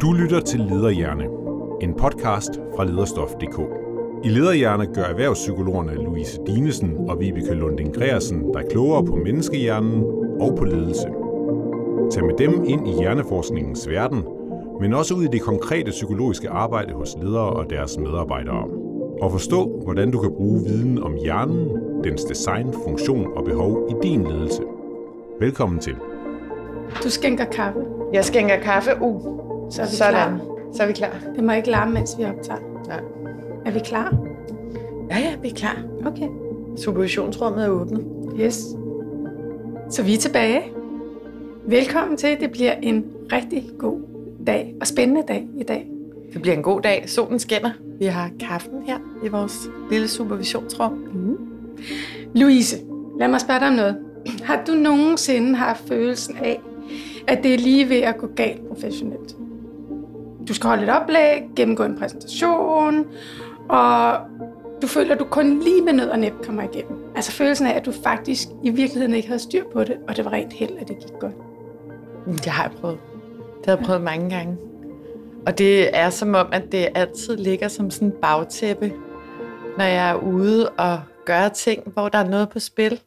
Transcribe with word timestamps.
Du 0.00 0.12
lytter 0.12 0.40
til 0.40 0.60
Lederhjerne, 0.60 1.24
en 1.80 1.94
podcast 1.94 2.50
fra 2.76 2.84
lederstof.dk. 2.84 3.60
I 4.24 4.28
Lederhjerne 4.28 4.86
gør 4.86 5.02
erhvervspsykologerne 5.02 5.94
Louise 5.94 6.40
Dinesen 6.46 6.96
og 7.08 7.20
Vibeke 7.20 7.54
Lunding 7.54 7.94
Greersen 7.94 8.52
dig 8.52 8.62
klogere 8.70 9.04
på 9.04 9.16
menneskehjernen 9.16 10.04
og 10.40 10.54
på 10.58 10.64
ledelse. 10.64 11.08
Tag 12.10 12.24
med 12.24 12.34
dem 12.38 12.64
ind 12.64 12.88
i 12.88 12.92
hjerneforskningens 13.00 13.88
verden, 13.88 14.24
men 14.80 14.94
også 14.94 15.14
ud 15.14 15.24
i 15.24 15.28
det 15.32 15.42
konkrete 15.42 15.90
psykologiske 15.90 16.50
arbejde 16.50 16.92
hos 16.92 17.16
ledere 17.22 17.50
og 17.50 17.70
deres 17.70 17.98
medarbejdere. 17.98 18.64
Og 19.22 19.32
forstå, 19.32 19.80
hvordan 19.84 20.10
du 20.10 20.18
kan 20.18 20.32
bruge 20.36 20.64
viden 20.64 21.02
om 21.02 21.14
hjernen, 21.14 21.68
dens 22.04 22.24
design, 22.24 22.72
funktion 22.84 23.26
og 23.36 23.44
behov 23.44 23.88
i 23.90 24.06
din 24.06 24.26
ledelse. 24.26 24.62
Velkommen 25.40 25.80
til. 25.80 25.94
Du 27.02 27.10
skænker 27.10 27.44
kaffe. 27.44 27.80
Jeg 28.12 28.24
skænker 28.24 28.56
kaffe. 28.56 28.90
Uh, 29.00 29.22
Så 29.70 29.82
er 29.82 29.86
vi 29.86 29.96
sådan. 29.96 30.12
klar. 30.12 30.40
Så 30.74 30.82
er 30.82 30.86
vi 30.86 30.92
klar. 30.92 31.16
Det 31.36 31.44
må 31.44 31.52
ikke 31.52 31.70
larme, 31.70 31.92
mens 31.94 32.18
vi 32.18 32.24
optager. 32.24 32.58
Ja. 32.88 32.94
Er 33.66 33.70
vi 33.70 33.78
klar? 33.84 34.16
Ja, 35.10 35.18
ja, 35.18 35.34
vi 35.42 35.48
er 35.48 35.54
klar. 35.54 35.76
Okay. 36.06 36.28
Supervisionsrummet 36.76 37.64
er 37.64 37.68
åbnet. 37.68 38.04
Yes. 38.40 38.64
Så 39.90 40.02
vi 40.02 40.14
er 40.14 40.18
tilbage. 40.18 40.60
Velkommen 41.66 42.16
til. 42.16 42.36
Det 42.40 42.50
bliver 42.52 42.72
en 42.72 43.04
rigtig 43.32 43.64
god 43.78 43.98
dag 44.46 44.74
og 44.80 44.86
spændende 44.86 45.22
dag 45.28 45.48
i 45.58 45.62
dag. 45.62 45.86
Det 46.32 46.42
bliver 46.42 46.56
en 46.56 46.62
god 46.62 46.80
dag. 46.80 47.04
Solen 47.06 47.38
skinner. 47.38 47.70
Vi 47.98 48.04
har 48.04 48.30
kaffen 48.40 48.82
her 48.86 48.98
i 49.24 49.28
vores 49.28 49.58
lille 49.90 50.08
supervisionsrum. 50.08 50.92
Mm. 50.92 51.38
Louise, 52.34 52.76
lad 53.18 53.28
mig 53.28 53.40
spørge 53.40 53.60
dig 53.60 53.68
om 53.68 53.74
noget. 53.74 53.96
Har 54.42 54.62
du 54.66 54.72
nogensinde 54.72 55.54
haft 55.54 55.88
følelsen 55.88 56.36
af, 56.36 56.60
at 57.28 57.42
det 57.42 57.54
er 57.54 57.58
lige 57.58 57.88
ved 57.88 57.96
at 57.96 58.18
gå 58.18 58.26
galt 58.36 58.68
professionelt? 58.68 59.36
Du 60.48 60.54
skal 60.54 60.68
holde 60.68 60.82
et 60.82 60.88
oplæg, 60.88 61.42
gennemgå 61.56 61.82
en 61.84 61.98
præsentation, 61.98 63.06
og 63.68 64.16
du 64.82 64.86
føler, 64.86 65.14
at 65.14 65.20
du 65.20 65.24
kun 65.24 65.60
lige 65.60 65.82
med 65.82 65.92
nød 65.92 66.08
og 66.08 66.18
næb 66.18 66.32
kommer 66.42 66.62
igennem. 66.62 66.98
Altså 67.16 67.32
følelsen 67.32 67.66
af, 67.66 67.76
at 67.76 67.86
du 67.86 67.92
faktisk 67.92 68.48
i 68.62 68.70
virkeligheden 68.70 69.14
ikke 69.14 69.28
havde 69.28 69.40
styr 69.40 69.64
på 69.72 69.84
det, 69.84 69.96
og 70.08 70.16
det 70.16 70.24
var 70.24 70.32
rent 70.32 70.52
held, 70.52 70.78
at 70.78 70.88
det 70.88 70.98
gik 70.98 71.12
godt. 71.20 71.34
Mm, 72.26 72.32
det 72.32 72.46
har 72.46 72.62
jeg 72.62 72.72
prøvet. 72.80 72.98
Det 73.58 73.66
har 73.66 73.76
jeg 73.76 73.84
prøvet 73.84 74.02
mange 74.02 74.30
gange. 74.30 74.56
Og 75.46 75.58
det 75.58 75.96
er 75.96 76.10
som 76.10 76.34
om, 76.34 76.46
at 76.52 76.72
det 76.72 76.88
altid 76.94 77.36
ligger 77.36 77.68
som 77.68 77.90
sådan 77.90 78.08
en 78.08 78.14
bagtæppe, 78.22 78.92
når 79.78 79.84
jeg 79.84 80.10
er 80.10 80.14
ude 80.14 80.68
og 80.68 81.00
gør 81.24 81.48
ting, 81.48 81.82
hvor 81.92 82.08
der 82.08 82.18
er 82.18 82.28
noget 82.28 82.48
på 82.48 82.58
spil. 82.58 83.00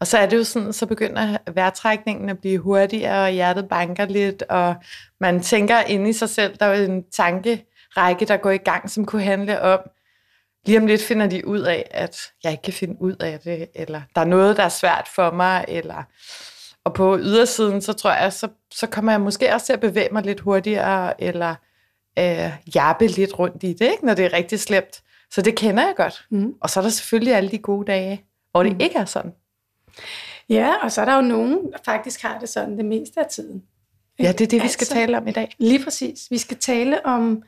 Og 0.00 0.06
så 0.06 0.18
er 0.18 0.26
det 0.26 0.36
jo 0.36 0.44
sådan, 0.44 0.72
så 0.72 0.86
begynder 0.86 1.36
vejrtrækningen 1.54 2.28
at 2.28 2.38
blive 2.38 2.58
hurtigere, 2.58 3.24
og 3.24 3.30
hjertet 3.30 3.68
banker 3.68 4.04
lidt, 4.06 4.42
og 4.42 4.74
man 5.20 5.40
tænker 5.40 5.80
inde 5.80 6.10
i 6.10 6.12
sig 6.12 6.28
selv, 6.28 6.56
der 6.60 6.66
er 6.66 6.84
en 6.84 7.04
tankerække, 7.10 8.24
der 8.24 8.36
går 8.36 8.50
i 8.50 8.56
gang, 8.56 8.90
som 8.90 9.04
kunne 9.06 9.22
handle 9.22 9.62
om, 9.62 9.78
lige 10.66 10.78
om 10.78 10.86
lidt 10.86 11.02
finder 11.02 11.26
de 11.26 11.46
ud 11.46 11.60
af, 11.60 11.88
at 11.90 12.18
jeg 12.44 12.52
ikke 12.52 12.62
kan 12.62 12.72
finde 12.72 12.96
ud 13.02 13.16
af 13.20 13.40
det, 13.40 13.68
eller 13.74 14.00
der 14.14 14.20
er 14.20 14.24
noget, 14.24 14.56
der 14.56 14.62
er 14.62 14.68
svært 14.68 15.08
for 15.14 15.30
mig, 15.30 15.64
eller... 15.68 16.02
Og 16.84 16.94
på 16.94 17.18
ydersiden, 17.18 17.82
så 17.82 17.92
tror 17.92 18.12
jeg, 18.12 18.32
så, 18.32 18.48
så 18.74 18.86
kommer 18.86 19.12
jeg 19.12 19.20
måske 19.20 19.54
også 19.54 19.66
til 19.66 19.72
at 19.72 19.80
bevæge 19.80 20.08
mig 20.12 20.22
lidt 20.22 20.40
hurtigere, 20.40 21.22
eller 21.22 21.54
øh, 22.18 22.50
jappe 22.74 23.06
lidt 23.06 23.38
rundt 23.38 23.62
i 23.62 23.72
det, 23.72 23.80
ikke? 23.90 24.06
når 24.06 24.14
det 24.14 24.24
er 24.24 24.32
rigtig 24.32 24.60
slemt. 24.60 25.02
Så 25.30 25.42
det 25.42 25.56
kender 25.56 25.86
jeg 25.86 25.94
godt. 25.96 26.24
Mm. 26.30 26.52
Og 26.60 26.70
så 26.70 26.80
er 26.80 26.82
der 26.82 26.90
selvfølgelig 26.90 27.34
alle 27.34 27.50
de 27.50 27.58
gode 27.58 27.86
dage, 27.86 28.24
hvor 28.50 28.62
det 28.62 28.72
Mm. 28.72 28.80
ikke 28.80 28.98
er 28.98 29.04
sådan. 29.04 29.32
Ja, 30.48 30.74
og 30.82 30.92
så 30.92 31.00
er 31.00 31.04
der 31.04 31.14
jo 31.16 31.22
nogen, 31.22 31.72
der 31.72 31.78
faktisk 31.84 32.22
har 32.22 32.38
det 32.38 32.48
sådan 32.48 32.76
det 32.76 32.84
meste 32.84 33.20
af 33.20 33.26
tiden. 33.26 33.62
Ja, 34.18 34.32
det 34.32 34.40
er 34.40 34.48
det, 34.48 34.62
vi 34.62 34.68
skal 34.68 34.84
Altså, 34.84 34.94
tale 34.94 35.16
om 35.16 35.28
i 35.28 35.32
dag. 35.32 35.54
Lige 35.58 35.84
præcis. 35.84 36.30
Vi 36.30 36.38
skal 36.38 36.56
tale 36.56 37.06
om 37.06 37.42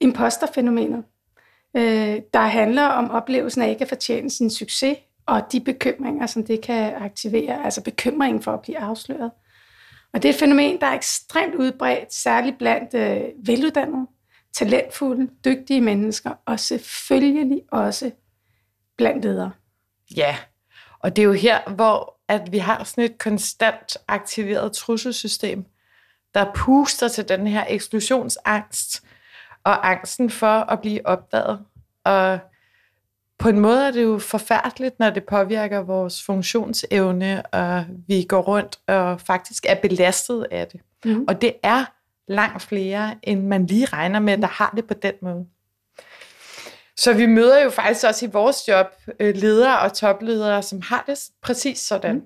imposterfænomenet, 0.00 1.04
øh, 1.76 2.20
der 2.34 2.46
handler 2.46 2.82
om 2.82 3.10
oplevelsen 3.10 3.62
af 3.62 3.70
ikke 3.70 3.82
at 3.82 3.88
fortjene 3.88 4.30
sin 4.30 4.50
succes, 4.50 4.96
og 5.26 5.52
de 5.52 5.60
bekymringer, 5.60 6.26
som 6.26 6.44
det 6.44 6.60
kan 6.60 6.94
aktivere, 6.94 7.64
altså 7.64 7.82
bekymringen 7.82 8.42
for 8.42 8.52
at 8.52 8.60
blive 8.60 8.78
afsløret. 8.78 9.30
Og 10.12 10.22
det 10.22 10.28
er 10.28 10.32
et 10.32 10.38
fænomen, 10.38 10.80
der 10.80 10.86
er 10.86 10.94
ekstremt 10.94 11.54
udbredt, 11.54 12.14
særligt 12.14 12.58
blandt 12.58 12.94
øh, 12.94 13.20
veluddannede, 13.46 14.06
talentfulde, 14.54 15.30
dygtige 15.44 15.80
mennesker, 15.80 16.30
og 16.46 16.60
selvfølgelig 16.60 17.62
også 17.72 18.10
blandt 18.96 19.24
ledere. 19.24 19.50
Ja, 20.16 20.36
og 20.98 21.16
det 21.16 21.22
er 21.22 21.26
jo 21.26 21.32
her, 21.32 21.70
hvor 21.70 22.16
at 22.28 22.52
vi 22.52 22.58
har 22.58 22.84
sådan 22.84 23.04
et 23.04 23.18
konstant 23.18 23.96
aktiveret 24.08 24.72
trusselsystem, 24.72 25.64
der 26.34 26.52
puster 26.54 27.08
til 27.08 27.28
den 27.28 27.46
her 27.46 27.64
eksklusionsangst 27.68 29.04
og 29.64 29.90
angsten 29.90 30.30
for 30.30 30.46
at 30.46 30.80
blive 30.80 31.06
opdaget. 31.06 31.64
Og 32.04 32.38
på 33.38 33.48
en 33.48 33.60
måde 33.60 33.86
er 33.86 33.90
det 33.90 34.02
jo 34.02 34.18
forfærdeligt, 34.18 34.98
når 34.98 35.10
det 35.10 35.24
påvirker 35.24 35.78
vores 35.78 36.22
funktionsevne, 36.22 37.46
og 37.46 37.84
vi 38.08 38.22
går 38.22 38.40
rundt 38.40 38.78
og 38.86 39.20
faktisk 39.20 39.66
er 39.68 39.74
belastet 39.74 40.46
af 40.50 40.66
det. 40.66 40.80
Mm. 41.04 41.24
Og 41.28 41.40
det 41.42 41.52
er 41.62 41.84
langt 42.28 42.62
flere, 42.62 43.14
end 43.22 43.46
man 43.46 43.66
lige 43.66 43.86
regner 43.86 44.20
med, 44.20 44.38
der 44.38 44.46
har 44.46 44.72
det 44.76 44.86
på 44.86 44.94
den 44.94 45.14
måde. 45.22 45.46
Så 46.98 47.12
vi 47.12 47.26
møder 47.26 47.62
jo 47.62 47.70
faktisk 47.70 48.06
også 48.06 48.26
i 48.26 48.28
vores 48.32 48.68
job 48.68 48.86
øh, 49.20 49.34
ledere 49.34 49.78
og 49.78 49.92
topledere, 49.92 50.62
som 50.62 50.82
har 50.82 51.04
det 51.06 51.18
præcis 51.42 51.78
sådan. 51.78 52.14
Mm. 52.14 52.22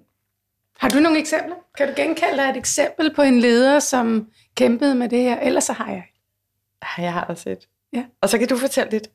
Har 0.78 0.88
du 0.88 1.00
nogle 1.00 1.18
eksempler? 1.18 1.56
Kan 1.76 1.88
du 1.88 1.94
genkalde 1.96 2.42
dig 2.42 2.50
et 2.50 2.56
eksempel 2.56 3.14
på 3.14 3.22
en 3.22 3.40
leder, 3.40 3.78
som 3.78 4.28
kæmpede 4.54 4.94
med 4.94 5.08
det 5.08 5.22
her? 5.22 5.40
Ellers 5.40 5.64
så 5.64 5.72
har 5.72 5.90
jeg. 5.90 6.04
Ja, 6.82 7.02
Jeg 7.02 7.12
har 7.12 7.24
da 7.24 7.34
set. 7.34 7.68
Ja. 7.92 8.04
Og 8.20 8.28
så 8.28 8.38
kan 8.38 8.48
du 8.48 8.56
fortælle 8.56 8.90
lidt 8.90 9.08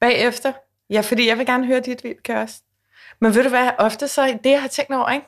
bagefter. 0.00 0.52
Ja, 0.90 1.00
fordi 1.00 1.26
jeg 1.28 1.38
vil 1.38 1.46
gerne 1.46 1.66
høre 1.66 1.80
dit 1.80 2.04
Vibeke 2.04 2.38
også. 2.38 2.62
Men 3.20 3.34
ved 3.34 3.42
du 3.42 3.48
hvad, 3.48 3.70
ofte 3.78 4.08
så, 4.08 4.38
det 4.44 4.50
jeg 4.50 4.60
har 4.60 4.68
tænkt 4.68 4.94
over, 4.94 5.10
ikke? 5.10 5.26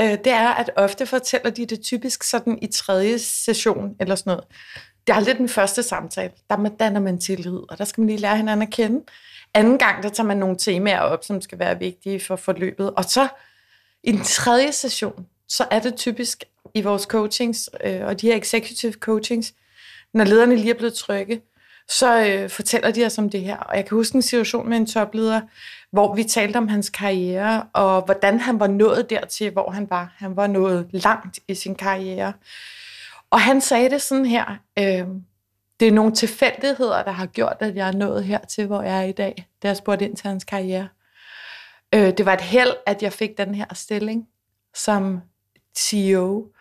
Øh, 0.00 0.24
det 0.24 0.32
er, 0.32 0.48
at 0.48 0.70
ofte 0.76 1.06
fortæller 1.06 1.50
de 1.50 1.66
det 1.66 1.80
typisk 1.82 2.22
sådan 2.22 2.58
i 2.62 2.66
tredje 2.66 3.18
session 3.18 3.96
eller 4.00 4.14
sådan 4.14 4.30
noget. 4.30 4.44
Det 5.06 5.14
er 5.14 5.20
lidt 5.20 5.38
den 5.38 5.48
første 5.48 5.82
samtale. 5.82 6.32
Der 6.50 6.68
danner 6.80 7.00
man 7.00 7.18
tillid, 7.18 7.60
og 7.70 7.78
der 7.78 7.84
skal 7.84 8.00
man 8.00 8.06
lige 8.08 8.18
lære 8.18 8.36
hinanden 8.36 8.62
at 8.66 8.72
kende. 8.72 9.04
Anden 9.54 9.78
gang, 9.78 10.02
der 10.02 10.08
tager 10.08 10.26
man 10.26 10.36
nogle 10.36 10.56
temaer 10.56 11.00
op, 11.00 11.24
som 11.24 11.40
skal 11.40 11.58
være 11.58 11.78
vigtige 11.78 12.20
for 12.20 12.36
forløbet. 12.36 12.90
Og 12.90 13.04
så 13.04 13.28
i 14.04 14.12
den 14.12 14.24
tredje 14.24 14.72
session, 14.72 15.26
så 15.48 15.66
er 15.70 15.80
det 15.80 15.94
typisk 15.94 16.44
i 16.74 16.80
vores 16.80 17.02
coachings, 17.02 17.70
øh, 17.84 18.00
og 18.04 18.20
de 18.20 18.26
her 18.26 18.36
executive 18.36 18.92
coachings, 18.92 19.54
når 20.14 20.24
lederne 20.24 20.56
lige 20.56 20.70
er 20.70 20.74
blevet 20.74 20.94
trygge, 20.94 21.40
så 21.88 22.26
øh, 22.26 22.50
fortæller 22.50 22.90
de 22.90 23.06
os 23.06 23.18
om 23.18 23.30
det 23.30 23.40
her. 23.40 23.56
Og 23.56 23.76
jeg 23.76 23.84
kan 23.84 23.96
huske 23.96 24.16
en 24.16 24.22
situation 24.22 24.68
med 24.68 24.76
en 24.76 24.86
topleder, 24.86 25.40
hvor 25.90 26.14
vi 26.14 26.24
talte 26.24 26.56
om 26.56 26.68
hans 26.68 26.90
karriere, 26.90 27.64
og 27.72 28.02
hvordan 28.02 28.40
han 28.40 28.60
var 28.60 28.66
nået 28.66 29.10
dertil, 29.10 29.50
hvor 29.50 29.70
han 29.70 29.90
var. 29.90 30.14
Han 30.16 30.36
var 30.36 30.46
nået 30.46 30.88
langt 30.90 31.38
i 31.48 31.54
sin 31.54 31.74
karriere. 31.74 32.32
Og 33.32 33.40
han 33.40 33.60
sagde 33.60 33.90
det 33.90 34.02
sådan 34.02 34.26
her, 34.26 34.44
øh, 34.78 35.06
det 35.80 35.88
er 35.88 35.92
nogle 35.92 36.12
tilfældigheder, 36.12 37.02
der 37.02 37.10
har 37.10 37.26
gjort, 37.26 37.56
at 37.60 37.76
jeg 37.76 37.88
er 37.88 37.92
nået 37.92 38.24
hertil, 38.24 38.66
hvor 38.66 38.82
jeg 38.82 38.98
er 38.98 39.02
i 39.02 39.12
dag, 39.12 39.46
da 39.62 39.68
jeg 39.68 39.76
spurgte 39.76 40.04
ind 40.04 40.16
til 40.16 40.28
hans 40.28 40.44
karriere. 40.44 40.88
Øh, 41.94 42.12
det 42.16 42.26
var 42.26 42.32
et 42.32 42.40
held, 42.40 42.74
at 42.86 43.02
jeg 43.02 43.12
fik 43.12 43.38
den 43.38 43.54
her 43.54 43.74
stilling 43.74 44.28
som 44.74 45.20
CEO. 45.78 46.52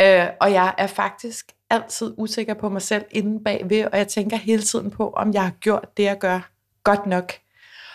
Øh, 0.00 0.26
og 0.40 0.52
jeg 0.52 0.74
er 0.78 0.86
faktisk 0.86 1.52
altid 1.70 2.14
usikker 2.16 2.54
på 2.54 2.68
mig 2.68 2.82
selv 2.82 3.04
inden 3.10 3.44
bagved, 3.44 3.84
og 3.84 3.98
jeg 3.98 4.08
tænker 4.08 4.36
hele 4.36 4.62
tiden 4.62 4.90
på, 4.90 5.10
om 5.10 5.32
jeg 5.32 5.42
har 5.42 5.50
gjort 5.60 5.96
det, 5.96 6.02
jeg 6.02 6.18
gør 6.18 6.50
godt 6.84 7.06
nok. 7.06 7.32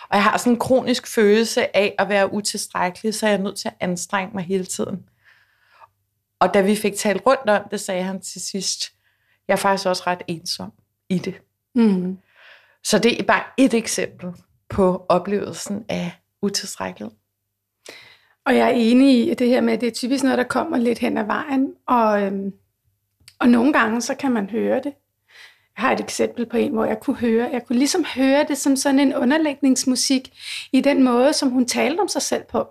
Og 0.08 0.16
jeg 0.16 0.24
har 0.24 0.36
sådan 0.36 0.52
en 0.52 0.58
kronisk 0.58 1.14
følelse 1.14 1.76
af 1.76 1.94
at 1.98 2.08
være 2.08 2.32
utilstrækkelig, 2.32 3.14
så 3.14 3.26
jeg 3.26 3.34
er 3.34 3.38
nødt 3.38 3.58
til 3.58 3.68
at 3.68 3.74
anstrenge 3.80 4.34
mig 4.34 4.44
hele 4.44 4.64
tiden. 4.64 5.04
Og 6.40 6.54
da 6.54 6.60
vi 6.60 6.76
fik 6.76 6.94
talt 6.94 7.22
rundt 7.26 7.50
om 7.50 7.62
det, 7.70 7.80
sagde 7.80 8.02
han 8.02 8.20
til 8.20 8.40
sidst, 8.40 8.92
jeg 9.48 9.54
er 9.54 9.58
faktisk 9.58 9.88
også 9.88 10.02
ret 10.06 10.22
ensom 10.26 10.72
i 11.08 11.18
det. 11.18 11.34
Mm. 11.74 12.18
Så 12.84 12.98
det 12.98 13.20
er 13.20 13.24
bare 13.24 13.42
et 13.56 13.74
eksempel 13.74 14.30
på 14.68 15.06
oplevelsen 15.08 15.84
af 15.88 16.12
utilstrækkelighed. 16.42 17.16
Og 18.46 18.56
jeg 18.56 18.66
er 18.66 18.72
enig 18.72 19.30
i 19.30 19.34
det 19.34 19.48
her 19.48 19.60
med, 19.60 19.72
at 19.72 19.80
det 19.80 19.86
er 19.86 19.90
typisk 19.90 20.24
noget, 20.24 20.38
der 20.38 20.44
kommer 20.44 20.78
lidt 20.78 20.98
hen 20.98 21.18
ad 21.18 21.24
vejen. 21.24 21.74
Og, 21.86 22.22
øhm, 22.22 22.52
og 23.38 23.48
nogle 23.48 23.72
gange, 23.72 24.00
så 24.00 24.14
kan 24.14 24.32
man 24.32 24.50
høre 24.50 24.76
det. 24.76 24.92
Jeg 25.76 25.84
har 25.84 25.92
et 25.92 26.00
eksempel 26.00 26.46
på 26.46 26.56
en, 26.56 26.72
hvor 26.72 26.84
jeg 26.84 27.00
kunne 27.00 27.16
høre, 27.16 27.50
jeg 27.52 27.66
kunne 27.66 27.78
ligesom 27.78 28.04
høre 28.16 28.44
det 28.48 28.58
som 28.58 28.76
sådan 28.76 29.00
en 29.00 29.14
underlægningsmusik 29.14 30.30
i 30.72 30.80
den 30.80 31.02
måde, 31.02 31.32
som 31.32 31.50
hun 31.50 31.66
talte 31.66 32.00
om 32.00 32.08
sig 32.08 32.22
selv 32.22 32.44
på. 32.44 32.68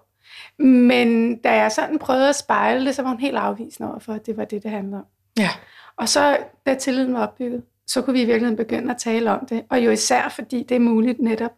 Men 0.64 1.38
da 1.38 1.52
jeg 1.52 1.72
sådan 1.72 2.00
prøvede 2.00 2.30
at 2.30 2.36
spejle 2.36 2.86
det, 2.86 2.96
så 2.96 3.02
var 3.02 3.10
hun 3.10 3.20
helt 3.20 3.38
afvisende 3.38 3.90
over 3.90 4.00
for, 4.00 4.14
at 4.14 4.26
det 4.26 4.38
var 4.38 4.46
det, 4.46 4.64
det 4.64 4.72
handlede 4.72 4.98
om. 4.98 5.06
Ja. 5.40 5.50
Og 5.98 6.10
så, 6.10 6.38
da 6.66 6.76
tilliden 6.76 7.14
var 7.14 7.28
opbygget, 7.28 7.64
så 7.88 8.02
kunne 8.02 8.14
vi 8.14 8.22
i 8.22 8.26
virkeligheden 8.26 8.58
begynde 8.58 8.92
at 8.92 8.98
tale 8.98 9.32
om 9.32 9.46
det. 9.46 9.64
Og 9.70 9.86
jo 9.86 9.92
især, 9.92 10.30
fordi 10.30 10.64
det 10.64 10.76
er 10.76 10.80
muligt 10.80 11.20
netop 11.20 11.52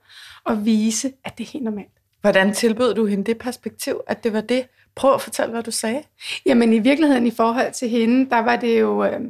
at 0.46 0.66
vise, 0.66 1.12
at 1.26 1.38
det 1.38 1.44
er 1.44 1.52
helt 1.52 1.64
normalt. 1.64 1.90
Hvordan 2.22 2.54
tilbød 2.54 2.94
du 2.94 3.06
hende 3.06 3.24
det 3.24 3.38
perspektiv, 3.38 4.02
at 4.08 4.24
det 4.24 4.34
var 4.34 4.42
det, 4.42 4.68
Prøv 4.96 5.14
at 5.14 5.22
fortælle, 5.22 5.52
hvad 5.52 5.64
du 5.64 5.72
sagde. 5.72 6.04
Jamen 6.46 6.74
i 6.74 6.80
virkeligheden 6.80 7.28
i 7.28 7.32
forhold 7.32 7.74
til 7.74 7.90
hende, 7.90 8.30
der 8.30 8.40
var 8.40 8.56
det 8.56 8.80
jo... 8.80 9.04
Øh, 9.04 9.22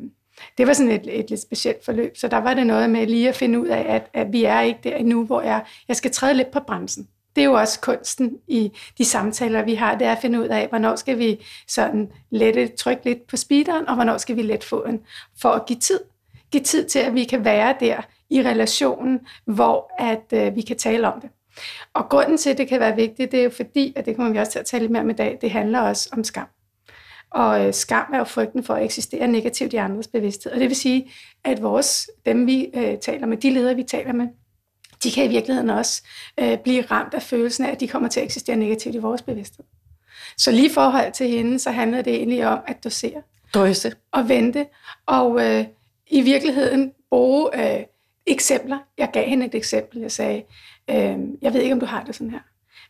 det 0.57 0.67
var 0.67 0.73
sådan 0.73 0.91
et, 0.91 1.19
et 1.19 1.29
lidt 1.29 1.41
specielt 1.41 1.85
forløb, 1.85 2.17
så 2.17 2.27
der 2.27 2.37
var 2.37 2.53
det 2.53 2.67
noget 2.67 2.89
med 2.89 3.07
lige 3.07 3.29
at 3.29 3.35
finde 3.35 3.59
ud 3.59 3.67
af, 3.67 3.85
at, 3.87 4.09
at 4.13 4.33
vi 4.33 4.43
er 4.43 4.61
ikke 4.61 4.79
der 4.83 4.95
endnu, 4.95 5.25
hvor 5.25 5.41
jeg, 5.41 5.65
jeg 5.87 5.95
skal 5.95 6.11
træde 6.11 6.33
lidt 6.33 6.51
på 6.51 6.59
bremsen. 6.59 7.07
Det 7.35 7.41
er 7.41 7.45
jo 7.45 7.53
også 7.53 7.79
kunsten 7.79 8.37
i 8.47 8.71
de 8.97 9.05
samtaler, 9.05 9.63
vi 9.63 9.75
har, 9.75 9.97
det 9.97 10.07
er 10.07 10.11
at 10.11 10.21
finde 10.21 10.41
ud 10.41 10.47
af, 10.47 10.67
hvornår 10.67 10.95
skal 10.95 11.19
vi 11.19 11.45
sådan 11.67 12.11
lette, 12.29 12.67
trykke 12.67 13.05
lidt 13.05 13.27
på 13.27 13.37
speederen, 13.37 13.89
og 13.89 13.95
hvornår 13.95 14.17
skal 14.17 14.35
vi 14.35 14.41
let 14.41 14.63
få 14.63 14.83
en, 14.83 15.01
for 15.41 15.49
at 15.49 15.65
give 15.65 15.79
tid. 15.79 15.99
Give 16.51 16.63
tid 16.63 16.85
til, 16.85 16.99
at 16.99 17.13
vi 17.13 17.23
kan 17.23 17.45
være 17.45 17.75
der 17.79 18.01
i 18.29 18.41
relationen, 18.41 19.19
hvor 19.45 19.91
at 19.99 20.33
øh, 20.33 20.55
vi 20.55 20.61
kan 20.61 20.77
tale 20.77 21.13
om 21.13 21.21
det. 21.21 21.29
Og 21.93 22.09
grunden 22.09 22.37
til, 22.37 22.49
at 22.49 22.57
det 22.57 22.67
kan 22.67 22.79
være 22.79 22.95
vigtigt, 22.95 23.31
det 23.31 23.39
er 23.39 23.43
jo 23.43 23.49
fordi, 23.49 23.93
at 23.95 24.05
det 24.05 24.15
kommer 24.15 24.31
vi 24.31 24.39
også 24.39 24.51
til 24.51 24.59
at 24.59 24.65
tale 24.65 24.81
lidt 24.81 24.91
mere 24.91 25.01
om 25.01 25.09
i 25.09 25.13
dag, 25.13 25.37
det 25.41 25.51
handler 25.51 25.79
også 25.79 26.09
om 26.13 26.23
skam. 26.23 26.47
Og 27.31 27.67
øh, 27.67 27.73
skam 27.73 28.05
er 28.13 28.17
jo 28.17 28.23
frygten 28.23 28.63
for 28.63 28.73
at 28.73 28.83
eksistere 28.83 29.27
negativt 29.27 29.73
i 29.73 29.75
andres 29.75 30.07
bevidsthed. 30.07 30.51
Og 30.51 30.59
det 30.59 30.69
vil 30.69 30.75
sige, 30.75 31.11
at 31.43 31.61
vores, 31.61 32.09
dem 32.25 32.47
vi 32.47 32.69
øh, 32.73 32.97
taler 32.97 33.27
med, 33.27 33.37
de 33.37 33.49
ledere 33.49 33.75
vi 33.75 33.83
taler 33.83 34.13
med, 34.13 34.27
de 35.03 35.11
kan 35.11 35.25
i 35.25 35.27
virkeligheden 35.27 35.69
også 35.69 36.03
øh, 36.39 36.57
blive 36.57 36.81
ramt 36.81 37.13
af 37.13 37.21
følelsen 37.21 37.65
af, 37.65 37.71
at 37.71 37.79
de 37.79 37.87
kommer 37.87 38.09
til 38.09 38.19
at 38.19 38.25
eksistere 38.25 38.55
negativt 38.55 38.95
i 38.95 38.97
vores 38.97 39.21
bevidsthed. 39.21 39.65
Så 40.37 40.51
lige 40.51 40.65
i 40.65 40.73
forhold 40.73 41.11
til 41.11 41.27
hende, 41.27 41.59
så 41.59 41.71
handlede 41.71 42.03
det 42.03 42.15
egentlig 42.15 42.47
om 42.47 42.59
at 42.67 42.83
dosere. 42.83 43.21
Drøse. 43.53 43.93
Og 44.11 44.29
vente. 44.29 44.65
Og 45.05 45.45
øh, 45.45 45.65
i 46.07 46.21
virkeligheden 46.21 46.91
bruge 47.09 47.77
øh, 47.77 47.83
eksempler. 48.25 48.77
Jeg 48.97 49.09
gav 49.13 49.29
hende 49.29 49.45
et 49.45 49.55
eksempel. 49.55 50.01
Jeg 50.01 50.11
sagde, 50.11 50.43
øh, 50.89 51.17
jeg 51.41 51.53
ved 51.53 51.61
ikke, 51.61 51.73
om 51.73 51.79
du 51.79 51.85
har 51.85 52.03
det 52.03 52.15
sådan 52.15 52.31
her. 52.31 52.39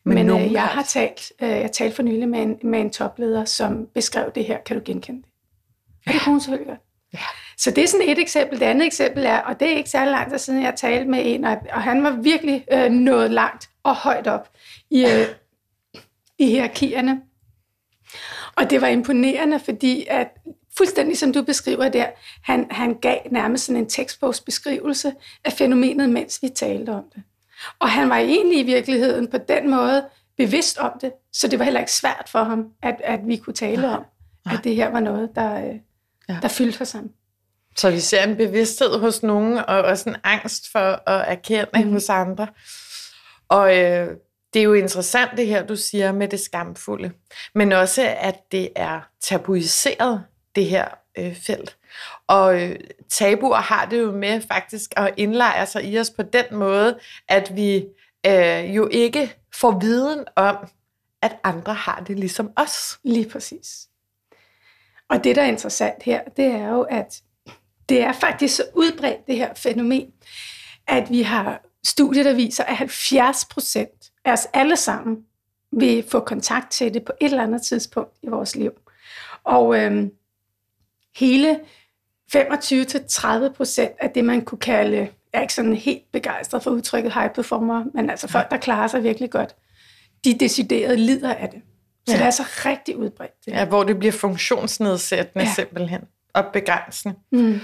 Men, 0.03 0.15
Men 0.15 0.29
øh, 0.29 0.51
jeg 0.51 0.63
har 0.63 0.83
talt, 0.83 1.31
øh, 1.41 1.49
jeg 1.49 1.71
talt 1.71 1.95
for 1.95 2.03
nylig 2.03 2.29
med 2.29 2.39
en, 2.41 2.59
med 2.63 2.81
en 2.81 2.89
topleder, 2.89 3.45
som 3.45 3.87
beskrev 3.93 4.31
det 4.35 4.45
her. 4.45 4.57
Kan 4.65 4.77
du 4.77 4.81
genkende 4.85 5.21
det? 5.21 5.29
Ja. 6.07 6.11
Det 6.11 6.21
kunne 6.21 6.33
hun 6.33 6.41
selvfølgelig 6.41 6.67
godt. 6.67 6.81
Ja. 7.13 7.19
Så 7.57 7.71
det 7.71 7.83
er 7.83 7.87
sådan 7.87 8.09
et 8.09 8.19
eksempel. 8.19 8.59
Det 8.59 8.65
andet 8.65 8.85
eksempel 8.85 9.25
er, 9.25 9.37
og 9.37 9.59
det 9.59 9.71
er 9.71 9.77
ikke 9.77 9.89
særlig 9.89 10.11
lang 10.11 10.29
tid 10.29 10.37
siden, 10.37 10.63
jeg 10.63 10.73
talte 10.75 11.09
med 11.09 11.21
en, 11.25 11.45
og, 11.45 11.57
og 11.71 11.83
han 11.83 12.03
var 12.03 12.11
virkelig 12.11 12.65
øh, 12.71 12.91
nået 12.91 13.31
langt 13.31 13.69
og 13.83 13.95
højt 13.95 14.27
op 14.27 14.49
i, 14.89 15.05
øh, 15.05 15.27
i 16.37 16.45
hierarkierne. 16.45 17.21
Og 18.55 18.69
det 18.69 18.81
var 18.81 18.87
imponerende, 18.87 19.59
fordi 19.59 20.05
at 20.09 20.27
fuldstændig 20.77 21.17
som 21.17 21.33
du 21.33 21.43
beskriver 21.43 21.89
der, 21.89 22.07
han, 22.43 22.67
han 22.71 22.93
gav 22.93 23.17
nærmest 23.31 23.65
sådan 23.65 23.81
en 23.81 23.89
tekstbogsbeskrivelse 23.89 25.13
af 25.45 25.53
fænomenet, 25.53 26.09
mens 26.09 26.39
vi 26.41 26.49
talte 26.49 26.89
om 26.89 27.03
det. 27.15 27.23
Og 27.79 27.89
han 27.89 28.09
var 28.09 28.17
egentlig 28.17 28.59
i 28.59 28.63
virkeligheden 28.63 29.27
på 29.27 29.37
den 29.37 29.69
måde 29.69 30.05
bevidst 30.37 30.77
om 30.77 30.91
det, 31.01 31.11
så 31.33 31.47
det 31.47 31.59
var 31.59 31.65
heller 31.65 31.79
ikke 31.79 31.91
svært 31.91 32.29
for 32.31 32.43
ham, 32.43 32.67
at, 32.83 32.95
at 33.03 33.19
vi 33.27 33.37
kunne 33.37 33.53
tale 33.53 33.89
om, 33.89 34.03
at 34.45 34.59
det 34.63 34.75
her 34.75 34.89
var 34.89 34.99
noget, 34.99 35.29
der, 35.35 35.69
øh, 35.69 35.75
ja. 36.29 36.37
der 36.41 36.47
fyldte 36.47 36.77
for 36.77 36.85
sammen. 36.85 37.11
Så 37.77 37.91
vi 37.91 37.99
ser 37.99 38.23
en 38.23 38.35
bevidsthed 38.35 38.99
hos 38.99 39.23
nogen, 39.23 39.57
og 39.57 39.81
også 39.81 40.09
en 40.09 40.15
angst 40.23 40.71
for 40.71 41.09
at 41.09 41.31
erkende 41.31 41.83
mm. 41.85 41.91
hos 41.91 42.09
andre. 42.09 42.47
Og 43.47 43.77
øh, 43.77 44.09
det 44.53 44.59
er 44.59 44.63
jo 44.63 44.73
interessant 44.73 45.31
det 45.37 45.47
her, 45.47 45.65
du 45.65 45.75
siger 45.75 46.11
med 46.11 46.27
det 46.27 46.39
skamfulde, 46.39 47.11
men 47.55 47.71
også, 47.71 48.15
at 48.17 48.51
det 48.51 48.69
er 48.75 49.01
tabuiseret, 49.21 50.23
det 50.55 50.65
her 50.65 50.87
øh, 51.17 51.35
felt. 51.35 51.77
Og 52.27 52.61
øh, 52.61 52.79
tabuer 53.09 53.57
har 53.57 53.85
det 53.85 53.99
jo 53.99 54.11
med 54.11 54.41
faktisk 54.41 54.93
at 54.97 55.13
indlejre 55.17 55.65
sig 55.65 55.85
i 55.85 55.99
os 55.99 56.09
på 56.09 56.23
den 56.23 56.45
måde, 56.51 56.99
at 57.27 57.55
vi 57.55 57.85
øh, 58.27 58.75
jo 58.75 58.87
ikke 58.91 59.35
får 59.53 59.79
viden 59.79 60.25
om, 60.35 60.55
at 61.21 61.37
andre 61.43 61.73
har 61.73 62.03
det 62.07 62.19
ligesom 62.19 62.51
os. 62.55 62.99
Lige 63.03 63.29
præcis. 63.29 63.87
Og 65.09 65.23
det, 65.23 65.35
der 65.35 65.41
er 65.41 65.47
interessant 65.47 66.03
her, 66.03 66.23
det 66.37 66.45
er 66.45 66.69
jo, 66.69 66.81
at 66.81 67.21
det 67.89 68.01
er 68.01 68.13
faktisk 68.13 68.55
så 68.55 68.63
udbredt, 68.73 69.27
det 69.27 69.35
her 69.35 69.53
fænomen, 69.53 70.07
at 70.87 71.09
vi 71.09 71.21
har 71.21 71.61
studier, 71.85 72.23
der 72.23 72.33
viser, 72.33 72.63
at 72.63 72.75
70 72.75 73.45
procent 73.45 74.11
af 74.25 74.31
os 74.31 74.47
alle 74.53 74.77
sammen 74.77 75.17
vil 75.71 76.05
få 76.09 76.19
kontakt 76.19 76.71
til 76.71 76.93
det 76.93 77.03
på 77.05 77.11
et 77.21 77.25
eller 77.25 77.43
andet 77.43 77.61
tidspunkt 77.61 78.11
i 78.23 78.27
vores 78.27 78.55
liv. 78.55 78.71
Og 79.43 79.79
øhm, 79.79 80.11
hele 81.15 81.59
25-30 82.35 83.49
procent 83.49 83.91
af 83.99 84.09
det, 84.09 84.25
man 84.25 84.41
kunne 84.41 84.59
kalde, 84.59 84.97
jeg 84.97 85.09
er 85.33 85.41
ikke 85.41 85.53
sådan 85.53 85.73
helt 85.73 86.11
begejstret 86.11 86.63
for 86.63 86.71
udtrykket 86.71 87.13
high 87.13 87.29
performer, 87.29 87.85
men 87.93 88.09
altså 88.09 88.27
folk, 88.27 88.51
der 88.51 88.57
klarer 88.57 88.87
sig 88.87 89.03
virkelig 89.03 89.31
godt, 89.31 89.55
de 90.25 90.33
decideret 90.39 90.99
lider 90.99 91.33
af 91.33 91.49
det. 91.49 91.61
Så 92.07 92.11
ja. 92.11 92.13
det 92.13 92.21
er 92.21 92.25
altså 92.25 92.43
rigtig 92.43 92.97
udbredt. 92.97 93.45
Det. 93.45 93.51
Ja, 93.51 93.65
hvor 93.65 93.83
det 93.83 93.99
bliver 93.99 94.11
funktionsnedsættende 94.11 95.45
ja. 95.45 95.53
simpelthen, 95.53 96.01
og 96.35 96.45
begrænsende. 96.53 97.15
Mm. 97.31 97.59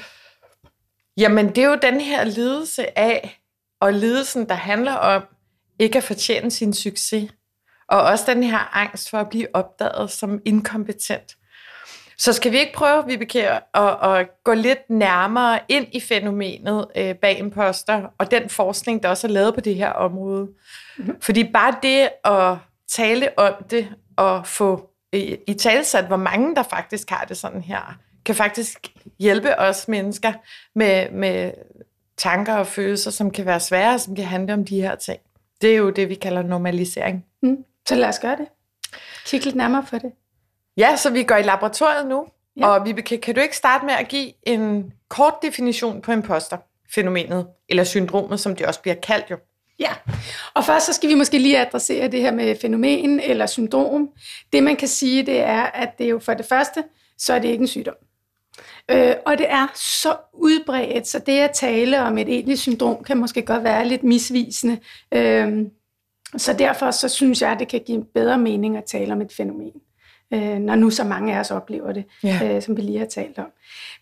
Jamen, 1.18 1.48
det 1.48 1.58
er 1.58 1.68
jo 1.68 1.78
den 1.82 2.02
her 2.02 2.24
lidelse 2.24 3.00
af, 3.00 3.42
og 3.80 3.94
lidelsen, 3.94 4.50
der 4.50 4.56
handler 4.56 4.94
om 4.94 5.24
ikke 5.80 5.98
at 5.98 6.04
fortjene 6.04 6.52
sin 6.52 6.74
succes, 6.74 7.32
og 7.88 8.02
også 8.02 8.24
den 8.28 8.44
her 8.44 8.78
angst 8.78 9.10
for 9.10 9.18
at 9.18 9.30
blive 9.30 9.48
opdaget 9.56 10.12
som 10.12 10.42
inkompetent. 10.46 11.38
Så 12.18 12.34
skal 12.34 12.52
vi 12.52 12.60
ikke 12.60 12.74
prøve, 12.74 13.06
Vibeke, 13.08 13.50
at, 13.50 13.64
at 14.04 14.28
gå 14.44 14.54
lidt 14.54 14.90
nærmere 14.90 15.60
ind 15.68 15.88
i 15.92 16.00
fænomenet 16.00 16.88
øh, 16.96 17.16
bag 17.16 17.40
imposter, 17.40 18.04
og 18.18 18.32
den 18.32 18.50
forskning, 18.50 19.04
der 19.04 19.10
også 19.10 19.28
er 19.28 19.32
lavet 19.32 19.54
på 19.54 19.62
det 19.62 19.76
her 19.76 19.90
område? 19.90 20.48
Mm-hmm. 20.98 21.22
Fordi 21.22 21.52
bare 21.52 21.76
det 21.84 22.10
at 22.26 22.58
tale 22.88 23.40
om 23.40 23.54
det, 23.70 23.90
og 24.18 24.48
få 24.48 24.90
i, 25.14 25.38
i 25.48 25.54
talsat, 25.54 26.08
hvor 26.08 26.18
mange 26.18 26.56
der 26.56 26.64
faktisk 26.64 27.10
har 27.10 27.26
det 27.26 27.38
sådan 27.38 27.62
her, 27.62 27.98
kan 28.26 28.36
faktisk 28.36 28.94
hjælpe 29.20 29.60
os 29.60 29.88
mennesker 29.88 30.34
med, 30.76 31.12
med 31.12 31.52
tanker 32.18 32.54
og 32.54 32.68
følelser, 32.68 33.12
som 33.12 33.32
kan 33.32 33.46
være 33.46 33.60
svære, 33.60 34.00
som 34.00 34.16
kan 34.16 34.26
handle 34.26 34.54
om 34.54 34.66
de 34.66 34.82
her 34.82 34.96
ting. 34.96 35.20
Det 35.62 35.72
er 35.72 35.78
jo 35.78 35.90
det, 35.90 36.10
vi 36.10 36.16
kalder 36.16 36.42
normalisering. 36.42 37.26
Mm. 37.44 37.58
Så 37.88 37.96
lad 37.96 38.10
os 38.10 38.20
gøre 38.20 38.38
det. 38.38 38.48
Kig 39.26 39.46
lidt 39.46 39.56
nærmere 39.56 39.86
på 39.90 39.98
det. 39.98 40.12
Ja, 40.78 40.96
så 40.96 41.10
vi 41.10 41.24
går 41.24 41.36
i 41.36 41.42
laboratoriet 41.42 42.08
nu, 42.08 42.28
ja. 42.58 42.68
og 42.68 42.86
vi 42.86 42.92
kan, 43.02 43.20
kan 43.20 43.36
du 43.36 43.42
ikke 43.42 43.58
starte 43.58 43.86
med 43.86 43.94
at 43.94 44.08
give 44.08 44.32
en 44.44 44.94
kort 45.10 45.34
definition 45.42 46.02
på 46.02 46.12
imposter-fænomenet, 46.12 47.48
eller 47.70 47.84
syndromet, 47.84 48.40
som 48.40 48.56
det 48.56 48.66
også 48.66 48.82
bliver 48.82 48.96
kaldt 48.96 49.32
jo? 49.32 49.38
Ja, 49.80 49.92
og 50.54 50.64
først 50.64 50.86
så 50.86 50.94
skal 50.94 51.10
vi 51.10 51.16
måske 51.16 51.40
lige 51.40 51.60
adressere 51.60 52.08
det 52.08 52.22
her 52.22 52.32
med 52.32 52.56
fænomen 52.62 53.20
eller 53.20 53.46
syndrom. 53.46 54.10
Det 54.54 54.64
man 54.64 54.76
kan 54.76 54.88
sige, 54.88 55.26
det 55.26 55.40
er, 55.40 55.62
at 55.62 55.90
det 55.98 56.06
er 56.06 56.10
jo 56.10 56.20
for 56.20 56.34
det 56.34 56.46
første, 56.46 56.84
så 57.18 57.34
er 57.34 57.40
det 57.40 57.48
ikke 57.48 57.62
en 57.62 57.68
sygdom. 57.68 57.96
Øh, 58.92 59.14
og 59.26 59.38
det 59.38 59.46
er 59.50 59.68
så 59.76 60.16
udbredt, 60.34 61.08
så 61.08 61.20
det 61.20 61.40
at 61.40 61.52
tale 61.52 62.02
om 62.02 62.18
et 62.18 62.30
egentligt 62.30 62.60
syndrom 62.60 63.04
kan 63.04 63.18
måske 63.18 63.42
godt 63.42 63.64
være 63.64 63.88
lidt 63.88 64.04
misvisende. 64.04 64.78
Øh, 65.14 65.66
så 66.38 66.54
derfor 66.54 66.92
så 66.92 67.10
synes 67.10 67.42
jeg, 67.42 67.52
at 67.52 67.60
det 67.60 67.68
kan 67.68 67.82
give 67.86 68.06
bedre 68.14 68.38
mening 68.38 68.78
at 68.78 68.84
tale 68.84 69.14
om 69.14 69.22
et 69.22 69.34
fænomen 69.34 69.72
øh, 70.34 70.60
når 70.60 70.76
nu 70.76 70.90
så 70.90 71.04
mange 71.04 71.36
af 71.36 71.40
os 71.40 71.52
oplever 71.52 71.92
det, 71.92 72.06
ja. 72.24 72.56
øh, 72.56 72.62
som 72.62 72.78
vi 72.78 72.82
lige 72.82 73.00
har 73.00 73.06
talt 73.06 73.40
om. 73.40 73.48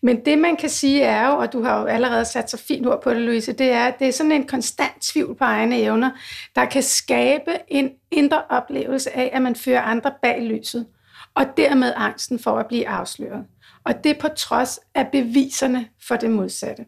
Men 0.02 0.24
det 0.24 0.38
man 0.38 0.56
kan 0.56 0.68
sige 0.68 1.02
er 1.02 1.28
jo, 1.28 1.36
og 1.36 1.52
du 1.52 1.62
har 1.62 1.80
jo 1.80 1.86
allerede 1.86 2.24
sat 2.24 2.50
så 2.50 2.56
fint 2.56 2.86
ord 2.86 3.02
på 3.02 3.10
det, 3.10 3.20
Louise, 3.20 3.52
det 3.52 3.70
er, 3.70 3.86
at 3.86 3.98
det 3.98 4.08
er 4.08 4.12
sådan 4.12 4.32
en 4.32 4.46
konstant 4.46 4.94
tvivl 5.00 5.34
på 5.34 5.44
egne 5.44 5.80
evner, 5.80 6.10
der 6.54 6.64
kan 6.64 6.82
skabe 6.82 7.50
en 7.68 7.90
indre 8.10 8.42
oplevelse 8.48 9.16
af, 9.16 9.30
at 9.32 9.42
man 9.42 9.56
fører 9.56 9.82
andre 9.82 10.12
bag 10.22 10.42
lyset, 10.42 10.86
og 11.34 11.44
dermed 11.56 11.92
angsten 11.96 12.38
for 12.38 12.58
at 12.58 12.66
blive 12.66 12.88
afsløret. 12.88 13.44
Og 13.84 14.04
det 14.04 14.18
på 14.18 14.28
trods 14.28 14.80
af 14.94 15.08
beviserne 15.12 15.88
for 16.08 16.16
det 16.16 16.30
modsatte. 16.30 16.84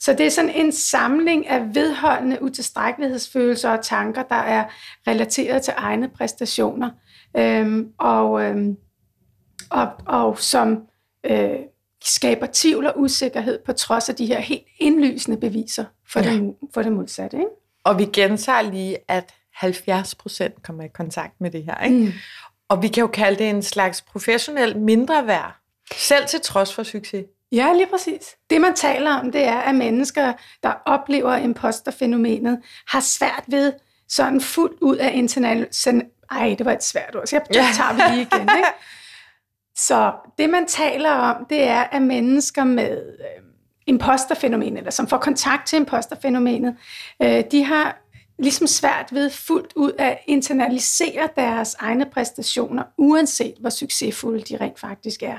Så 0.00 0.12
det 0.12 0.26
er 0.26 0.30
sådan 0.30 0.50
en 0.50 0.72
samling 0.72 1.46
af 1.46 1.74
vedholdende 1.74 2.42
utilstrækkelighedsfølelser 2.42 3.70
og 3.70 3.84
tanker, 3.84 4.22
der 4.22 4.34
er 4.34 4.64
relateret 5.06 5.62
til 5.62 5.74
egne 5.76 6.08
præstationer. 6.08 6.90
Øhm, 7.36 7.88
og, 7.98 8.42
øhm, 8.42 8.76
og, 9.70 9.88
og 10.06 10.38
som 10.38 10.82
øh, 11.26 11.56
skaber 12.04 12.46
tvivl 12.52 12.86
og 12.86 13.00
usikkerhed 13.00 13.58
på 13.66 13.72
trods 13.72 14.08
af 14.08 14.14
de 14.14 14.26
her 14.26 14.40
helt 14.40 14.62
indlysende 14.78 15.36
beviser 15.36 15.84
for, 16.08 16.20
ja. 16.20 16.32
det, 16.32 16.54
for 16.74 16.82
det 16.82 16.92
modsatte. 16.92 17.36
Ikke? 17.36 17.50
Og 17.84 17.98
vi 17.98 18.04
gentager 18.04 18.62
lige, 18.62 18.96
at 19.08 19.34
70 19.54 20.14
procent 20.14 20.62
kommer 20.62 20.84
i 20.84 20.88
kontakt 20.88 21.40
med 21.40 21.50
det 21.50 21.64
her. 21.64 21.84
Ikke? 21.84 21.96
Mm. 21.96 22.12
Og 22.68 22.82
vi 22.82 22.88
kan 22.88 23.00
jo 23.00 23.06
kalde 23.06 23.38
det 23.38 23.50
en 23.50 23.62
slags 23.62 24.02
professionel 24.02 24.78
mindre 24.78 25.26
værd, 25.26 25.56
selv 25.92 26.26
til 26.26 26.40
trods 26.40 26.74
for 26.74 26.82
succes. 26.82 27.24
Ja, 27.52 27.72
lige 27.72 27.86
præcis. 27.86 28.36
Det, 28.50 28.60
man 28.60 28.74
taler 28.74 29.10
om, 29.10 29.32
det 29.32 29.44
er, 29.44 29.58
at 29.58 29.74
mennesker, 29.74 30.32
der 30.62 30.72
oplever 30.86 31.36
imposterfænomenet, 31.36 32.60
har 32.88 33.00
svært 33.00 33.44
ved 33.46 33.72
sådan 34.08 34.40
fuldt 34.40 34.80
ud 34.80 34.96
af 34.96 35.10
international... 35.14 36.06
Ej, 36.30 36.54
det 36.58 36.66
var 36.66 36.72
et 36.72 36.84
svært 36.84 37.16
ord, 37.16 37.26
så 37.26 37.36
jeg 37.36 37.46
ja. 37.54 37.66
tager 37.74 37.92
vi 37.92 38.14
lige 38.14 38.28
igen. 38.32 38.40
Ikke? 38.56 38.68
Så 39.76 40.12
det, 40.38 40.50
man 40.50 40.66
taler 40.66 41.10
om, 41.10 41.46
det 41.50 41.62
er, 41.62 41.80
at 41.80 42.02
mennesker 42.02 42.64
med 42.64 42.90
øh, 43.18 43.44
imposterfænomenet, 43.86 44.78
eller 44.78 44.90
som 44.90 45.08
får 45.08 45.18
kontakt 45.18 45.66
til 45.66 45.76
imposterfænomenet, 45.76 46.76
øh, 47.22 47.44
de 47.50 47.64
har 47.64 47.98
ligesom 48.38 48.66
svært 48.66 49.08
ved 49.12 49.30
fuldt 49.30 49.72
ud 49.76 49.92
at 49.98 50.18
internalisere 50.26 51.28
deres 51.36 51.76
egne 51.78 52.06
præstationer, 52.12 52.82
uanset 52.98 53.54
hvor 53.60 53.70
succesfulde 53.70 54.42
de 54.42 54.56
rent 54.60 54.80
faktisk 54.80 55.22
er. 55.22 55.38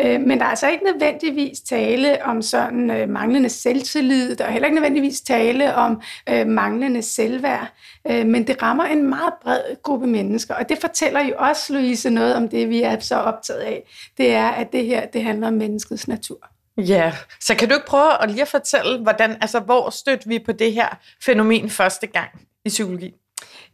Øh, 0.00 0.20
men 0.20 0.38
der 0.38 0.44
er 0.44 0.48
altså 0.48 0.68
ikke 0.68 0.84
nødvendigvis 0.84 1.60
tale 1.60 2.24
om 2.24 2.42
sådan 2.42 2.90
øh, 2.90 3.08
manglende 3.08 3.48
selvtillid, 3.48 4.36
der 4.36 4.44
er 4.44 4.50
heller 4.50 4.66
ikke 4.66 4.74
nødvendigvis 4.74 5.20
tale 5.20 5.74
om 5.74 6.02
øh, 6.28 6.46
manglende 6.46 7.02
selvværd, 7.02 7.72
øh, 8.06 8.26
men 8.26 8.46
det 8.46 8.62
rammer 8.62 8.84
en 8.84 9.08
meget 9.08 9.34
bred 9.42 9.82
gruppe 9.82 10.06
mennesker, 10.06 10.54
og 10.54 10.68
det 10.68 10.78
fortæller 10.78 11.20
jo 11.20 11.34
også, 11.38 11.72
Louise, 11.72 12.10
noget 12.10 12.34
om 12.34 12.48
det, 12.48 12.68
vi 12.68 12.82
er 12.82 12.98
så 12.98 13.16
optaget 13.16 13.60
af. 13.60 13.82
Det 14.18 14.34
er, 14.34 14.48
at 14.48 14.72
det 14.72 14.86
her, 14.86 15.06
det 15.06 15.22
handler 15.22 15.46
om 15.46 15.54
menneskets 15.54 16.08
natur. 16.08 16.48
Ja, 16.78 17.12
så 17.40 17.54
kan 17.54 17.68
du 17.68 17.74
ikke 17.74 17.86
prøve 17.86 18.22
at 18.22 18.30
lige 18.30 18.42
at 18.42 18.48
fortælle, 18.48 19.02
hvordan, 19.02 19.36
altså, 19.40 19.60
hvor 19.60 19.90
stødte 19.90 20.28
vi 20.28 20.38
på 20.38 20.52
det 20.52 20.72
her 20.72 20.88
fænomen 21.24 21.70
første 21.70 22.06
gang 22.06 22.30
i 22.64 22.68
psykologi? 22.68 23.14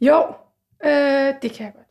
Jo, 0.00 0.26
øh, 0.84 1.34
det 1.42 1.52
kan 1.52 1.66
jeg 1.66 1.72
godt. 1.74 1.86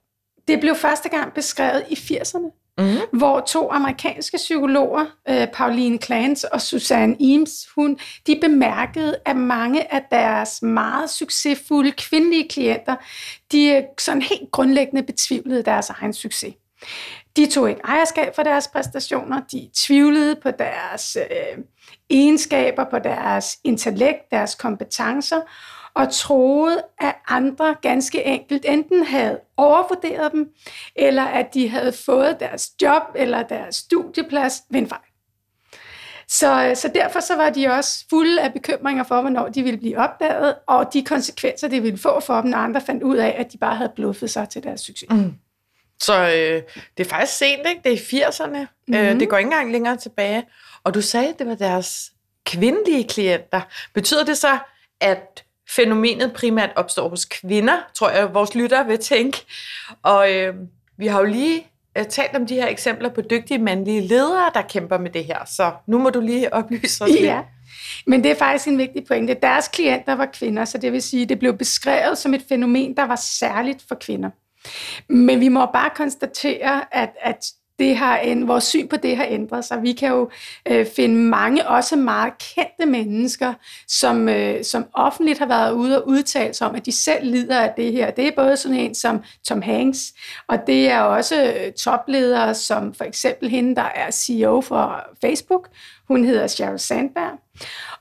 Det 0.47 0.59
blev 0.59 0.75
første 0.75 1.09
gang 1.09 1.33
beskrevet 1.33 1.83
i 1.89 1.93
80'erne 1.93 2.60
mm. 2.81 3.17
hvor 3.19 3.39
to 3.39 3.71
amerikanske 3.71 4.37
psykologer, 4.37 5.05
øh, 5.29 5.47
Pauline 5.53 5.97
Clance 5.97 6.53
og 6.53 6.61
Susanne 6.61 7.15
Eames, 7.19 7.67
hun, 7.75 7.99
de 8.27 8.37
bemærkede, 8.41 9.15
at 9.25 9.35
mange 9.35 9.93
af 9.93 10.01
deres 10.11 10.61
meget 10.61 11.09
succesfulde 11.09 11.91
kvindelige 11.91 12.49
klienter, 12.49 12.95
de 13.51 13.67
øh, 13.67 13.83
sådan 13.99 14.21
helt 14.21 14.51
grundlæggende 14.51 15.03
betvivlede 15.03 15.63
deres 15.63 15.89
egen 15.89 16.13
succes. 16.13 16.53
De 17.35 17.45
tog 17.45 17.69
ikke 17.69 17.81
ejerskab 17.83 18.35
for 18.35 18.43
deres 18.43 18.67
præstationer, 18.67 19.41
de 19.51 19.69
tvivlede 19.75 20.35
på 20.43 20.51
deres 20.51 21.17
øh, 21.31 21.63
egenskaber, 22.09 22.85
på 22.91 22.99
deres 22.99 23.57
intellekt, 23.63 24.31
deres 24.31 24.55
kompetencer, 24.55 25.41
og 25.95 26.13
troede, 26.13 26.83
at 26.99 27.15
andre 27.27 27.75
ganske 27.81 28.23
enkelt 28.23 28.65
enten 28.65 29.05
havde 29.05 29.39
overvurderet 29.57 30.31
dem, 30.31 30.49
eller 30.95 31.23
at 31.23 31.53
de 31.53 31.69
havde 31.69 31.93
fået 32.05 32.39
deres 32.39 32.69
job 32.81 33.03
eller 33.15 33.43
deres 33.43 33.75
studieplads 33.75 34.61
ved 34.69 34.79
en 34.79 34.87
fejl. 34.87 35.01
Så, 36.27 36.71
så 36.75 36.91
derfor 36.95 37.19
så 37.19 37.35
var 37.35 37.49
de 37.49 37.67
også 37.67 38.05
fulde 38.09 38.41
af 38.41 38.53
bekymringer 38.53 39.03
for, 39.03 39.21
hvornår 39.21 39.47
de 39.47 39.63
ville 39.63 39.79
blive 39.79 39.97
opdaget, 39.97 40.55
og 40.67 40.93
de 40.93 41.03
konsekvenser, 41.03 41.67
det 41.67 41.83
ville 41.83 41.97
få 41.97 42.19
for 42.19 42.41
dem, 42.41 42.49
når 42.49 42.57
andre 42.57 42.81
fandt 42.81 43.03
ud 43.03 43.17
af, 43.17 43.35
at 43.37 43.51
de 43.51 43.57
bare 43.57 43.75
havde 43.75 43.91
bluffet 43.95 44.29
sig 44.29 44.49
til 44.49 44.63
deres 44.63 44.81
succes. 44.81 45.09
Mm. 45.09 45.33
Så 46.01 46.13
øh, 46.13 46.61
det 46.97 47.05
er 47.05 47.09
faktisk 47.09 47.37
sent, 47.37 47.67
ikke? 47.69 47.81
Det 47.83 47.91
er 47.91 48.19
i 48.19 48.21
80'erne. 48.21 48.59
Mm-hmm. 48.59 48.95
Øh, 48.95 49.19
det 49.19 49.29
går 49.29 49.37
ikke 49.37 49.47
engang 49.47 49.71
længere 49.71 49.97
tilbage. 49.97 50.43
Og 50.83 50.93
du 50.93 51.01
sagde, 51.01 51.29
at 51.29 51.39
det 51.39 51.47
var 51.47 51.55
deres 51.55 52.11
kvindelige 52.45 53.07
klienter. 53.07 53.61
Betyder 53.93 54.25
det 54.25 54.37
så, 54.37 54.57
at 55.01 55.43
fænomenet 55.75 56.33
primært 56.33 56.69
opstår 56.75 57.09
hos 57.09 57.25
kvinder, 57.25 57.77
tror 57.93 58.09
jeg, 58.09 58.33
vores 58.33 58.55
lyttere 58.55 58.87
vil 58.87 58.99
tænke. 58.99 59.45
Og 60.03 60.33
øh, 60.33 60.55
vi 60.97 61.07
har 61.07 61.19
jo 61.19 61.25
lige 61.25 61.67
øh, 61.97 62.05
talt 62.05 62.35
om 62.35 62.45
de 62.45 62.55
her 62.55 62.67
eksempler 62.67 63.09
på 63.09 63.21
dygtige 63.21 63.57
mandlige 63.59 64.01
ledere, 64.01 64.51
der 64.53 64.61
kæmper 64.61 64.97
med 64.97 65.09
det 65.09 65.25
her. 65.25 65.45
Så 65.45 65.71
nu 65.87 65.99
må 65.99 66.09
du 66.09 66.19
lige 66.19 66.53
oplyse 66.59 67.03
os 67.03 67.09
lidt. 67.09 67.21
Ja. 67.21 67.41
Men 68.07 68.23
det 68.23 68.31
er 68.31 68.35
faktisk 68.35 68.67
en 68.67 68.77
vigtig 68.77 69.05
pointe. 69.07 69.33
Deres 69.41 69.67
klienter 69.67 70.15
var 70.15 70.25
kvinder, 70.25 70.65
så 70.65 70.77
det 70.77 70.91
vil 70.91 71.01
sige, 71.01 71.23
at 71.23 71.29
det 71.29 71.39
blev 71.39 71.57
beskrevet 71.57 72.17
som 72.17 72.33
et 72.33 72.43
fænomen, 72.49 72.97
der 72.97 73.03
var 73.03 73.15
særligt 73.15 73.83
for 73.87 73.95
kvinder. 73.95 74.29
Men 75.09 75.39
vi 75.39 75.47
må 75.47 75.65
bare 75.65 75.89
konstatere, 75.95 76.95
at, 76.95 77.09
at 77.21 77.45
det 77.81 77.97
har 77.97 78.17
en, 78.17 78.47
vores 78.47 78.63
syn 78.63 78.87
på 78.87 78.97
det 78.97 79.17
har 79.17 79.25
ændret 79.29 79.65
sig. 79.65 79.83
Vi 79.83 79.91
kan 79.93 80.09
jo 80.09 80.29
øh, 80.67 80.85
finde 80.95 81.15
mange, 81.15 81.67
også 81.67 81.95
meget 81.95 82.33
kendte 82.55 82.85
mennesker, 82.85 83.53
som, 83.87 84.29
øh, 84.29 84.63
som 84.63 84.85
offentligt 84.93 85.39
har 85.39 85.45
været 85.45 85.71
ude 85.71 86.01
og 86.01 86.07
udtale 86.07 86.53
sig 86.53 86.67
om, 86.67 86.75
at 86.75 86.85
de 86.85 86.91
selv 86.91 87.25
lider 87.25 87.59
af 87.59 87.73
det 87.77 87.91
her. 87.91 88.11
Det 88.11 88.27
er 88.27 88.31
både 88.35 88.57
sådan 88.57 88.77
en 88.77 88.95
som 88.95 89.21
Tom 89.47 89.61
Hanks, 89.61 90.13
og 90.47 90.57
det 90.67 90.89
er 90.89 90.99
også 90.99 91.43
øh, 91.43 91.71
topledere 91.71 92.55
som 92.55 92.93
for 92.93 93.03
eksempel 93.03 93.49
hende, 93.49 93.75
der 93.75 93.89
er 93.95 94.11
CEO 94.11 94.61
for 94.61 95.03
Facebook. 95.21 95.67
Hun 96.07 96.25
hedder 96.25 96.47
Sheryl 96.47 96.79
Sandberg. 96.79 97.39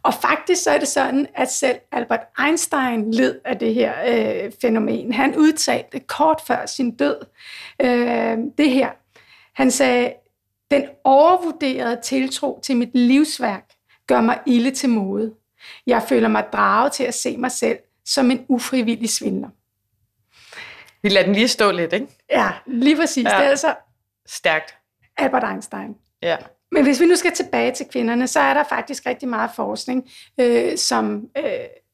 Og 0.02 0.14
faktisk 0.14 0.62
så 0.62 0.70
er 0.70 0.78
det 0.78 0.88
sådan, 0.88 1.26
at 1.34 1.50
selv 1.50 1.76
Albert 1.92 2.20
Einstein 2.46 3.14
led 3.14 3.34
af 3.44 3.58
det 3.58 3.74
her 3.74 3.92
øh, 4.08 4.52
fænomen. 4.62 5.12
Han 5.12 5.36
udtalte 5.36 6.00
kort 6.00 6.40
før 6.46 6.66
sin 6.66 6.96
død 6.96 7.16
øh, 7.82 8.38
det 8.58 8.70
her. 8.70 8.88
Han 9.60 9.70
sagde, 9.70 10.12
den 10.70 10.84
overvurderede 11.04 12.00
tiltro 12.02 12.60
til 12.62 12.76
mit 12.76 12.90
livsværk 12.94 13.64
gør 14.06 14.20
mig 14.20 14.38
ille 14.46 14.70
til 14.70 14.88
mode. 14.88 15.34
Jeg 15.86 16.02
føler 16.02 16.28
mig 16.28 16.44
draget 16.52 16.92
til 16.92 17.04
at 17.04 17.14
se 17.14 17.36
mig 17.36 17.52
selv 17.52 17.78
som 18.04 18.30
en 18.30 18.44
ufrivillig 18.48 19.10
svindler. 19.10 19.48
Vi 21.02 21.08
lader 21.08 21.26
den 21.26 21.34
lige 21.34 21.48
stå 21.48 21.70
lidt, 21.70 21.92
ikke? 21.92 22.06
Ja, 22.30 22.50
lige 22.66 22.96
præcis. 22.96 23.24
Ja. 23.24 23.28
Det 23.28 23.44
er 23.44 23.50
altså 23.50 23.74
Stærkt. 24.26 24.74
Albert 25.16 25.44
Einstein. 25.50 25.96
Ja. 26.22 26.36
Men 26.72 26.82
hvis 26.82 27.00
vi 27.00 27.06
nu 27.06 27.16
skal 27.16 27.32
tilbage 27.32 27.72
til 27.72 27.86
kvinderne, 27.92 28.26
så 28.26 28.40
er 28.40 28.54
der 28.54 28.64
faktisk 28.64 29.06
rigtig 29.06 29.28
meget 29.28 29.50
forskning, 29.56 30.10
øh, 30.40 30.76
som 30.76 31.28
øh, 31.38 31.44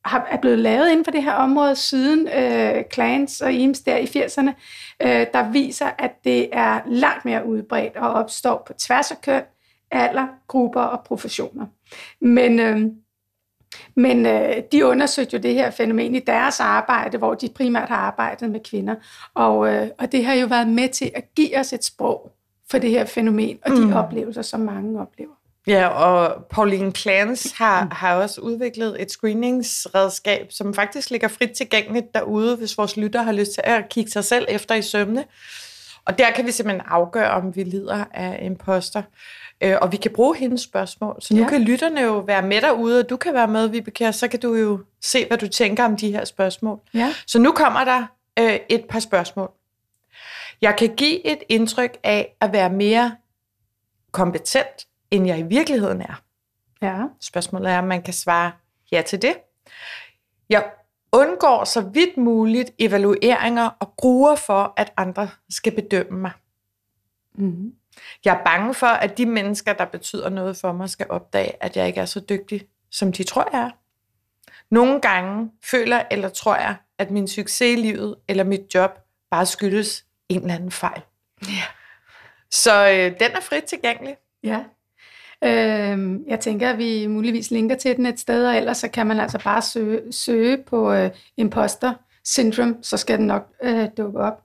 har, 0.06 0.26
er 0.30 0.36
blevet 0.36 0.58
lavet 0.58 0.90
inden 0.90 1.04
for 1.04 1.10
det 1.10 1.22
her 1.22 1.32
område 1.32 1.76
siden 1.76 2.28
øh, 2.28 2.84
Clans 2.92 3.40
og 3.40 3.54
Eames 3.54 3.80
der 3.80 3.96
i 3.96 4.04
80'erne, 4.04 4.50
øh, 5.02 5.26
der 5.32 5.50
viser, 5.52 5.90
at 5.98 6.12
det 6.25 6.48
er 6.52 6.80
langt 6.86 7.25
mere 7.25 7.46
udbredt 7.46 7.96
og 7.96 8.12
opstår 8.12 8.62
på 8.66 8.72
tværs 8.72 9.10
af 9.10 9.20
køn, 9.20 9.42
alder, 9.90 10.26
grupper 10.48 10.80
og 10.80 11.04
professioner. 11.04 11.66
Men, 12.20 12.60
øh, 12.60 12.80
men 13.96 14.26
øh, 14.26 14.62
de 14.72 14.86
undersøgte 14.86 15.36
jo 15.36 15.42
det 15.42 15.54
her 15.54 15.70
fænomen 15.70 16.14
i 16.14 16.20
deres 16.20 16.60
arbejde, 16.60 17.18
hvor 17.18 17.34
de 17.34 17.48
primært 17.48 17.88
har 17.88 17.96
arbejdet 17.96 18.50
med 18.50 18.60
kvinder. 18.60 18.94
Og, 19.34 19.75
øh, 19.75 19.88
og 19.98 20.12
det 20.12 20.25
har 20.25 20.34
jo 20.34 20.46
været 20.46 20.68
med 20.68 20.88
til 20.88 21.10
at 21.14 21.34
give 21.34 21.58
os 21.58 21.72
et 21.72 21.84
sprog 21.84 22.32
for 22.70 22.78
det 22.78 22.90
her 22.90 23.04
fænomen 23.04 23.58
og 23.64 23.70
de 23.70 23.86
mm. 23.86 23.92
oplevelser, 23.92 24.42
som 24.42 24.60
mange 24.60 25.00
oplever. 25.00 25.35
Ja, 25.66 25.88
og 25.88 26.44
Pauline 26.44 26.92
Clance 26.92 27.54
har, 27.56 27.85
mm. 27.85 27.90
har 27.92 28.14
også 28.14 28.40
udviklet 28.40 29.02
et 29.02 29.11
screeningsredskab, 29.11 30.46
som 30.50 30.75
faktisk 30.75 31.11
ligger 31.11 31.28
frit 31.28 31.50
tilgængeligt 31.50 32.14
derude, 32.14 32.56
hvis 32.56 32.78
vores 32.78 32.96
lytter 32.96 33.23
har 33.23 33.32
lyst 33.32 33.52
til 33.52 33.62
at 33.64 33.88
kigge 33.88 34.11
sig 34.11 34.25
selv 34.25 34.46
efter 34.49 34.75
i 34.75 34.82
sømne. 34.82 35.25
Og 36.04 36.18
der 36.18 36.30
kan 36.30 36.46
vi 36.46 36.50
simpelthen 36.50 36.87
afgøre, 36.87 37.30
om 37.30 37.56
vi 37.56 37.62
lider 37.62 38.04
af 38.14 38.38
imposter. 38.42 39.02
Øh, 39.61 39.76
og 39.82 39.92
vi 39.92 39.96
kan 39.96 40.12
bruge 40.14 40.37
hendes 40.37 40.61
spørgsmål. 40.61 41.16
Så 41.20 41.35
nu 41.35 41.42
ja. 41.42 41.49
kan 41.49 41.62
lytterne 41.62 42.00
jo 42.00 42.18
være 42.18 42.42
med 42.42 42.61
derude, 42.61 43.00
og 43.00 43.11
du 43.11 43.16
kan 43.16 43.35
være 43.35 43.49
med, 43.49 43.68
Vibeke, 43.68 44.12
så 44.12 44.28
kan 44.28 44.40
du 44.40 44.54
jo 44.54 44.80
se, 45.02 45.26
hvad 45.26 45.38
du 45.38 45.49
tænker 45.49 45.85
om 45.85 45.96
de 45.96 46.11
her 46.11 46.25
spørgsmål. 46.25 46.80
Ja. 46.94 47.14
Så 47.26 47.38
nu 47.38 47.52
kommer 47.52 47.85
der 47.85 48.06
øh, 48.38 48.58
et 48.68 48.85
par 48.88 49.00
spørgsmål. 49.00 49.50
Jeg 50.61 50.76
kan 50.76 50.96
give 50.96 51.26
et 51.26 51.38
indtryk 51.49 51.99
af 52.02 52.37
at 52.40 52.52
være 52.52 52.70
mere 52.70 53.16
kompetent 54.12 54.87
end 55.10 55.26
jeg 55.26 55.38
i 55.38 55.42
virkeligheden 55.42 56.00
er. 56.00 56.22
Ja. 56.82 57.02
Spørgsmålet 57.20 57.72
er, 57.72 57.78
om 57.78 57.84
man 57.84 58.02
kan 58.02 58.14
svare 58.14 58.52
ja 58.92 59.02
til 59.06 59.22
det. 59.22 59.36
Jeg 60.48 60.70
undgår 61.12 61.64
så 61.64 61.80
vidt 61.80 62.16
muligt 62.16 62.70
evalueringer 62.78 63.70
og 63.80 63.96
gruer 63.96 64.34
for, 64.34 64.75
at 64.76 64.92
andre 64.96 65.28
skal 65.50 65.75
bedømme 65.75 66.20
mig. 66.20 66.32
Mm. 67.34 67.75
Jeg 68.25 68.36
er 68.38 68.44
bange 68.44 68.75
for, 68.75 68.86
at 68.86 69.18
de 69.18 69.26
mennesker, 69.26 69.72
der 69.72 69.84
betyder 69.84 70.28
noget 70.28 70.56
for 70.56 70.72
mig, 70.72 70.90
skal 70.90 71.06
opdage, 71.10 71.62
at 71.62 71.76
jeg 71.76 71.86
ikke 71.86 72.00
er 72.00 72.04
så 72.04 72.20
dygtig, 72.20 72.68
som 72.90 73.12
de 73.12 73.25
tror, 73.25 73.48
jeg 73.52 73.60
er. 73.60 73.70
Nogle 74.70 75.00
gange 75.00 75.50
føler 75.64 76.02
eller 76.10 76.28
tror 76.28 76.56
jeg, 76.56 76.76
at 76.98 77.10
min 77.10 77.28
succes 77.28 77.78
i 77.78 77.80
livet 77.80 78.16
eller 78.28 78.44
mit 78.44 78.75
job 78.75 78.98
bare 79.30 79.46
skyldes 79.46 80.04
en 80.28 80.40
eller 80.40 80.54
anden 80.54 80.70
fejl. 80.70 81.02
Ja. 81.42 81.62
Så 82.50 82.88
øh, 82.88 83.20
den 83.20 83.36
er 83.36 83.40
frit 83.40 83.64
tilgængelig. 83.64 84.16
Ja. 84.42 84.64
Øh, 85.44 86.20
jeg 86.26 86.40
tænker, 86.40 86.70
at 86.70 86.78
vi 86.78 87.06
muligvis 87.06 87.50
linker 87.50 87.76
til 87.76 87.96
den 87.96 88.06
et 88.06 88.20
sted, 88.20 88.46
og 88.46 88.56
ellers 88.56 88.78
så 88.78 88.88
kan 88.88 89.06
man 89.06 89.20
altså 89.20 89.38
bare 89.44 89.62
søge, 89.62 90.12
søge 90.12 90.58
på 90.66 90.92
øh, 90.92 91.10
imposter 91.36 91.94
syndrome, 92.24 92.76
så 92.82 92.96
skal 92.96 93.18
den 93.18 93.26
nok 93.26 93.48
øh, 93.62 93.88
dukke 93.96 94.18
op. 94.18 94.42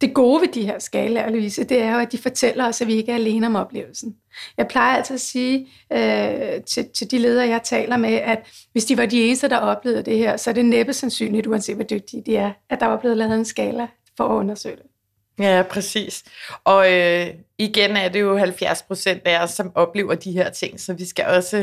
Det 0.00 0.14
gode 0.14 0.40
ved 0.40 0.48
de 0.48 0.66
her 0.66 0.78
skalaer, 0.78 1.30
Louise, 1.30 1.64
det 1.64 1.82
er 1.82 1.92
jo, 1.92 1.98
at 1.98 2.12
de 2.12 2.18
fortæller 2.18 2.68
os, 2.68 2.80
at 2.80 2.86
vi 2.86 2.94
ikke 2.94 3.12
er 3.12 3.16
alene 3.16 3.46
om 3.46 3.56
oplevelsen. 3.56 4.16
Jeg 4.56 4.68
plejer 4.68 4.96
altid 4.96 5.14
at 5.14 5.20
sige 5.20 5.68
øh, 5.92 6.62
til, 6.62 6.88
til 6.94 7.10
de 7.10 7.18
ledere, 7.18 7.48
jeg 7.48 7.62
taler 7.62 7.96
med, 7.96 8.14
at 8.14 8.66
hvis 8.72 8.84
de 8.84 8.96
var 8.96 9.06
de 9.06 9.22
eneste, 9.22 9.48
der 9.48 9.56
oplevede 9.56 10.02
det 10.02 10.18
her, 10.18 10.36
så 10.36 10.50
er 10.50 10.54
det 10.54 10.64
næppe 10.64 10.92
sandsynligt, 10.92 11.46
uanset 11.46 11.74
hvor 11.74 11.84
dygtige 11.84 12.22
de 12.26 12.36
er, 12.36 12.52
at 12.70 12.80
der 12.80 12.86
var 12.86 12.96
blevet 12.96 13.16
lavet 13.16 13.34
en 13.34 13.44
skala 13.44 13.86
for 14.16 14.24
at 14.24 14.34
undersøge 14.34 14.76
det. 14.76 14.91
Ja, 15.38 15.62
præcis. 15.70 16.24
Og 16.64 16.92
øh, 16.92 17.26
igen 17.58 17.96
er 17.96 18.08
det 18.08 18.20
jo 18.20 18.36
70 18.36 18.82
procent 18.82 19.22
af 19.24 19.42
os, 19.42 19.50
som 19.50 19.72
oplever 19.74 20.14
de 20.14 20.32
her 20.32 20.50
ting, 20.50 20.80
så 20.80 20.92
vi 20.94 21.04
skal 21.04 21.26
også 21.26 21.56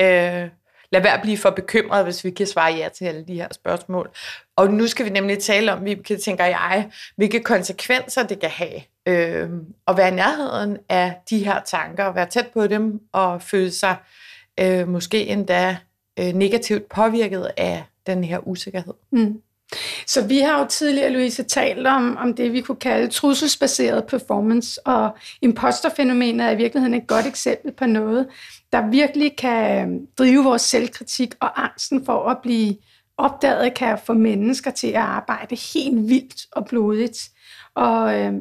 øh, 0.00 0.48
lade 0.92 1.04
være 1.04 1.14
at 1.14 1.22
blive 1.22 1.38
for 1.38 1.50
bekymret, 1.50 2.04
hvis 2.04 2.24
vi 2.24 2.30
kan 2.30 2.46
svare 2.46 2.72
ja 2.72 2.88
til 2.88 3.04
alle 3.04 3.24
de 3.24 3.34
her 3.34 3.48
spørgsmål. 3.52 4.10
Og 4.56 4.72
nu 4.72 4.86
skal 4.86 5.06
vi 5.06 5.10
nemlig 5.10 5.38
tale 5.38 5.72
om, 5.72 5.84
vi 5.84 5.94
kan 5.94 6.20
tænker 6.20 6.44
jeg, 6.44 6.90
hvilke 7.16 7.40
konsekvenser 7.40 8.22
det 8.22 8.40
kan 8.40 8.50
have 8.50 8.80
øh, 9.06 9.50
at 9.88 9.96
være 9.96 10.08
i 10.08 10.14
nærheden 10.14 10.78
af 10.88 11.14
de 11.30 11.44
her 11.44 11.60
tanker, 11.66 12.04
og 12.04 12.14
være 12.14 12.26
tæt 12.26 12.46
på 12.54 12.66
dem, 12.66 13.00
og 13.12 13.42
føle 13.42 13.70
sig 13.70 13.96
øh, 14.60 14.88
måske 14.88 15.26
endda 15.26 15.76
øh, 16.18 16.32
negativt 16.34 16.88
påvirket 16.88 17.50
af 17.56 17.84
den 18.06 18.24
her 18.24 18.48
usikkerhed. 18.48 18.94
Mm. 19.12 19.42
Så 20.06 20.26
vi 20.26 20.38
har 20.38 20.58
jo 20.58 20.66
tidligere, 20.66 21.10
Louise, 21.10 21.42
talt 21.42 21.86
om, 21.86 22.16
om 22.16 22.34
det, 22.34 22.52
vi 22.52 22.60
kunne 22.60 22.76
kalde 22.76 23.08
trusselsbaseret 23.08 24.06
performance, 24.06 24.86
og 24.86 25.16
imposterfænomenet 25.42 26.46
er 26.46 26.50
i 26.50 26.56
virkeligheden 26.56 26.94
et 26.94 27.06
godt 27.06 27.26
eksempel 27.26 27.72
på 27.72 27.86
noget, 27.86 28.26
der 28.72 28.90
virkelig 28.90 29.36
kan 29.36 29.88
øhm, 29.88 30.06
drive 30.18 30.44
vores 30.44 30.62
selvkritik 30.62 31.34
og 31.40 31.64
angsten 31.64 32.04
for 32.04 32.28
at 32.28 32.38
blive 32.42 32.76
opdaget, 33.18 33.74
kan 33.74 33.98
få 34.06 34.12
mennesker 34.12 34.70
til 34.70 34.86
at 34.88 34.96
arbejde 34.96 35.56
helt 35.74 36.08
vildt 36.08 36.46
og 36.52 36.66
blodigt. 36.66 37.18
Og, 37.74 38.20
øh, 38.20 38.32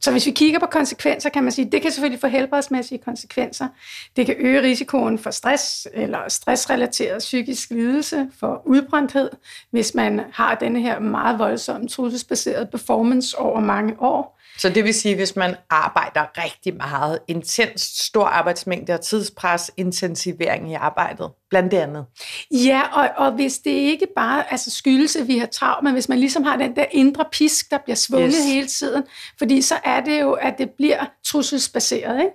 så 0.00 0.10
hvis 0.10 0.26
vi 0.26 0.30
kigger 0.30 0.58
på 0.58 0.66
konsekvenser, 0.66 1.30
kan 1.30 1.42
man 1.42 1.52
sige, 1.52 1.70
det 1.70 1.82
kan 1.82 1.90
selvfølgelig 1.90 2.20
få 2.20 2.26
helbredsmæssige 2.26 2.98
konsekvenser. 2.98 3.68
Det 4.16 4.26
kan 4.26 4.34
øge 4.38 4.62
risikoen 4.62 5.18
for 5.18 5.30
stress 5.30 5.88
eller 5.94 6.28
stressrelateret 6.28 7.18
psykisk 7.18 7.70
lidelse, 7.70 8.28
for 8.40 8.62
udbrændthed, 8.64 9.30
hvis 9.70 9.94
man 9.94 10.20
har 10.32 10.54
denne 10.54 10.80
her 10.80 10.98
meget 10.98 11.38
voldsomme 11.38 11.88
trusselsbaserede 11.88 12.66
performance 12.66 13.38
over 13.38 13.60
mange 13.60 13.94
år. 14.00 14.35
Så 14.58 14.68
det 14.68 14.84
vil 14.84 14.94
sige, 14.94 15.14
hvis 15.14 15.36
man 15.36 15.56
arbejder 15.70 16.44
rigtig 16.44 16.76
meget, 16.76 17.18
intens, 17.28 17.80
stor 17.80 18.24
arbejdsmængde 18.24 18.92
og 18.92 19.00
tidspres, 19.00 19.70
intensivering 19.76 20.70
i 20.70 20.74
arbejdet, 20.74 21.30
blandt 21.50 21.74
andet. 21.74 22.04
Ja, 22.50 22.82
og, 22.92 23.26
og 23.26 23.32
hvis 23.32 23.58
det 23.58 23.70
ikke 23.70 24.06
bare 24.16 24.52
altså 24.52 24.70
skyldes, 24.70 25.16
at 25.16 25.28
vi 25.28 25.38
har 25.38 25.46
travlt, 25.46 25.84
men 25.84 25.92
hvis 25.92 26.08
man 26.08 26.18
ligesom 26.18 26.42
har 26.42 26.56
den 26.56 26.76
der 26.76 26.84
indre 26.90 27.24
pisk, 27.32 27.70
der 27.70 27.78
bliver 27.84 27.96
svunget 27.96 28.34
yes. 28.38 28.46
hele 28.46 28.66
tiden, 28.66 29.02
fordi 29.38 29.62
så 29.62 29.74
er 29.84 30.00
det 30.00 30.20
jo, 30.20 30.32
at 30.32 30.54
det 30.58 30.70
bliver 30.70 31.06
trusselsbaseret. 31.24 32.20
Ikke? 32.20 32.32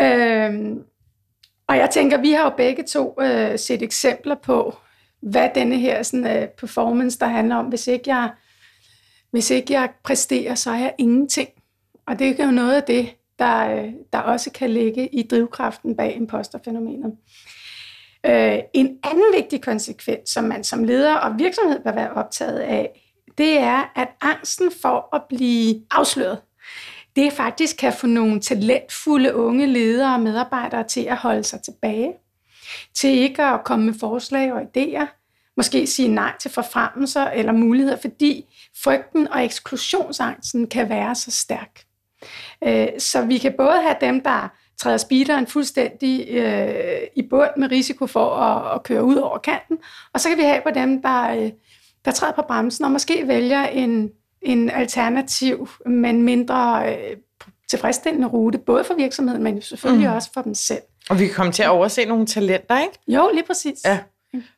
Øhm, 0.00 0.78
og 1.68 1.76
jeg 1.76 1.90
tænker, 1.90 2.18
vi 2.18 2.32
har 2.32 2.44
jo 2.44 2.50
begge 2.56 2.82
to 2.82 3.16
øh, 3.20 3.58
set 3.58 3.82
eksempler 3.82 4.34
på, 4.34 4.76
hvad 5.22 5.48
denne 5.54 5.78
her 5.78 6.02
sådan, 6.02 6.26
øh, 6.26 6.48
performance, 6.48 7.18
der 7.18 7.26
handler 7.26 7.56
om, 7.56 7.66
hvis 7.66 7.86
ikke 7.86 8.14
jeg 8.14 8.30
hvis 9.32 9.50
ikke 9.50 9.72
jeg 9.72 9.90
præsterer, 10.04 10.54
så 10.54 10.70
er 10.70 10.78
jeg 10.78 10.94
ingenting. 10.98 11.48
Og 12.06 12.18
det 12.18 12.40
er 12.40 12.44
jo 12.44 12.50
noget 12.50 12.74
af 12.74 12.82
det, 12.82 13.16
der, 13.38 13.76
øh, 13.76 13.92
der 14.12 14.18
også 14.18 14.50
kan 14.50 14.70
ligge 14.70 15.08
i 15.14 15.22
drivkraften 15.22 15.96
bag 15.96 16.16
imposterfænomenet. 16.16 17.12
Øh, 18.26 18.58
en 18.74 18.98
anden 19.04 19.34
vigtig 19.36 19.62
konsekvens, 19.62 20.30
som 20.30 20.44
man 20.44 20.64
som 20.64 20.84
leder 20.84 21.14
og 21.14 21.38
virksomhed 21.38 21.80
bør 21.84 21.92
være 21.92 22.12
optaget 22.12 22.58
af, 22.58 23.00
det 23.38 23.58
er, 23.58 23.92
at 23.96 24.08
angsten 24.20 24.72
for 24.82 25.14
at 25.16 25.22
blive 25.28 25.82
afsløret, 25.90 26.38
det 27.16 27.32
faktisk 27.32 27.76
kan 27.76 27.92
få 27.92 28.06
nogle 28.06 28.40
talentfulde 28.40 29.34
unge 29.34 29.66
ledere 29.66 30.14
og 30.14 30.20
medarbejdere 30.20 30.84
til 30.84 31.00
at 31.00 31.16
holde 31.16 31.42
sig 31.42 31.62
tilbage, 31.62 32.12
til 32.94 33.10
ikke 33.10 33.42
at 33.42 33.64
komme 33.64 33.84
med 33.84 33.94
forslag 34.00 34.52
og 34.52 34.62
idéer, 34.62 35.21
måske 35.56 35.86
sige 35.86 36.08
nej 36.08 36.32
til 36.40 36.50
forfremmelser 36.50 37.24
eller 37.24 37.52
muligheder, 37.52 37.96
fordi 38.00 38.44
frygten 38.84 39.28
og 39.28 39.44
eksklusionsangsten 39.44 40.66
kan 40.66 40.88
være 40.88 41.14
så 41.14 41.30
stærk. 41.30 41.80
Øh, 42.64 42.88
så 42.98 43.24
vi 43.24 43.38
kan 43.38 43.54
både 43.58 43.82
have 43.82 43.96
dem, 44.00 44.20
der 44.20 44.48
træder 44.78 44.96
speederen 44.96 45.46
fuldstændig 45.46 46.28
øh, 46.28 47.00
i 47.16 47.22
bund 47.30 47.50
med 47.56 47.70
risiko 47.70 48.06
for 48.06 48.34
at, 48.34 48.74
at 48.74 48.82
køre 48.82 49.04
ud 49.04 49.16
over 49.16 49.38
kanten, 49.38 49.78
og 50.14 50.20
så 50.20 50.28
kan 50.28 50.38
vi 50.38 50.42
have 50.42 50.62
på 50.62 50.70
dem, 50.74 51.02
der, 51.02 51.30
øh, 51.30 51.50
der 52.04 52.10
træder 52.10 52.32
på 52.32 52.42
bremsen 52.48 52.84
og 52.84 52.90
måske 52.90 53.28
vælger 53.28 53.62
en, 53.62 54.10
en 54.42 54.70
alternativ, 54.70 55.68
men 55.86 56.22
mindre 56.22 56.84
tilfredsstillende 57.72 58.28
rute, 58.28 58.58
både 58.58 58.84
for 58.84 58.94
virksomheden, 58.94 59.42
men 59.42 59.62
selvfølgelig 59.62 60.08
mm. 60.08 60.14
også 60.14 60.30
for 60.34 60.42
dem 60.42 60.54
selv. 60.54 60.82
Og 61.10 61.18
vi 61.18 61.26
kan 61.26 61.34
komme 61.34 61.52
til 61.52 61.62
at 61.62 61.68
overse 61.68 62.04
nogle 62.04 62.26
talenter, 62.26 62.80
ikke? 62.80 62.98
Jo, 63.08 63.30
lige 63.34 63.44
præcis. 63.46 63.78
Ja. 63.84 63.98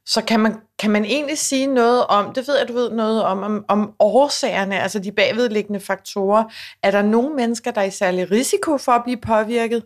Så 0.06 0.24
kan 0.24 0.40
man, 0.40 0.56
kan 0.78 0.90
man 0.90 1.04
egentlig 1.04 1.38
sige 1.38 1.66
noget 1.66 2.06
om, 2.06 2.34
det 2.34 2.48
ved 2.48 2.58
jeg, 2.58 2.68
du 2.68 2.72
ved 2.72 2.90
noget 2.90 3.24
om, 3.24 3.42
om, 3.42 3.64
om 3.68 3.94
årsagerne, 3.98 4.80
altså 4.80 4.98
de 4.98 5.12
bagvedliggende 5.12 5.80
faktorer. 5.80 6.44
Er 6.82 6.90
der 6.90 7.02
nogle 7.02 7.34
mennesker, 7.34 7.70
der 7.70 7.80
er 7.80 7.84
i 7.84 7.90
særlig 7.90 8.30
risiko 8.30 8.78
for 8.78 8.92
at 8.92 9.04
blive 9.04 9.16
påvirket? 9.16 9.84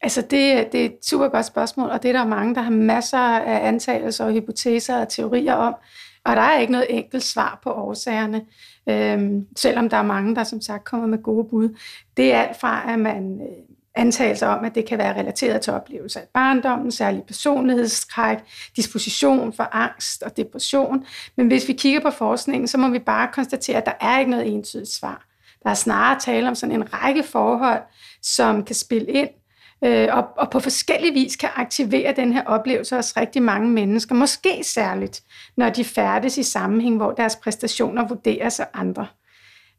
Altså 0.00 0.20
det, 0.20 0.72
det 0.72 0.80
er 0.80 0.84
et 0.84 0.98
super 1.02 1.28
godt 1.28 1.46
spørgsmål, 1.46 1.90
og 1.90 2.02
det 2.02 2.08
er 2.08 2.12
der 2.12 2.26
mange, 2.26 2.54
der 2.54 2.60
har 2.60 2.70
masser 2.70 3.18
af 3.18 3.68
antagelser 3.68 4.24
og 4.24 4.32
hypoteser 4.32 5.00
og 5.00 5.08
teorier 5.08 5.54
om. 5.54 5.74
Og 6.24 6.36
der 6.36 6.42
er 6.42 6.60
ikke 6.60 6.72
noget 6.72 6.86
enkelt 6.90 7.22
svar 7.22 7.60
på 7.62 7.72
årsagerne, 7.72 8.46
øhm, 8.88 9.46
selvom 9.56 9.88
der 9.88 9.96
er 9.96 10.02
mange, 10.02 10.34
der 10.34 10.44
som 10.44 10.60
sagt 10.60 10.84
kommer 10.84 11.06
med 11.06 11.22
gode 11.22 11.48
bud. 11.50 11.78
Det 12.16 12.32
er 12.34 12.42
alt 12.42 12.60
fra, 12.60 12.92
at 12.92 12.98
man 12.98 13.40
øh, 13.40 13.71
antagelser 13.94 14.46
om, 14.46 14.64
at 14.64 14.74
det 14.74 14.86
kan 14.86 14.98
være 14.98 15.18
relateret 15.18 15.60
til 15.60 15.72
oplevelser 15.72 16.20
af 16.20 16.26
barndommen, 16.34 16.92
særlig 16.92 17.22
personlighedskræk, 17.26 18.38
disposition 18.76 19.52
for 19.52 19.68
angst 19.72 20.22
og 20.22 20.36
depression. 20.36 21.06
Men 21.36 21.46
hvis 21.46 21.68
vi 21.68 21.72
kigger 21.72 22.00
på 22.00 22.10
forskningen, 22.10 22.68
så 22.68 22.78
må 22.78 22.88
vi 22.88 22.98
bare 22.98 23.28
konstatere, 23.32 23.76
at 23.76 23.86
der 23.86 23.92
er 24.00 24.18
ikke 24.18 24.30
noget 24.30 24.54
entydigt 24.54 24.92
svar. 24.92 25.26
Der 25.62 25.70
er 25.70 25.74
snarere 25.74 26.20
tale 26.20 26.48
om 26.48 26.54
sådan 26.54 26.74
en 26.74 26.94
række 26.94 27.22
forhold, 27.22 27.82
som 28.22 28.64
kan 28.64 28.74
spille 28.74 29.06
ind, 29.06 29.28
øh, 29.84 30.08
og, 30.10 30.24
og 30.36 30.50
på 30.50 30.60
forskellig 30.60 31.14
vis 31.14 31.36
kan 31.36 31.48
aktivere 31.56 32.14
den 32.16 32.32
her 32.32 32.44
oplevelse 32.44 32.96
hos 32.96 33.16
rigtig 33.16 33.42
mange 33.42 33.68
mennesker, 33.68 34.14
måske 34.14 34.64
særligt, 34.64 35.22
når 35.56 35.70
de 35.70 35.84
færdes 35.84 36.38
i 36.38 36.42
sammenhæng, 36.42 36.96
hvor 36.96 37.10
deres 37.10 37.36
præstationer 37.36 38.08
vurderes 38.08 38.60
af 38.60 38.66
andre. 38.74 39.06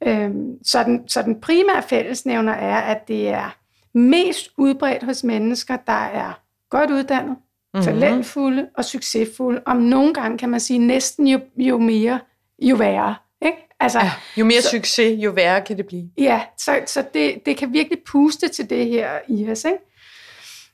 Øh, 0.08 0.32
så, 0.63 0.84
den, 0.84 1.08
så 1.08 1.21
den 1.21 1.41
primære 1.41 1.84
fællesnævner 1.89 2.54
er, 2.54 2.78
at 2.78 3.08
det 3.08 3.30
er 3.30 3.56
mest 3.93 4.49
udbredt 4.58 5.03
hos 5.03 5.23
mennesker, 5.23 5.77
der 5.77 6.03
er 6.03 6.41
godt 6.69 6.91
uddannet, 6.91 7.36
mm-hmm. 7.73 7.84
talentfulde 7.84 8.69
og 8.77 8.86
succesfulde. 8.86 9.62
Om 9.65 9.77
nogle 9.77 10.13
gange 10.13 10.38
kan 10.38 10.49
man 10.49 10.60
sige, 10.60 10.79
næsten 10.79 11.27
jo, 11.27 11.39
jo 11.58 11.77
mere, 11.77 12.19
jo 12.62 12.75
værre. 12.75 13.15
Ikke? 13.45 13.58
Altså, 13.79 13.99
ja, 13.99 14.12
jo 14.38 14.45
mere 14.45 14.62
så, 14.62 14.69
succes, 14.69 15.23
jo 15.23 15.32
værre 15.32 15.62
kan 15.62 15.77
det 15.77 15.86
blive. 15.88 16.10
Ja, 16.17 16.41
så, 16.58 16.82
så 16.86 17.06
det, 17.13 17.45
det 17.45 17.58
kan 17.58 17.73
virkelig 17.73 17.99
puste 18.08 18.47
til 18.47 18.69
det 18.69 18.88
her 18.88 19.19
i 19.27 19.51
os. 19.51 19.65
Ikke? 19.65 19.77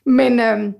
Men 0.06 0.40
øhm, 0.40 0.74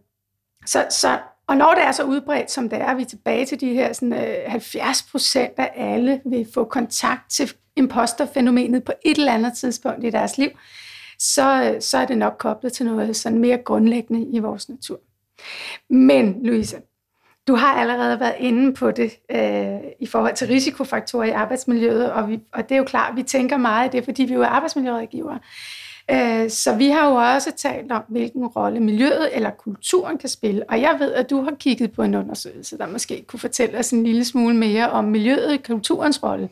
så, 0.66 0.86
så, 0.90 1.18
og 1.46 1.56
når 1.56 1.74
det 1.74 1.84
er 1.84 1.92
så 1.92 2.04
udbredt, 2.04 2.50
som 2.50 2.68
det 2.68 2.80
er, 2.80 2.94
vi 2.94 3.02
er 3.02 3.06
tilbage 3.06 3.46
til 3.46 3.60
de 3.60 3.74
her 3.74 3.92
sådan, 3.92 4.12
øh, 4.12 4.50
70 4.50 5.02
procent 5.02 5.52
af 5.56 5.72
alle 5.76 6.20
vil 6.24 6.46
få 6.54 6.64
kontakt 6.64 7.30
til 7.30 7.52
imposterfænomenet 7.76 8.84
på 8.84 8.92
et 9.04 9.18
eller 9.18 9.32
andet 9.32 9.52
tidspunkt 9.56 10.04
i 10.04 10.10
deres 10.10 10.38
liv, 10.38 10.50
så, 11.20 11.76
så 11.80 11.98
er 11.98 12.04
det 12.04 12.18
nok 12.18 12.36
koblet 12.38 12.72
til 12.72 12.86
noget 12.86 13.16
sådan 13.16 13.38
mere 13.38 13.58
grundlæggende 13.58 14.36
i 14.36 14.38
vores 14.38 14.68
natur. 14.68 15.00
Men, 15.90 16.40
Louise, 16.42 16.76
du 17.48 17.54
har 17.54 17.74
allerede 17.74 18.20
været 18.20 18.34
inde 18.38 18.74
på 18.74 18.90
det 18.90 19.12
øh, 19.30 19.80
i 20.00 20.06
forhold 20.06 20.36
til 20.36 20.46
risikofaktorer 20.46 21.24
i 21.24 21.30
arbejdsmiljøet, 21.30 22.12
og, 22.12 22.28
vi, 22.28 22.40
og 22.52 22.68
det 22.68 22.74
er 22.74 22.78
jo 22.78 22.84
klart, 22.84 23.16
vi 23.16 23.22
tænker 23.22 23.56
meget 23.56 23.84
af 23.84 23.90
det, 23.90 24.04
fordi 24.04 24.22
vi 24.22 24.34
jo 24.34 24.42
er 24.42 24.46
arbejdsmiljørådgivere. 24.46 25.38
Øh, 26.10 26.50
så 26.50 26.74
vi 26.74 26.88
har 26.88 27.08
jo 27.08 27.14
også 27.14 27.52
talt 27.56 27.92
om, 27.92 28.02
hvilken 28.08 28.46
rolle 28.46 28.80
miljøet 28.80 29.36
eller 29.36 29.50
kulturen 29.50 30.18
kan 30.18 30.28
spille. 30.28 30.70
Og 30.70 30.80
jeg 30.80 30.96
ved, 30.98 31.12
at 31.12 31.30
du 31.30 31.42
har 31.42 31.50
kigget 31.50 31.92
på 31.92 32.02
en 32.02 32.14
undersøgelse, 32.14 32.78
der 32.78 32.86
måske 32.86 33.24
kunne 33.26 33.40
fortælle 33.40 33.78
os 33.78 33.90
en 33.90 34.04
lille 34.04 34.24
smule 34.24 34.56
mere 34.56 34.90
om 34.90 35.04
miljøet 35.04 35.52
og 35.52 35.58
kulturens 35.66 36.22
rolle 36.22 36.48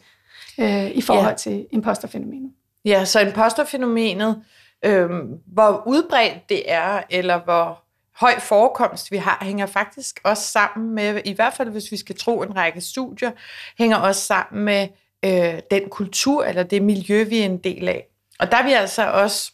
øh, 0.60 0.90
i 0.90 1.00
forhold 1.00 1.28
ja. 1.28 1.34
til 1.34 1.66
imposterfænomenet. 1.70 2.50
Ja, 2.84 3.04
så 3.04 3.20
imposterfænomenet 3.20 4.42
øh, 4.84 5.10
hvor 5.46 5.82
udbredt 5.86 6.48
det 6.48 6.70
er, 6.70 7.02
eller 7.10 7.40
hvor 7.44 7.84
høj 8.20 8.40
forekomst 8.40 9.10
vi 9.10 9.16
har, 9.16 9.38
hænger 9.42 9.66
faktisk 9.66 10.20
også 10.24 10.42
sammen 10.42 10.94
med, 10.94 11.20
i 11.24 11.32
hvert 11.32 11.54
fald 11.54 11.70
hvis 11.70 11.92
vi 11.92 11.96
skal 11.96 12.16
tro 12.16 12.42
en 12.42 12.56
række 12.56 12.80
studier, 12.80 13.30
hænger 13.78 13.96
også 13.96 14.20
sammen 14.20 14.64
med 14.64 14.88
øh, 15.24 15.60
den 15.70 15.88
kultur 15.90 16.44
eller 16.44 16.62
det 16.62 16.82
miljø, 16.82 17.24
vi 17.24 17.38
er 17.38 17.44
en 17.44 17.58
del 17.58 17.88
af. 17.88 18.06
Og 18.38 18.50
der 18.50 18.56
er 18.56 18.62
vi 18.62 18.72
altså 18.72 19.10
også 19.10 19.52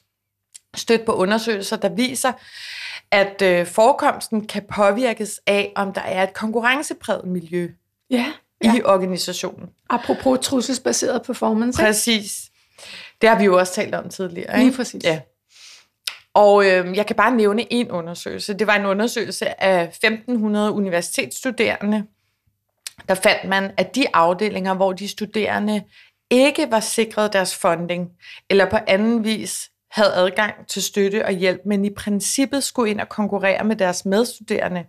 stødt 0.76 1.04
på 1.06 1.12
undersøgelser, 1.12 1.76
der 1.76 1.88
viser, 1.88 2.32
at 3.10 3.42
øh, 3.42 3.66
forekomsten 3.66 4.46
kan 4.46 4.62
påvirkes 4.74 5.40
af, 5.46 5.72
om 5.76 5.92
der 5.92 6.00
er 6.00 6.22
et 6.22 6.34
konkurrencepræget 6.34 7.26
miljø 7.26 7.68
ja, 8.10 8.26
ja. 8.64 8.74
i 8.76 8.82
organisationen. 8.82 9.68
Apropos 9.90 10.38
trusselsbaseret 10.42 11.22
performance. 11.22 11.82
Præcis. 11.82 12.50
Det 13.24 13.30
har 13.30 13.38
vi 13.38 13.44
jo 13.44 13.58
også 13.58 13.74
talt 13.74 13.94
om 13.94 14.08
tidligere. 14.08 14.54
Ikke? 14.54 14.68
Lige 14.68 14.76
præcis. 14.76 15.04
Ja. 15.04 15.20
Og 16.34 16.66
øh, 16.66 16.96
jeg 16.96 17.06
kan 17.06 17.16
bare 17.16 17.34
nævne 17.34 17.72
en 17.72 17.90
undersøgelse. 17.90 18.54
Det 18.54 18.66
var 18.66 18.74
en 18.74 18.86
undersøgelse 18.86 19.62
af 19.62 19.82
1500 19.82 20.72
universitetsstuderende. 20.72 22.04
Der 23.08 23.14
fandt 23.14 23.48
man, 23.48 23.72
at 23.76 23.94
de 23.94 24.06
afdelinger, 24.14 24.74
hvor 24.74 24.92
de 24.92 25.08
studerende 25.08 25.84
ikke 26.30 26.70
var 26.70 26.80
sikret 26.80 27.32
deres 27.32 27.56
funding, 27.56 28.10
eller 28.50 28.70
på 28.70 28.78
anden 28.86 29.24
vis 29.24 29.70
havde 29.90 30.14
adgang 30.14 30.66
til 30.68 30.82
støtte 30.82 31.24
og 31.24 31.32
hjælp, 31.32 31.60
men 31.66 31.84
i 31.84 31.90
princippet 31.94 32.64
skulle 32.64 32.90
ind 32.90 33.00
og 33.00 33.08
konkurrere 33.08 33.64
med 33.64 33.76
deres 33.76 34.04
medstuderende, 34.04 34.84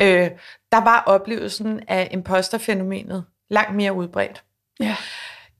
øh, 0.00 0.30
der 0.72 0.84
var 0.84 1.02
oplevelsen 1.06 1.80
af 1.88 2.08
imposterfænomenet 2.10 3.24
langt 3.50 3.76
mere 3.76 3.92
udbredt. 3.92 4.42
Ja. 4.80 4.96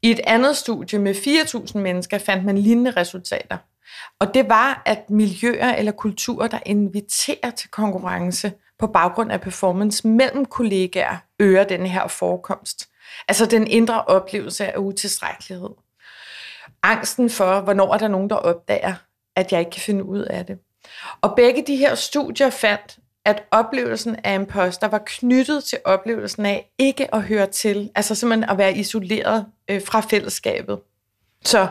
I 0.05 0.11
et 0.11 0.21
andet 0.25 0.57
studie 0.57 0.99
med 0.99 1.15
4.000 1.15 1.79
mennesker 1.79 2.19
fandt 2.19 2.45
man 2.45 2.59
lignende 2.59 2.91
resultater. 2.91 3.57
Og 4.21 4.35
det 4.35 4.49
var, 4.49 4.83
at 4.87 5.11
miljøer 5.11 5.75
eller 5.75 5.93
kulturer, 5.93 6.49
der 6.49 6.59
inviterer 6.67 7.51
til 7.51 7.71
konkurrence, 7.71 8.53
på 8.79 8.87
baggrund 8.87 9.33
af 9.33 9.41
performance 9.41 10.09
mellem 10.09 10.45
kollegaer 10.45 11.17
øger 11.41 11.65
den 11.65 11.87
her 11.87 12.09
forekomst. 12.09 12.89
Altså 13.29 13.47
den 13.47 13.67
indre 13.67 14.05
oplevelse 14.05 14.73
af 14.73 14.79
utilstrækkelighed. 14.79 15.71
Angsten 16.83 17.31
for, 17.31 17.61
hvornår 17.61 17.95
er 17.95 17.99
der 17.99 18.09
nogen, 18.09 18.31
der 18.31 18.37
opdager, 18.37 18.95
at 19.37 19.53
jeg 19.53 19.61
ikke 19.61 19.71
kan 19.71 19.83
finde 19.83 20.05
ud 20.05 20.21
af 20.21 20.47
det. 20.47 20.59
Og 21.21 21.37
begge 21.37 21.65
de 21.67 21.77
her 21.77 21.95
studier 21.95 22.51
fandt, 22.51 22.99
at 23.25 23.45
oplevelsen 23.51 24.17
af 24.25 24.35
imposter 24.35 24.89
var 24.89 25.03
knyttet 25.07 25.65
til 25.65 25.79
oplevelsen 25.85 26.47
af 26.47 26.73
ikke 26.79 27.15
at 27.15 27.23
høre 27.23 27.47
til, 27.47 27.91
altså 27.95 28.15
simpelthen 28.15 28.51
at 28.51 28.59
være 28.59 28.77
isoleret 28.77 29.47
øh, 29.71 29.83
fra 29.87 30.01
fællesskabet. 30.01 30.79
Så 31.45 31.69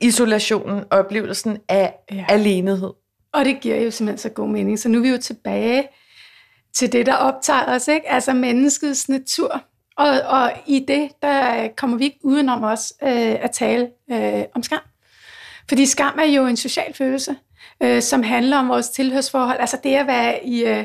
isolationen, 0.00 0.84
oplevelsen 0.90 1.58
af 1.68 1.94
ja. 2.12 2.24
alenehed. 2.28 2.90
Og 3.32 3.44
det 3.44 3.60
giver 3.60 3.76
jo 3.76 3.90
simpelthen 3.90 4.18
så 4.18 4.28
god 4.28 4.48
mening. 4.48 4.78
Så 4.78 4.88
nu 4.88 4.98
er 4.98 5.02
vi 5.02 5.08
jo 5.08 5.18
tilbage 5.18 5.88
til 6.74 6.92
det, 6.92 7.06
der 7.06 7.14
optager 7.14 7.74
os, 7.74 7.88
ikke? 7.88 8.10
altså 8.10 8.32
menneskets 8.32 9.08
natur. 9.08 9.62
Og, 9.96 10.08
og 10.20 10.52
i 10.66 10.84
det, 10.88 11.10
der 11.22 11.68
kommer 11.76 11.96
vi 11.96 12.04
ikke 12.04 12.18
udenom 12.22 12.64
os 12.64 12.92
øh, 13.02 13.44
at 13.44 13.50
tale 13.50 13.90
øh, 14.10 14.44
om 14.54 14.62
skam. 14.62 14.80
Fordi 15.68 15.86
skam 15.86 16.18
er 16.18 16.24
jo 16.24 16.46
en 16.46 16.56
social 16.56 16.94
følelse, 16.94 17.36
øh, 17.82 18.02
som 18.02 18.22
handler 18.22 18.56
om 18.56 18.68
vores 18.68 18.88
tilhørsforhold. 18.88 19.60
Altså 19.60 19.78
det 19.84 19.94
at 19.94 20.06
være, 20.06 20.46
i, 20.46 20.64
øh, 20.64 20.84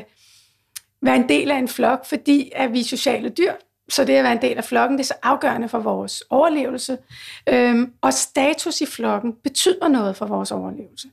være 1.02 1.16
en 1.16 1.28
del 1.28 1.50
af 1.50 1.56
en 1.56 1.68
flok, 1.68 2.06
fordi 2.06 2.52
at 2.54 2.72
vi 2.72 2.80
er 2.80 2.84
sociale 2.84 3.28
dyr. 3.28 3.52
Så 3.88 4.04
det 4.04 4.14
at 4.14 4.24
være 4.24 4.32
en 4.32 4.42
del 4.42 4.56
af 4.56 4.64
flokken, 4.64 4.98
det 4.98 5.04
er 5.04 5.06
så 5.06 5.14
afgørende 5.22 5.68
for 5.68 5.78
vores 5.78 6.22
overlevelse. 6.30 6.98
Øhm, 7.48 7.92
og 8.00 8.14
status 8.14 8.80
i 8.80 8.86
flokken 8.86 9.32
betyder 9.42 9.88
noget 9.88 10.16
for 10.16 10.26
vores 10.26 10.52
overlevelse. 10.52 11.08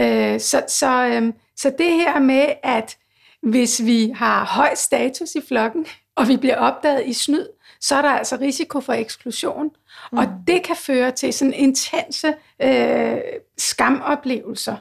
Øh, 0.00 0.40
så, 0.40 0.62
så, 0.68 1.06
øhm, 1.06 1.34
så 1.56 1.72
det 1.78 1.92
her 1.92 2.18
med, 2.18 2.52
at 2.62 2.96
hvis 3.42 3.84
vi 3.84 4.12
har 4.16 4.44
høj 4.44 4.74
status 4.74 5.34
i 5.34 5.40
flokken, 5.48 5.86
og 6.16 6.28
vi 6.28 6.36
bliver 6.36 6.56
opdaget 6.56 7.06
i 7.06 7.12
snyd, 7.12 7.46
så 7.80 7.94
er 7.94 8.02
der 8.02 8.08
altså 8.08 8.36
risiko 8.36 8.80
for 8.80 8.92
eksklusion. 8.92 9.70
Mm. 10.12 10.18
Og 10.18 10.26
det 10.46 10.62
kan 10.62 10.76
føre 10.76 11.10
til 11.10 11.32
sådan 11.32 11.54
intense 11.54 12.34
øh, 12.62 13.18
skamoplevelser. 13.58 14.76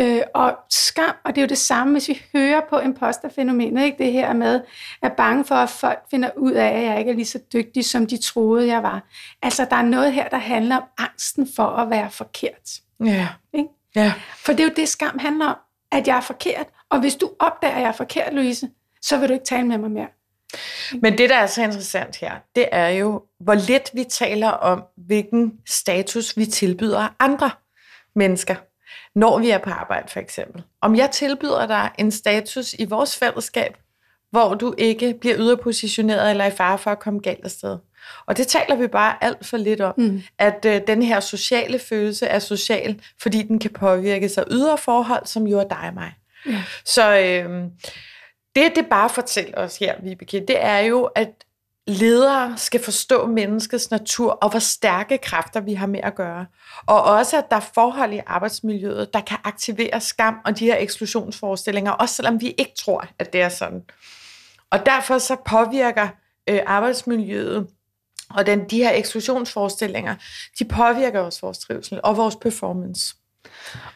Øh, 0.00 0.20
og 0.34 0.56
skam, 0.70 1.14
og 1.24 1.34
det 1.34 1.38
er 1.38 1.42
jo 1.42 1.48
det 1.48 1.58
samme, 1.58 1.92
hvis 1.92 2.08
vi 2.08 2.22
hører 2.32 2.60
på 2.70 2.78
imposterfænomenet, 2.78 3.84
ikke? 3.84 4.04
det 4.04 4.12
her 4.12 4.32
med, 4.32 4.60
at 5.02 5.12
bange 5.12 5.44
for, 5.44 5.54
at 5.54 5.70
folk 5.70 5.98
finder 6.10 6.30
ud 6.36 6.52
af, 6.52 6.66
at 6.66 6.82
jeg 6.82 6.98
ikke 6.98 7.10
er 7.10 7.14
lige 7.14 7.26
så 7.26 7.38
dygtig, 7.52 7.84
som 7.84 8.06
de 8.06 8.22
troede, 8.22 8.66
jeg 8.66 8.82
var. 8.82 9.08
Altså, 9.42 9.66
der 9.70 9.76
er 9.76 9.82
noget 9.82 10.12
her, 10.12 10.28
der 10.28 10.38
handler 10.38 10.76
om 10.76 10.82
angsten 10.98 11.48
for 11.56 11.66
at 11.66 11.90
være 11.90 12.10
forkert. 12.10 12.80
Ja. 13.04 13.28
Ikke? 13.54 13.68
ja. 13.94 14.12
For 14.36 14.52
det 14.52 14.60
er 14.60 14.64
jo 14.64 14.74
det, 14.76 14.88
skam 14.88 15.18
handler 15.18 15.46
om, 15.46 15.56
at 15.92 16.08
jeg 16.08 16.16
er 16.16 16.20
forkert. 16.20 16.66
Og 16.90 17.00
hvis 17.00 17.14
du 17.16 17.30
opdager, 17.38 17.74
at 17.74 17.80
jeg 17.80 17.88
er 17.88 17.92
forkert, 17.92 18.32
Louise, 18.32 18.68
så 19.02 19.18
vil 19.18 19.28
du 19.28 19.32
ikke 19.32 19.44
tale 19.44 19.66
med 19.66 19.78
mig 19.78 19.90
mere. 19.90 20.08
Men 21.02 21.18
det, 21.18 21.30
der 21.30 21.36
er 21.36 21.46
så 21.46 21.62
interessant 21.62 22.16
her, 22.16 22.32
det 22.56 22.68
er 22.72 22.88
jo, 22.88 23.22
hvor 23.40 23.54
lidt 23.54 23.90
vi 23.94 24.04
taler 24.04 24.48
om, 24.48 24.82
hvilken 24.96 25.52
status 25.66 26.36
vi 26.36 26.46
tilbyder 26.46 27.14
andre 27.18 27.50
mennesker, 28.14 28.54
når 29.16 29.38
vi 29.38 29.50
er 29.50 29.58
på 29.58 29.70
arbejde 29.70 30.08
for 30.08 30.20
eksempel. 30.20 30.62
Om 30.80 30.96
jeg 30.96 31.10
tilbyder 31.10 31.66
dig 31.66 31.90
en 31.98 32.10
status 32.10 32.74
i 32.78 32.84
vores 32.84 33.16
fællesskab, 33.16 33.76
hvor 34.30 34.54
du 34.54 34.74
ikke 34.78 35.14
bliver 35.20 35.36
yderpositioneret 35.38 36.30
eller 36.30 36.44
i 36.44 36.50
fare 36.50 36.78
for 36.78 36.90
at 36.90 36.98
komme 36.98 37.20
galt 37.20 37.44
afsted. 37.44 37.78
Og 38.26 38.36
det 38.36 38.46
taler 38.46 38.76
vi 38.76 38.86
bare 38.86 39.24
alt 39.24 39.46
for 39.46 39.56
lidt 39.56 39.80
om, 39.80 39.94
mm. 39.96 40.22
at 40.38 40.64
øh, 40.64 40.80
den 40.86 41.02
her 41.02 41.20
sociale 41.20 41.78
følelse 41.78 42.26
er 42.26 42.38
social, 42.38 43.00
fordi 43.22 43.42
den 43.42 43.58
kan 43.58 43.70
påvirke 43.70 44.28
sig 44.28 44.44
ydre 44.50 44.78
forhold, 44.78 45.26
som 45.26 45.46
jo 45.46 45.58
er 45.58 45.68
dig 45.68 45.84
og 45.88 45.94
mig. 45.94 46.12
Ja. 46.46 46.62
Så 46.84 47.18
øh, 47.18 47.62
det, 48.56 48.76
det 48.76 48.86
bare 48.90 49.08
fortæller 49.08 49.58
os 49.58 49.78
her, 49.78 49.94
Vibeke, 50.02 50.44
det 50.48 50.64
er 50.64 50.78
jo, 50.78 51.04
at 51.04 51.28
ledere 51.86 52.54
skal 52.56 52.84
forstå 52.84 53.26
menneskets 53.26 53.90
natur 53.90 54.30
og 54.30 54.50
hvor 54.50 54.58
stærke 54.58 55.18
kræfter 55.18 55.60
vi 55.60 55.74
har 55.74 55.86
med 55.86 56.00
at 56.02 56.14
gøre. 56.14 56.46
Og 56.86 57.02
også, 57.02 57.38
at 57.38 57.44
der 57.50 57.56
er 57.56 57.70
forhold 57.74 58.12
i 58.12 58.20
arbejdsmiljøet, 58.26 59.14
der 59.14 59.20
kan 59.20 59.38
aktivere 59.44 60.00
skam 60.00 60.36
og 60.44 60.58
de 60.58 60.64
her 60.64 60.76
eksklusionsforestillinger, 60.78 61.92
også 61.92 62.14
selvom 62.14 62.40
vi 62.40 62.54
ikke 62.58 62.72
tror, 62.78 63.06
at 63.18 63.32
det 63.32 63.42
er 63.42 63.48
sådan. 63.48 63.82
Og 64.70 64.86
derfor 64.86 65.18
så 65.18 65.36
påvirker 65.46 66.08
øh, 66.48 66.60
arbejdsmiljøet 66.66 67.66
og 68.30 68.46
den, 68.46 68.70
de 68.70 68.76
her 68.76 68.90
eksklusionsforestillinger, 68.90 70.14
de 70.58 70.64
påvirker 70.64 71.20
også 71.20 71.40
vores 71.40 71.58
trivsel 71.58 72.00
og 72.04 72.16
vores 72.16 72.36
performance. 72.36 73.14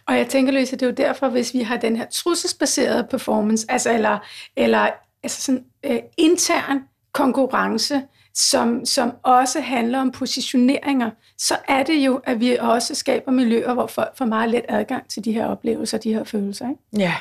Og 0.07 0.16
jeg 0.16 0.29
tænker, 0.29 0.53
Louise, 0.53 0.76
det 0.76 0.83
er 0.83 0.87
jo 0.87 0.92
derfor, 0.92 1.29
hvis 1.29 1.55
vi 1.55 1.62
har 1.62 1.76
den 1.76 1.96
her 1.96 2.07
trusselsbaserede 2.12 3.07
performance, 3.11 3.66
altså 3.68 3.92
eller, 3.92 4.18
eller 4.57 4.90
altså 5.22 5.42
sådan, 5.42 5.64
øh, 5.85 5.98
intern 6.16 6.79
konkurrence, 7.12 8.03
som, 8.35 8.85
som 8.85 9.12
også 9.23 9.61
handler 9.61 9.99
om 10.01 10.11
positioneringer, 10.11 11.11
så 11.38 11.57
er 11.68 11.83
det 11.83 12.07
jo, 12.07 12.20
at 12.25 12.40
vi 12.40 12.57
også 12.57 12.94
skaber 12.94 13.33
miljøer, 13.33 13.75
hvor 13.75 13.87
folk 13.87 14.16
får 14.16 14.25
meget 14.25 14.51
let 14.51 14.64
adgang 14.68 15.09
til 15.09 15.25
de 15.25 15.33
her 15.33 15.46
oplevelser, 15.46 15.99
de 15.99 16.14
her 16.14 16.25
følelser. 16.25 16.68
Ikke? 16.68 16.81
Ja. 16.99 17.14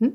Hmm? 0.00 0.12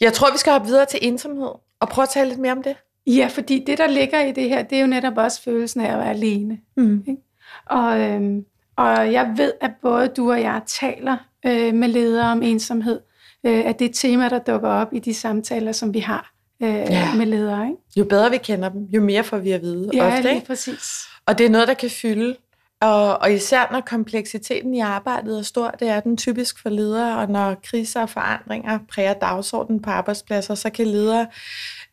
Jeg 0.00 0.12
tror, 0.12 0.32
vi 0.32 0.38
skal 0.38 0.52
hoppe 0.52 0.66
videre 0.66 0.86
til 0.86 0.98
ensomhed 1.02 1.50
og 1.80 1.88
prøve 1.88 2.02
at 2.02 2.08
tale 2.08 2.28
lidt 2.28 2.40
mere 2.40 2.52
om 2.52 2.62
det. 2.62 2.76
Ja, 3.06 3.28
fordi 3.32 3.64
det, 3.66 3.78
der 3.78 3.86
ligger 3.86 4.20
i 4.24 4.32
det 4.32 4.48
her, 4.48 4.62
det 4.62 4.76
er 4.78 4.80
jo 4.80 4.86
netop 4.86 5.16
også 5.16 5.42
følelsen 5.42 5.80
af 5.80 5.92
at 5.92 5.98
være 5.98 6.10
alene. 6.10 6.58
Mm. 6.76 7.04
Ikke? 7.08 7.22
Og, 7.66 8.00
øhm, 8.00 8.44
og 8.76 9.12
jeg 9.12 9.34
ved, 9.36 9.52
at 9.60 9.70
både 9.82 10.08
du 10.08 10.30
og 10.30 10.40
jeg 10.40 10.62
taler 10.66 11.16
øh, 11.46 11.74
med 11.74 11.88
ledere 11.88 12.32
om 12.32 12.42
ensomhed, 12.42 13.00
øh, 13.46 13.66
at 13.66 13.78
det 13.78 13.84
er 13.84 13.88
et 13.88 13.94
tema, 13.94 14.28
der 14.28 14.38
dukker 14.38 14.68
op 14.68 14.92
i 14.92 14.98
de 14.98 15.14
samtaler, 15.14 15.72
som 15.72 15.94
vi 15.94 15.98
har 15.98 16.31
øh, 16.62 16.70
ja. 16.70 17.14
med 17.14 17.26
ledere. 17.26 17.66
Ikke? 17.66 17.78
Jo 17.96 18.04
bedre 18.04 18.30
vi 18.30 18.36
kender 18.36 18.68
dem, 18.68 18.82
jo 18.82 19.00
mere 19.00 19.24
får 19.24 19.38
vi 19.38 19.52
at 19.52 19.62
vide. 19.62 19.90
Ja, 19.94 20.16
ofte, 20.16 20.34
ikke? 20.34 20.46
præcis. 20.46 21.08
Og 21.26 21.38
det 21.38 21.46
er 21.46 21.50
noget, 21.50 21.68
der 21.68 21.74
kan 21.74 21.90
fylde. 21.90 22.36
Og, 22.80 23.18
og 23.18 23.32
især 23.32 23.68
når 23.72 23.80
kompleksiteten 23.80 24.74
i 24.74 24.80
arbejdet 24.80 25.38
er 25.38 25.42
stor, 25.42 25.70
det 25.70 25.88
er 25.88 26.00
den 26.00 26.16
typisk 26.16 26.62
for 26.62 26.68
ledere, 26.68 27.18
og 27.18 27.28
når 27.28 27.54
kriser 27.64 28.02
og 28.02 28.10
forandringer 28.10 28.78
præger 28.92 29.14
dagsordenen 29.14 29.82
på 29.82 29.90
arbejdspladser, 29.90 30.54
så 30.54 30.70
kan 30.70 30.86
ledere 30.86 31.26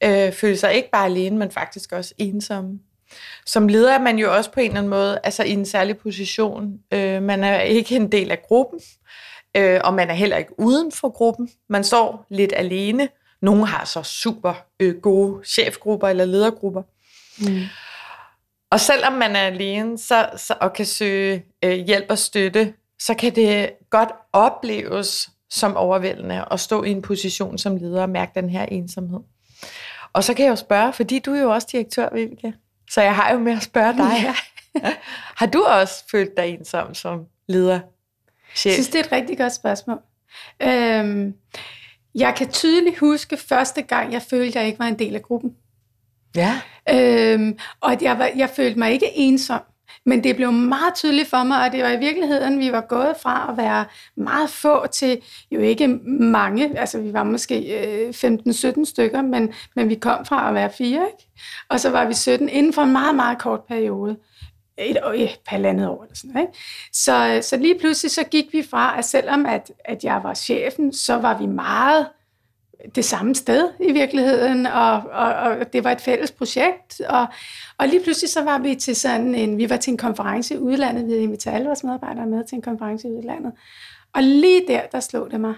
øh, 0.03 0.33
føle 0.33 0.57
sig 0.57 0.73
ikke 0.73 0.89
bare 0.91 1.05
alene, 1.05 1.37
men 1.37 1.51
faktisk 1.51 1.91
også 1.91 2.13
ensomme. 2.17 2.79
Som 3.45 3.67
leder 3.67 3.93
er 3.93 3.99
man 3.99 4.19
jo 4.19 4.35
også 4.35 4.51
på 4.51 4.59
en 4.59 4.65
eller 4.65 4.77
anden 4.77 4.89
måde 4.89 5.19
altså 5.23 5.43
i 5.43 5.51
en 5.51 5.65
særlig 5.65 5.97
position. 5.97 6.73
Øh, 6.93 7.23
man 7.23 7.43
er 7.43 7.61
ikke 7.61 7.95
en 7.95 8.11
del 8.11 8.31
af 8.31 8.41
gruppen, 8.47 8.79
øh, 9.57 9.81
og 9.83 9.93
man 9.93 10.09
er 10.09 10.13
heller 10.13 10.37
ikke 10.37 10.59
uden 10.59 10.91
for 10.91 11.09
gruppen. 11.09 11.49
Man 11.69 11.83
står 11.83 12.25
lidt 12.29 12.53
alene. 12.55 13.09
Nogle 13.41 13.67
har 13.67 13.85
så 13.85 14.03
super 14.03 14.53
øh, 14.79 14.95
gode 14.95 15.45
chefgrupper 15.45 16.07
eller 16.07 16.25
ledergrupper. 16.25 16.81
Mm. 17.39 17.61
Og 18.71 18.79
selvom 18.79 19.13
man 19.13 19.35
er 19.35 19.41
alene 19.41 19.97
så, 19.97 20.29
så, 20.37 20.55
og 20.61 20.73
kan 20.73 20.85
søge 20.85 21.45
øh, 21.63 21.71
hjælp 21.71 22.05
og 22.09 22.17
støtte, 22.17 22.73
så 22.99 23.13
kan 23.13 23.35
det 23.35 23.71
godt 23.89 24.09
opleves 24.33 25.29
som 25.49 25.75
overvældende 25.75 26.45
at 26.51 26.59
stå 26.59 26.83
i 26.83 26.91
en 26.91 27.01
position 27.01 27.57
som 27.57 27.77
leder 27.77 28.01
og 28.01 28.09
mærke 28.09 28.31
den 28.35 28.49
her 28.49 28.65
ensomhed. 28.65 29.19
Og 30.13 30.23
så 30.23 30.33
kan 30.33 30.45
jeg 30.45 30.51
jo 30.51 30.55
spørge, 30.55 30.93
fordi 30.93 31.19
du 31.19 31.33
er 31.33 31.41
jo 31.41 31.51
også 31.51 31.67
direktør, 31.71 32.09
Vibeke, 32.13 32.53
så 32.91 33.01
jeg 33.01 33.15
har 33.15 33.33
jo 33.33 33.39
med 33.39 33.51
at 33.51 33.63
spørge 33.63 33.93
dig. 33.97 34.11
Ja. 34.23 34.35
har 35.39 35.45
du 35.45 35.63
også 35.63 35.93
følt 36.11 36.37
dig 36.37 36.45
ensom 36.45 36.93
som 36.93 37.25
leder? 37.47 37.79
Chef? 38.55 38.65
Jeg 38.65 38.73
synes, 38.73 38.87
det 38.87 38.99
er 38.99 39.03
et 39.03 39.11
rigtig 39.11 39.37
godt 39.37 39.53
spørgsmål. 39.53 39.99
Øhm, 40.59 41.33
jeg 42.15 42.35
kan 42.37 42.51
tydeligt 42.51 42.99
huske 42.99 43.37
første 43.37 43.81
gang, 43.81 44.13
jeg 44.13 44.21
følte, 44.21 44.47
at 44.47 44.55
jeg 44.55 44.67
ikke 44.67 44.79
var 44.79 44.87
en 44.87 44.99
del 44.99 45.15
af 45.15 45.21
gruppen. 45.21 45.55
Ja. 46.35 46.61
Øhm, 46.89 47.57
og 47.81 47.91
at 47.91 48.01
jeg, 48.01 48.19
var, 48.19 48.29
jeg 48.35 48.49
følte 48.49 48.79
mig 48.79 48.91
ikke 48.91 49.11
ensom. 49.15 49.61
Men 50.05 50.23
det 50.23 50.35
blev 50.35 50.51
meget 50.51 50.95
tydeligt 50.95 51.29
for 51.29 51.43
mig, 51.43 51.65
at 51.65 51.71
det 51.71 51.83
var 51.83 51.89
i 51.89 51.99
virkeligheden, 51.99 52.59
vi 52.59 52.71
var 52.71 52.81
gået 52.81 53.15
fra 53.21 53.47
at 53.51 53.57
være 53.57 53.85
meget 54.17 54.49
få 54.49 54.87
til 54.87 55.21
jo 55.51 55.59
ikke 55.59 55.87
mange, 56.07 56.79
altså 56.79 56.99
vi 56.99 57.13
var 57.13 57.23
måske 57.23 57.79
øh, 57.79 58.09
15-17 58.09 58.85
stykker, 58.85 59.21
men, 59.21 59.53
men 59.75 59.89
vi 59.89 59.95
kom 59.95 60.25
fra 60.25 60.49
at 60.49 60.53
være 60.53 60.69
fire, 60.77 61.01
ikke? 61.05 61.29
Og 61.69 61.79
så 61.79 61.89
var 61.89 62.05
vi 62.05 62.13
17 62.13 62.49
inden 62.49 62.73
for 62.73 62.81
en 62.81 62.91
meget, 62.91 63.15
meget 63.15 63.37
kort 63.37 63.61
periode. 63.67 64.17
Et, 64.79 64.97
et 65.15 65.39
par 65.47 65.57
andet 65.57 65.89
år 65.89 66.03
eller 66.03 66.15
sådan 66.15 66.41
ikke? 66.41 66.53
Så, 66.93 67.39
så 67.41 67.57
lige 67.57 67.79
pludselig 67.79 68.11
så 68.11 68.23
gik 68.23 68.45
vi 68.53 68.63
fra, 68.69 68.97
at 68.97 69.05
selvom 69.05 69.45
at, 69.45 69.71
at 69.85 70.03
jeg 70.03 70.19
var 70.23 70.33
chefen, 70.33 70.93
så 70.93 71.15
var 71.15 71.37
vi 71.37 71.45
meget 71.45 72.07
det 72.95 73.05
samme 73.05 73.35
sted 73.35 73.69
i 73.79 73.91
virkeligheden, 73.91 74.65
og, 74.65 74.93
og, 75.11 75.33
og 75.33 75.73
det 75.73 75.83
var 75.83 75.91
et 75.91 76.01
fælles 76.01 76.31
projekt, 76.31 77.01
og, 77.09 77.27
og 77.77 77.87
lige 77.87 78.03
pludselig 78.03 78.29
så 78.29 78.43
var 78.43 78.57
vi 78.57 78.75
til 78.75 78.95
sådan 78.95 79.35
en, 79.35 79.57
vi 79.57 79.69
var 79.69 79.77
til 79.77 79.91
en 79.91 79.97
konference 79.97 80.53
i 80.53 80.57
udlandet, 80.57 81.05
vi 81.05 81.11
havde 81.11 81.23
inviteret 81.23 81.55
alle 81.55 81.67
vores 81.67 81.83
medarbejdere 81.83 82.25
med 82.25 82.43
til 82.43 82.55
en 82.55 82.61
konference 82.61 83.07
i 83.07 83.11
udlandet, 83.11 83.53
og 84.15 84.23
lige 84.23 84.67
der, 84.67 84.81
der 84.91 84.99
slog 84.99 85.31
det 85.31 85.41
mig. 85.41 85.55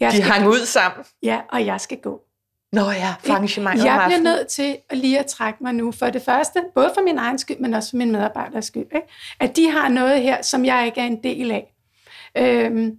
Jeg 0.00 0.12
De 0.12 0.22
hang 0.22 0.48
ud 0.48 0.66
sammen? 0.66 1.04
Ja, 1.22 1.40
og 1.52 1.66
jeg 1.66 1.80
skal 1.80 1.98
gå. 1.98 2.20
Nå 2.74 2.90
ja, 2.90 3.14
arrangement 3.28 3.84
Jeg 3.84 4.02
bliver 4.06 4.20
nødt 4.20 4.48
til 4.48 4.76
at 4.90 4.98
lige 4.98 5.18
at 5.18 5.26
trække 5.26 5.58
mig 5.62 5.72
nu. 5.72 5.92
For 5.92 6.10
det 6.10 6.22
første, 6.22 6.60
både 6.74 6.90
for 6.94 7.02
min 7.02 7.18
egen 7.18 7.38
skyld, 7.38 7.58
men 7.58 7.74
også 7.74 7.90
for 7.90 7.96
mine 7.96 8.12
medarbejderes 8.12 8.64
skyld. 8.64 8.86
Ikke? 8.94 9.06
At 9.40 9.56
de 9.56 9.70
har 9.70 9.88
noget 9.88 10.22
her, 10.22 10.42
som 10.42 10.64
jeg 10.64 10.86
ikke 10.86 11.00
er 11.00 11.04
en 11.04 11.22
del 11.22 11.50
af. 11.50 11.70
Øhm, 12.38 12.98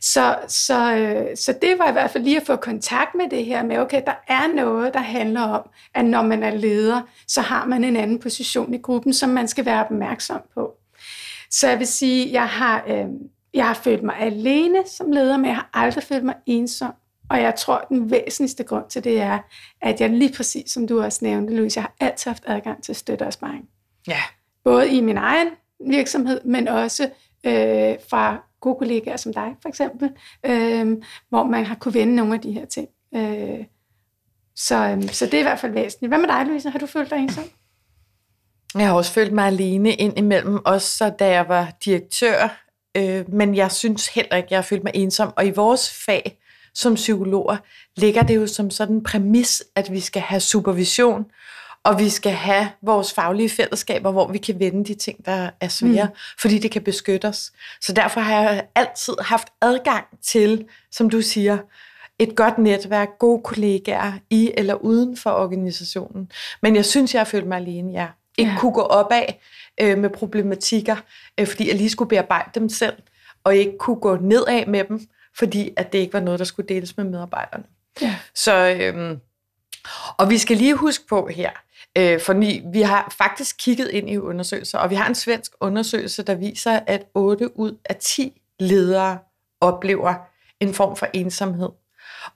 så, 0.00 0.36
så, 0.48 0.96
øh, 0.96 1.36
så 1.36 1.54
det 1.62 1.78
var 1.78 1.88
i 1.88 1.92
hvert 1.92 2.10
fald 2.10 2.24
lige 2.24 2.40
at 2.40 2.46
få 2.46 2.56
kontakt 2.56 3.14
med 3.14 3.30
det 3.30 3.44
her 3.44 3.62
med, 3.62 3.78
okay, 3.78 4.02
der 4.06 4.14
er 4.28 4.54
noget, 4.54 4.94
der 4.94 5.00
handler 5.00 5.40
om, 5.40 5.68
at 5.94 6.04
når 6.04 6.22
man 6.22 6.42
er 6.42 6.50
leder, 6.50 7.00
så 7.28 7.40
har 7.40 7.66
man 7.66 7.84
en 7.84 7.96
anden 7.96 8.18
position 8.18 8.74
i 8.74 8.78
gruppen, 8.78 9.12
som 9.12 9.30
man 9.30 9.48
skal 9.48 9.64
være 9.64 9.84
opmærksom 9.84 10.40
på. 10.54 10.72
Så 11.50 11.68
jeg 11.68 11.78
vil 11.78 11.86
sige, 11.86 12.32
jeg 12.32 12.48
har, 12.48 12.84
øh, 12.88 13.06
jeg 13.54 13.66
har 13.66 13.74
følt 13.74 14.02
mig 14.02 14.16
alene 14.20 14.78
som 14.86 15.12
leder, 15.12 15.36
men 15.36 15.46
jeg 15.46 15.54
har 15.54 15.70
aldrig 15.74 16.04
følt 16.04 16.24
mig 16.24 16.34
ensom. 16.46 16.92
Og 17.34 17.40
jeg 17.40 17.54
tror, 17.54 17.86
den 17.88 18.10
væsentligste 18.10 18.64
grund 18.64 18.84
til 18.88 19.04
det 19.04 19.20
er, 19.20 19.38
at 19.82 20.00
jeg 20.00 20.10
lige 20.10 20.32
præcis, 20.36 20.70
som 20.70 20.86
du 20.86 21.02
også 21.02 21.18
nævnte, 21.22 21.56
Louise, 21.56 21.78
jeg 21.78 21.82
har 21.82 22.06
altid 22.06 22.30
haft 22.30 22.42
adgang 22.46 22.82
til 22.82 22.94
støtte 22.94 23.22
og 23.22 23.32
sparring. 23.32 23.68
Ja. 24.08 24.20
Både 24.64 24.88
i 24.88 25.00
min 25.00 25.16
egen 25.16 25.48
virksomhed, 25.90 26.40
men 26.44 26.68
også 26.68 27.10
øh, 27.46 27.96
fra 28.10 28.42
gode 28.60 28.76
kollegaer 28.78 29.16
som 29.16 29.32
dig, 29.32 29.56
for 29.62 29.68
eksempel, 29.68 30.10
øh, 30.46 31.02
hvor 31.28 31.44
man 31.44 31.64
har 31.64 31.74
kunne 31.74 31.94
vende 31.94 32.14
nogle 32.14 32.34
af 32.34 32.40
de 32.40 32.52
her 32.52 32.64
ting. 32.64 32.88
Øh, 33.14 33.64
så, 34.56 34.76
øh, 34.76 35.08
så 35.08 35.26
det 35.26 35.34
er 35.34 35.38
i 35.38 35.42
hvert 35.42 35.60
fald 35.60 35.72
væsentligt. 35.72 36.10
Hvad 36.10 36.18
med 36.18 36.28
dig, 36.28 36.46
Louise? 36.46 36.70
Har 36.70 36.78
du 36.78 36.86
følt 36.86 37.10
dig 37.10 37.18
ensom? 37.18 37.44
Jeg 38.74 38.86
har 38.86 38.94
også 38.94 39.12
følt 39.12 39.32
mig 39.32 39.46
alene 39.46 39.94
ind 39.94 40.18
imellem, 40.18 40.58
også 40.64 41.14
da 41.18 41.28
jeg 41.28 41.48
var 41.48 41.72
direktør. 41.84 42.64
Øh, 42.96 43.32
men 43.32 43.54
jeg 43.54 43.72
synes 43.72 44.08
heller 44.08 44.36
ikke, 44.36 44.48
jeg 44.50 44.58
har 44.58 44.62
følt 44.62 44.84
mig 44.84 44.92
ensom. 44.94 45.32
Og 45.36 45.46
i 45.46 45.50
vores 45.50 46.04
fag 46.06 46.38
som 46.74 46.94
psykologer 46.94 47.56
ligger 47.96 48.22
det 48.22 48.36
jo 48.36 48.46
som 48.46 48.70
sådan 48.70 48.94
en 48.94 49.02
præmis, 49.02 49.62
at 49.74 49.92
vi 49.92 50.00
skal 50.00 50.22
have 50.22 50.40
supervision, 50.40 51.24
og 51.84 51.98
vi 51.98 52.08
skal 52.08 52.32
have 52.32 52.68
vores 52.82 53.12
faglige 53.12 53.50
fællesskaber, 53.50 54.12
hvor 54.12 54.32
vi 54.32 54.38
kan 54.38 54.58
vende 54.58 54.84
de 54.84 54.94
ting, 54.94 55.26
der 55.26 55.50
er 55.60 55.68
svære, 55.68 56.04
mm. 56.04 56.18
fordi 56.40 56.58
det 56.58 56.70
kan 56.70 56.82
beskytte 56.82 57.26
os. 57.26 57.52
Så 57.80 57.92
derfor 57.92 58.20
har 58.20 58.42
jeg 58.42 58.66
altid 58.74 59.14
haft 59.20 59.48
adgang 59.60 60.04
til, 60.22 60.64
som 60.90 61.10
du 61.10 61.22
siger, 61.22 61.58
et 62.18 62.36
godt 62.36 62.58
netværk, 62.58 63.08
gode 63.18 63.42
kollegaer 63.42 64.12
i 64.30 64.52
eller 64.56 64.74
uden 64.74 65.16
for 65.16 65.30
organisationen. 65.30 66.30
Men 66.62 66.76
jeg 66.76 66.84
synes, 66.84 67.14
jeg 67.14 67.20
har 67.20 67.24
følt 67.24 67.46
mig 67.46 67.56
alene, 67.56 67.92
ja. 67.92 68.06
Ikke 68.38 68.50
ja. 68.50 68.58
kunne 68.58 68.72
gå 68.72 68.80
op 68.80 69.12
af 69.12 69.40
øh, 69.80 69.98
med 69.98 70.10
problematikker, 70.10 70.96
øh, 71.40 71.46
fordi 71.46 71.68
jeg 71.68 71.76
lige 71.76 71.90
skulle 71.90 72.08
bearbejde 72.08 72.50
dem 72.54 72.68
selv, 72.68 72.94
og 73.44 73.56
ikke 73.56 73.78
kunne 73.78 74.00
gå 74.00 74.16
nedad 74.16 74.66
med 74.66 74.84
dem, 74.84 75.00
fordi 75.38 75.70
at 75.76 75.92
det 75.92 75.98
ikke 75.98 76.12
var 76.12 76.20
noget, 76.20 76.38
der 76.38 76.44
skulle 76.44 76.68
deles 76.68 76.96
med 76.96 77.04
medarbejderne. 77.04 77.64
Ja. 78.00 78.16
Så, 78.34 78.76
øh, 78.80 79.18
og 80.18 80.30
vi 80.30 80.38
skal 80.38 80.56
lige 80.56 80.74
huske 80.74 81.06
på 81.06 81.26
her, 81.26 81.50
øh, 81.98 82.20
for 82.20 82.34
vi 82.72 82.82
har 82.82 83.14
faktisk 83.18 83.56
kigget 83.58 83.88
ind 83.88 84.10
i 84.10 84.18
undersøgelser, 84.18 84.78
og 84.78 84.90
vi 84.90 84.94
har 84.94 85.06
en 85.06 85.14
svensk 85.14 85.52
undersøgelse, 85.60 86.22
der 86.22 86.34
viser, 86.34 86.80
at 86.86 87.06
8 87.14 87.58
ud 87.58 87.78
af 87.84 87.96
10 87.96 88.40
ledere 88.60 89.18
oplever 89.60 90.14
en 90.60 90.74
form 90.74 90.96
for 90.96 91.06
ensomhed. 91.12 91.68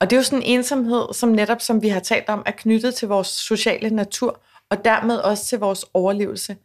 Og 0.00 0.10
det 0.10 0.12
er 0.12 0.20
jo 0.20 0.22
sådan 0.22 0.42
en 0.42 0.58
ensomhed, 0.58 1.14
som 1.14 1.28
netop, 1.28 1.60
som 1.60 1.82
vi 1.82 1.88
har 1.88 2.00
talt 2.00 2.28
om, 2.28 2.42
er 2.46 2.50
knyttet 2.50 2.94
til 2.94 3.08
vores 3.08 3.26
sociale 3.26 3.90
natur, 3.90 4.40
og 4.70 4.84
dermed 4.84 5.16
også 5.16 5.46
til 5.46 5.58
vores 5.58 5.84
overlevelse. 5.94 6.56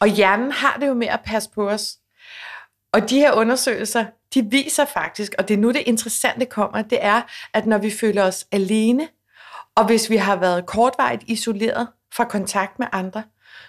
Og 0.00 0.08
hjernen 0.08 0.52
har 0.52 0.76
det 0.80 0.86
jo 0.86 0.94
med 0.94 1.06
at 1.06 1.20
passe 1.24 1.50
på 1.50 1.70
os. 1.70 1.96
Og 2.92 3.10
de 3.10 3.18
her 3.18 3.32
undersøgelser, 3.32 4.06
de 4.34 4.44
viser 4.50 4.84
faktisk, 4.84 5.34
og 5.38 5.48
det 5.48 5.54
er 5.54 5.58
nu 5.58 5.68
det 5.68 5.82
interessante 5.86 6.46
kommer, 6.46 6.82
det 6.82 6.98
er, 7.00 7.22
at 7.54 7.66
når 7.66 7.78
vi 7.78 7.90
føler 7.90 8.22
os 8.24 8.46
alene, 8.52 9.08
og 9.74 9.86
hvis 9.86 10.10
vi 10.10 10.16
har 10.16 10.36
været 10.36 10.66
kortvarigt 10.66 11.22
isoleret 11.26 11.88
fra 12.14 12.24
kontakt 12.24 12.78
med 12.78 12.86
andre, 12.92 13.22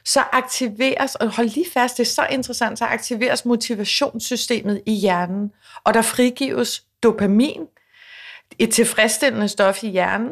så 0.06 0.20
aktiveres, 0.32 1.16
og 1.16 1.36
hold 1.36 1.48
lige 1.48 1.66
fast, 1.74 1.98
det 1.98 2.04
er 2.04 2.08
så 2.08 2.28
interessant, 2.32 2.80
så 2.80 2.86
aktiveres 2.86 3.46
motivationssystemet 3.46 4.82
i 4.86 4.94
hjernen, 4.94 5.52
og 5.84 5.94
der 5.94 6.02
frigives 6.02 6.84
dopamin, 7.04 7.62
et 8.60 8.74
tilfredsstillende 8.74 9.48
stof 9.48 9.84
i 9.84 9.90
hjernen, 9.90 10.32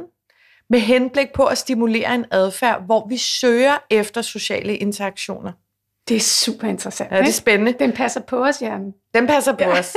med 0.70 0.80
henblik 0.80 1.28
på 1.34 1.46
at 1.46 1.58
stimulere 1.58 2.16
en 2.16 2.26
adfærd, 2.32 2.86
hvor 2.86 3.08
vi 3.08 3.18
søger 3.18 3.78
efter 3.90 4.22
sociale 4.22 4.78
interaktioner. 4.78 5.52
Det 6.08 6.16
er 6.16 6.22
super 6.22 6.68
interessant. 6.68 7.12
Ja, 7.12 7.18
det 7.18 7.28
er 7.28 7.32
spændende. 7.32 7.74
Den 7.80 7.92
passer 7.92 8.22
på 8.22 8.46
os, 8.46 8.60
hjernen. 8.60 8.94
Den 9.14 9.28
passer 9.28 9.54
på 9.54 9.64
ja. 9.64 9.80
os. 9.80 9.96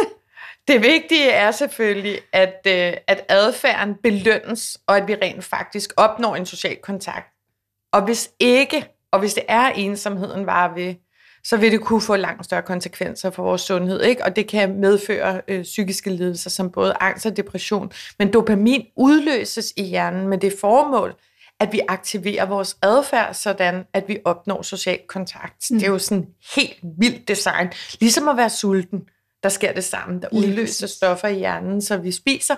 Det 0.68 0.82
vigtige 0.82 1.30
er 1.30 1.50
selvfølgelig, 1.50 2.18
at, 2.32 2.60
øh, 2.66 2.92
at 3.06 3.24
adfærden 3.28 3.94
belønnes, 4.02 4.78
og 4.86 4.96
at 4.96 5.08
vi 5.08 5.14
rent 5.14 5.44
faktisk 5.44 5.92
opnår 5.96 6.36
en 6.36 6.46
social 6.46 6.76
kontakt. 6.82 7.26
Og 7.92 8.04
hvis 8.04 8.30
ikke, 8.40 8.86
og 9.12 9.18
hvis 9.18 9.34
det 9.34 9.42
er 9.48 9.68
ensomheden 9.68 10.46
var 10.46 10.74
ved, 10.74 10.94
så 11.44 11.56
vil 11.56 11.72
det 11.72 11.80
kunne 11.80 12.00
få 12.00 12.16
langt 12.16 12.44
større 12.44 12.62
konsekvenser 12.62 13.30
for 13.30 13.42
vores 13.42 13.62
sundhed, 13.62 14.02
ikke? 14.02 14.24
og 14.24 14.36
det 14.36 14.48
kan 14.48 14.80
medføre 14.80 15.40
øh, 15.48 15.62
psykiske 15.62 16.10
lidelser 16.10 16.50
som 16.50 16.70
både 16.70 16.94
angst 17.00 17.26
og 17.26 17.36
depression. 17.36 17.92
Men 18.18 18.32
dopamin 18.32 18.86
udløses 18.96 19.72
i 19.76 19.82
hjernen 19.82 20.28
med 20.28 20.38
det 20.38 20.52
formål, 20.60 21.14
at 21.60 21.72
vi 21.72 21.80
aktiverer 21.88 22.46
vores 22.46 22.76
adfærd, 22.82 23.34
sådan 23.34 23.84
at 23.92 24.08
vi 24.08 24.18
opnår 24.24 24.62
social 24.62 24.98
kontakt. 25.08 25.70
Mm. 25.70 25.78
Det 25.78 25.86
er 25.86 25.90
jo 25.90 25.98
sådan 25.98 26.26
helt 26.56 26.78
vildt 26.98 27.28
design. 27.28 27.68
Ligesom 28.00 28.28
at 28.28 28.36
være 28.36 28.50
sulten, 28.50 29.00
der 29.42 29.48
sker 29.48 29.72
det 29.72 29.84
samme. 29.84 30.20
Der 30.20 30.28
udløser 30.32 30.86
stoffer 30.86 31.28
i 31.28 31.38
hjernen, 31.38 31.82
så 31.82 31.96
vi 31.96 32.12
spiser. 32.12 32.56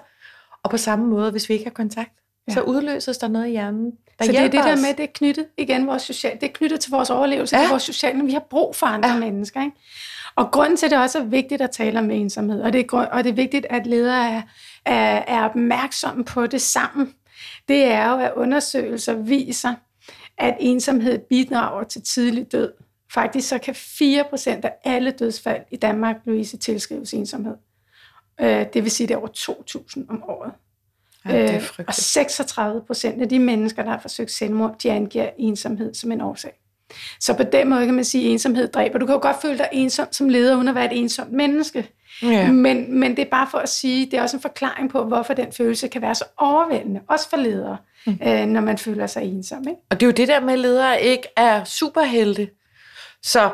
Og 0.62 0.70
på 0.70 0.76
samme 0.76 1.06
måde, 1.06 1.30
hvis 1.30 1.48
vi 1.48 1.54
ikke 1.54 1.66
har 1.66 1.70
kontakt, 1.70 2.12
ja. 2.48 2.54
så 2.54 2.60
udløses 2.60 3.18
der 3.18 3.28
noget 3.28 3.46
i 3.46 3.50
hjernen, 3.50 3.92
der 4.18 4.24
Så 4.24 4.32
det 4.32 4.40
er 4.40 4.42
det 4.42 4.52
der 4.52 4.72
os. 4.72 4.80
med, 4.80 4.94
det 4.94 5.02
er 5.02 5.12
knyttet 5.14 5.46
igen 5.58 5.86
vores 5.86 6.02
social, 6.02 6.34
det 6.40 6.42
er 6.42 6.52
knyttet 6.52 6.80
til 6.80 6.90
vores 6.90 7.10
overlevelse, 7.10 7.56
ja. 7.56 7.62
til 7.62 7.70
vores 7.70 7.82
sociale, 7.82 8.24
vi 8.24 8.32
har 8.32 8.46
brug 8.50 8.76
for 8.76 8.86
andre 8.86 9.08
ja. 9.08 9.18
mennesker. 9.18 9.62
Ikke? 9.62 9.76
Og 10.36 10.50
grunden 10.50 10.76
til, 10.76 10.86
at 10.86 10.90
det 10.90 10.98
også 10.98 11.18
er 11.18 11.24
vigtigt 11.24 11.62
at 11.62 11.70
tale 11.70 11.98
om 11.98 12.10
ensomhed, 12.10 12.62
og 12.62 12.72
det 12.72 12.86
er, 12.92 12.96
og 12.96 13.24
det 13.24 13.30
er 13.30 13.34
vigtigt, 13.34 13.66
at 13.70 13.86
ledere 13.86 14.30
er, 14.30 14.42
er, 14.86 15.24
er 15.26 15.44
opmærksomme 15.44 16.24
på 16.24 16.46
det 16.46 16.60
sammen, 16.60 17.14
det 17.68 17.84
er 17.84 18.10
jo, 18.10 18.18
at 18.18 18.32
undersøgelser 18.36 19.14
viser, 19.14 19.74
at 20.38 20.56
ensomhed 20.60 21.18
bidrager 21.18 21.84
til 21.84 22.02
tidlig 22.02 22.52
død. 22.52 22.72
Faktisk 23.14 23.48
så 23.48 23.58
kan 23.58 23.74
4% 23.74 24.48
af 24.48 24.72
alle 24.84 25.10
dødsfald 25.10 25.62
i 25.70 25.76
Danmark, 25.76 26.16
Louise, 26.24 26.56
tilskrives 26.56 27.12
ensomhed. 27.12 27.56
Øh, 28.40 28.66
det 28.74 28.84
vil 28.84 28.90
sige, 28.90 29.06
det 29.06 29.14
er 29.14 29.18
over 29.18 29.28
2.000 29.28 30.04
om 30.08 30.22
året. 30.28 30.52
Ja, 31.24 31.42
det 31.42 31.50
er 31.50 31.56
øh, 31.78 31.84
og 31.88 31.94
36 31.94 32.82
procent 32.86 33.22
af 33.22 33.28
de 33.28 33.38
mennesker, 33.38 33.82
der 33.82 33.90
har 33.90 33.98
forsøgt 33.98 34.30
selvmord, 34.30 34.78
de 34.82 34.90
angiver 34.90 35.30
ensomhed 35.38 35.94
som 35.94 36.12
en 36.12 36.20
årsag. 36.20 36.52
Så 37.20 37.34
på 37.36 37.42
den 37.42 37.68
måde 37.68 37.84
kan 37.84 37.94
man 37.94 38.04
sige, 38.04 38.24
at 38.24 38.32
ensomhed 38.32 38.68
dræber. 38.68 38.98
Du 38.98 39.06
kan 39.06 39.14
jo 39.14 39.22
godt 39.22 39.42
føle 39.42 39.58
dig 39.58 39.68
ensom 39.72 40.06
som 40.10 40.28
leder, 40.28 40.56
uden 40.56 40.68
at 40.68 40.74
være 40.74 40.94
et 40.94 41.00
ensomt 41.00 41.32
menneske. 41.32 41.90
Ja. 42.22 42.52
Men, 42.52 42.98
men 42.98 43.10
det 43.10 43.18
er 43.18 43.30
bare 43.30 43.48
for 43.50 43.58
at 43.58 43.68
sige, 43.68 44.06
det 44.10 44.14
er 44.14 44.22
også 44.22 44.36
en 44.36 44.40
forklaring 44.40 44.90
på, 44.90 45.04
hvorfor 45.04 45.34
den 45.34 45.52
følelse 45.52 45.88
kan 45.88 46.02
være 46.02 46.14
så 46.14 46.24
overvældende, 46.36 47.00
også 47.08 47.30
for 47.30 47.36
ledere, 47.36 47.76
mm. 48.06 48.18
øh, 48.26 48.46
når 48.46 48.60
man 48.60 48.78
føler 48.78 49.06
sig 49.06 49.22
ensom. 49.22 49.68
Ikke? 49.68 49.80
Og 49.90 50.00
det 50.00 50.06
er 50.06 50.08
jo 50.08 50.12
det 50.12 50.28
der 50.28 50.40
med, 50.40 50.52
at 50.52 50.58
ledere 50.58 51.02
ikke 51.02 51.28
er 51.36 51.64
superhelte. 51.64 52.50
Så 53.22 53.50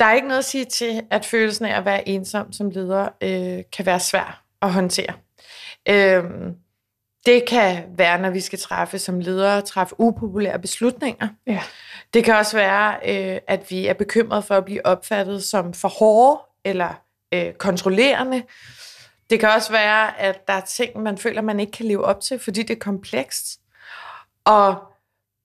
der 0.00 0.06
er 0.06 0.14
ikke 0.14 0.28
noget 0.28 0.38
at 0.38 0.44
sige 0.44 0.64
til, 0.64 1.02
at 1.10 1.24
følelsen 1.24 1.64
af 1.64 1.78
at 1.78 1.84
være 1.84 2.08
ensom 2.08 2.52
som 2.52 2.70
leder 2.70 3.08
øh, 3.20 3.62
kan 3.72 3.86
være 3.86 4.00
svær 4.00 4.42
at 4.62 4.72
håndtere. 4.72 5.12
Øh, 5.88 6.24
det 7.26 7.44
kan 7.48 7.84
være, 7.96 8.18
når 8.18 8.30
vi 8.30 8.40
skal 8.40 8.58
træffe 8.58 8.98
som 8.98 9.20
ledere, 9.20 9.60
træffe 9.60 9.94
upopulære 9.98 10.58
beslutninger. 10.58 11.28
Ja. 11.46 11.60
Det 12.14 12.24
kan 12.24 12.34
også 12.34 12.56
være, 12.56 12.94
øh, 13.08 13.38
at 13.46 13.70
vi 13.70 13.86
er 13.86 13.94
bekymrede 13.94 14.42
for 14.42 14.54
at 14.54 14.64
blive 14.64 14.86
opfattet 14.86 15.44
som 15.44 15.74
for 15.74 15.88
hårde 15.88 16.40
eller 16.64 17.01
øh, 17.32 17.52
kontrollerende. 17.52 18.42
Det 19.30 19.40
kan 19.40 19.48
også 19.48 19.72
være, 19.72 20.20
at 20.20 20.46
der 20.46 20.52
er 20.52 20.60
ting, 20.60 21.02
man 21.02 21.18
føler, 21.18 21.42
man 21.42 21.60
ikke 21.60 21.72
kan 21.72 21.86
leve 21.86 22.04
op 22.04 22.20
til, 22.20 22.38
fordi 22.38 22.62
det 22.62 22.74
er 22.74 22.80
komplekst. 22.80 23.60
Og 24.44 24.76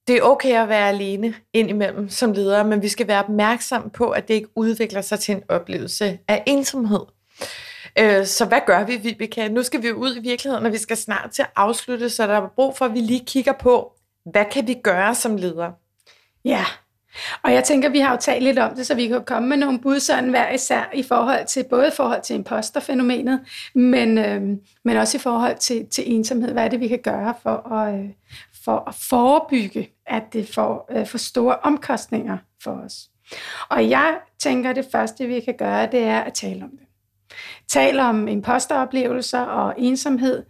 det 0.08 0.17
er 0.17 0.21
okay 0.21 0.62
at 0.62 0.69
være 0.69 0.89
alene 0.89 1.36
indimellem 1.54 2.10
som 2.10 2.34
leder, 2.34 2.63
men 2.63 2.82
vi 2.82 2.88
skal 2.88 3.08
være 3.08 3.23
opmærksom 3.23 3.89
på, 3.89 4.10
at 4.10 4.28
det 4.28 4.34
ikke 4.34 4.50
udvikler 4.56 5.02
sig 5.02 5.19
til 5.19 5.36
en 5.36 5.43
oplevelse 5.50 6.19
af 6.28 6.43
ensomhed. 6.47 7.06
Øh, 8.00 8.26
så 8.26 8.45
hvad 8.45 8.60
gør 8.65 8.84
vi, 8.84 8.95
Vibeke? 8.95 9.50
Nu 9.50 9.63
skal 9.63 9.82
vi 9.82 9.91
ud 9.91 10.15
i 10.15 10.19
virkeligheden, 10.19 10.65
og 10.65 10.71
vi 10.71 10.78
skal 10.78 10.97
snart 10.97 11.32
til 11.32 11.41
at 11.41 11.50
afslutte, 11.56 12.10
så 12.10 12.28
der 12.28 12.34
er 12.34 12.47
brug 12.56 12.78
for, 12.78 12.86
at 12.86 12.93
vi 12.93 13.00
lige 13.00 13.26
kigger 13.26 13.54
på, 13.54 13.93
hvad 14.32 14.45
kan 14.52 14.67
vi 14.67 14.73
gøre 14.84 15.15
som 15.15 15.38
leder? 15.38 15.71
Ja, 16.45 16.65
og 17.43 17.53
jeg 17.53 17.63
tænker, 17.63 17.89
vi 17.89 17.99
har 17.99 18.12
jo 18.12 18.17
talt 18.21 18.43
lidt 18.43 18.60
om 18.60 18.75
det, 18.75 18.88
så 18.88 18.95
vi 18.95 19.08
kan 19.08 19.23
komme 19.25 19.49
med 19.49 19.58
nogle 19.58 19.80
bud 19.80 19.99
sådan 19.99 20.30
hver 20.30 20.51
især 20.51 20.91
i 20.93 21.03
forhold 21.03 21.45
til, 21.45 21.65
både 21.69 21.88
i 21.88 21.91
forhold 21.95 22.21
til 22.21 22.36
imposterfænomenet, 22.36 23.39
men, 23.75 24.17
øh, 24.17 24.41
men 24.84 24.97
også 24.97 25.17
i 25.17 25.21
forhold 25.21 25.58
til, 25.58 25.88
til 25.91 26.13
ensomhed. 26.13 26.51
Hvad 26.51 26.63
er 26.63 26.67
det, 26.67 26.80
vi 26.80 26.88
kan 26.88 26.99
gøre 27.03 27.34
for 27.43 27.71
at, 27.73 27.99
øh, 27.99 28.10
for 28.63 28.84
at 28.88 28.95
forebygge, 28.95 29.89
at 30.06 30.23
det 30.34 30.49
får 30.53 30.91
øh, 30.91 31.08
for 31.08 31.17
store 31.17 31.58
omkostninger 31.58 32.38
for 32.63 32.71
os? 32.71 33.10
Og 33.69 33.89
jeg 33.89 34.17
tænker, 34.39 34.69
at 34.69 34.75
det 34.75 34.88
første, 34.91 35.27
vi 35.27 35.39
kan 35.39 35.56
gøre, 35.58 35.88
det 35.91 36.03
er 36.03 36.19
at 36.19 36.34
tale 36.34 36.63
om 36.63 36.69
det. 36.69 36.88
Tale 37.67 38.03
om 38.03 38.27
imposteroplevelser 38.27 39.41
og 39.41 39.73
ensomhed, 39.77 40.43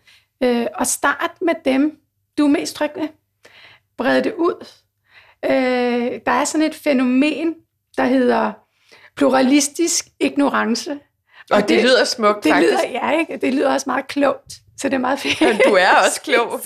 øh, 0.43 0.65
og 0.75 0.87
start 0.87 1.31
med 1.41 1.53
dem, 1.65 1.99
du 2.37 2.43
er 2.45 2.49
mest 2.49 2.75
tryg 2.75 2.91
ved. 2.95 3.07
Bred 3.97 4.21
det 4.21 4.33
ud 4.33 4.65
Øh, 5.45 6.19
der 6.25 6.31
er 6.31 6.45
sådan 6.45 6.67
et 6.67 6.75
fænomen, 6.75 7.55
der 7.97 8.05
hedder 8.05 8.51
pluralistisk 9.15 10.07
ignorance. 10.19 10.91
Og, 10.91 10.97
og 11.51 11.61
det, 11.61 11.69
det 11.69 11.83
lyder 11.83 12.03
smukt, 12.03 12.43
det 12.43 12.51
faktisk. 12.51 12.73
Lyder, 12.73 13.07
ja, 13.07 13.19
ikke? 13.19 13.37
Det 13.37 13.53
lyder 13.53 13.73
også 13.73 13.83
meget 13.89 14.07
klogt, 14.07 14.53
så 14.77 14.89
det 14.89 14.93
er 14.93 14.97
meget 14.99 15.19
fedt. 15.23 15.61
Du 15.65 15.73
er 15.73 16.05
også 16.05 16.21
klog. 16.21 16.61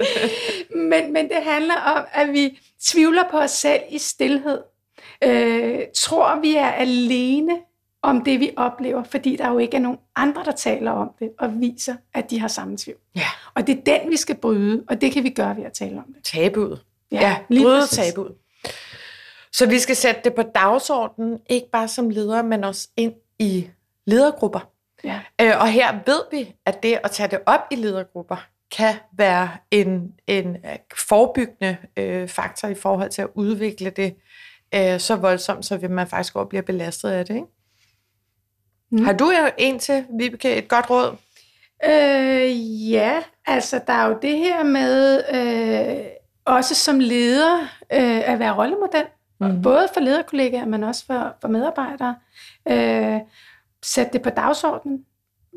men, 0.90 1.12
men 1.12 1.28
det 1.28 1.42
handler 1.42 1.76
om, 1.76 2.04
at 2.12 2.32
vi 2.32 2.58
tvivler 2.84 3.22
på 3.30 3.38
os 3.38 3.50
selv 3.50 3.80
i 3.90 3.98
stillhed. 3.98 4.58
Øh, 5.24 5.80
tror, 5.96 6.40
vi 6.40 6.56
er 6.56 6.70
alene 6.70 7.58
om 8.02 8.24
det, 8.24 8.40
vi 8.40 8.50
oplever, 8.56 9.02
fordi 9.02 9.36
der 9.36 9.48
jo 9.48 9.58
ikke 9.58 9.76
er 9.76 9.80
nogen 9.80 9.98
andre, 10.16 10.44
der 10.44 10.52
taler 10.52 10.90
om 10.90 11.10
det 11.18 11.30
og 11.38 11.60
viser, 11.60 11.94
at 12.14 12.30
de 12.30 12.40
har 12.40 12.48
samme 12.48 12.76
tvivl. 12.76 12.98
Ja. 13.16 13.26
Og 13.54 13.66
det 13.66 13.78
er 13.78 13.98
den, 13.98 14.10
vi 14.10 14.16
skal 14.16 14.34
bryde, 14.36 14.84
og 14.88 15.00
det 15.00 15.12
kan 15.12 15.24
vi 15.24 15.30
gøre 15.30 15.56
ved 15.56 15.64
at 15.64 15.72
tale 15.72 15.98
om 15.98 16.14
det. 16.14 16.24
Tabuet. 16.24 16.80
Ja, 17.12 17.20
Ja, 17.20 17.36
lige 17.48 17.64
bryde 17.64 17.86
tabuet. 17.86 18.34
Så 19.52 19.66
vi 19.66 19.78
skal 19.78 19.96
sætte 19.96 20.20
det 20.24 20.34
på 20.34 20.42
dagsordenen, 20.42 21.40
ikke 21.50 21.70
bare 21.72 21.88
som 21.88 22.10
ledere, 22.10 22.42
men 22.42 22.64
også 22.64 22.88
ind 22.96 23.14
i 23.38 23.68
ledergrupper. 24.06 24.70
Ja. 25.04 25.20
Øh, 25.40 25.60
og 25.60 25.68
her 25.68 25.92
ved 26.06 26.20
vi, 26.30 26.54
at 26.66 26.82
det 26.82 26.98
at 27.04 27.10
tage 27.10 27.28
det 27.28 27.38
op 27.46 27.60
i 27.70 27.74
ledergrupper 27.74 28.46
kan 28.76 28.94
være 29.12 29.50
en, 29.70 30.12
en 30.26 30.56
øh, 30.56 30.78
forebyggende 31.08 31.76
øh, 31.96 32.28
faktor 32.28 32.68
i 32.68 32.74
forhold 32.74 33.10
til 33.10 33.22
at 33.22 33.28
udvikle 33.34 33.90
det 33.90 34.14
øh, 34.74 35.00
så 35.00 35.16
voldsomt, 35.16 35.66
så 35.66 35.76
vil 35.76 35.90
man 35.90 36.06
faktisk 36.06 36.36
også 36.36 36.48
bliver 36.48 36.62
belastet 36.62 37.10
af 37.10 37.26
det. 37.26 37.34
Ikke? 37.34 37.46
Mm. 38.90 39.04
Har 39.04 39.12
du 39.12 39.32
en 39.58 39.78
til, 39.78 40.06
Vibeke, 40.18 40.56
et 40.56 40.68
godt 40.68 40.90
råd? 40.90 41.16
Øh, 41.84 42.90
ja, 42.90 43.22
altså 43.46 43.80
der 43.86 43.92
er 43.92 44.08
jo 44.08 44.18
det 44.22 44.38
her 44.38 44.62
med 44.62 45.22
øh, 45.34 46.06
også 46.48 46.74
som 46.74 47.00
leder 47.00 47.60
øh, 47.92 48.30
at 48.30 48.38
være 48.38 48.56
rollemodel. 48.56 49.04
Mm. 49.40 49.62
Både 49.62 49.88
for 49.94 50.00
lederkollegaer, 50.00 50.66
men 50.66 50.84
også 50.84 51.06
for, 51.06 51.34
for 51.40 51.48
medarbejdere. 51.48 52.16
Øh, 52.68 53.20
sæt 53.82 54.12
det 54.12 54.22
på 54.22 54.30
dagsordenen. 54.30 55.04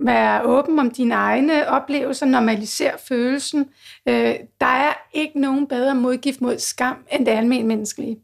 Vær 0.05 0.41
åben 0.41 0.79
om 0.79 0.91
dine 0.91 1.15
egne 1.15 1.67
oplevelser. 1.67 2.25
Normaliser 2.25 2.91
følelsen. 3.07 3.69
Øh, 4.07 4.35
der 4.61 4.65
er 4.65 4.93
ikke 5.13 5.39
nogen 5.39 5.67
bedre 5.67 5.95
modgift 5.95 6.41
mod 6.41 6.59
skam, 6.59 7.05
end 7.11 7.25
det 7.25 7.31
almindelige 7.31 7.67
menneskelige. 7.67 8.17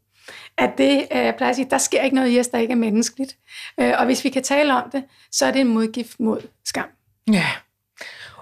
At 0.58 0.78
det, 0.78 1.08
øh, 1.12 1.18
jeg 1.18 1.36
plejer 1.36 1.50
at 1.50 1.56
sige, 1.56 1.70
der 1.70 1.78
sker 1.78 2.02
ikke 2.02 2.16
noget 2.16 2.36
i 2.36 2.40
os, 2.40 2.48
der 2.48 2.58
ikke 2.58 2.72
er 2.72 2.78
menneskeligt. 2.78 3.38
Øh, 3.80 3.94
og 3.98 4.06
hvis 4.06 4.24
vi 4.24 4.30
kan 4.30 4.44
tale 4.44 4.74
om 4.74 4.90
det, 4.90 5.04
så 5.32 5.46
er 5.46 5.52
det 5.52 5.62
en 5.62 5.68
modgift 5.68 6.20
mod 6.20 6.42
skam. 6.66 6.88
Ja. 7.32 7.48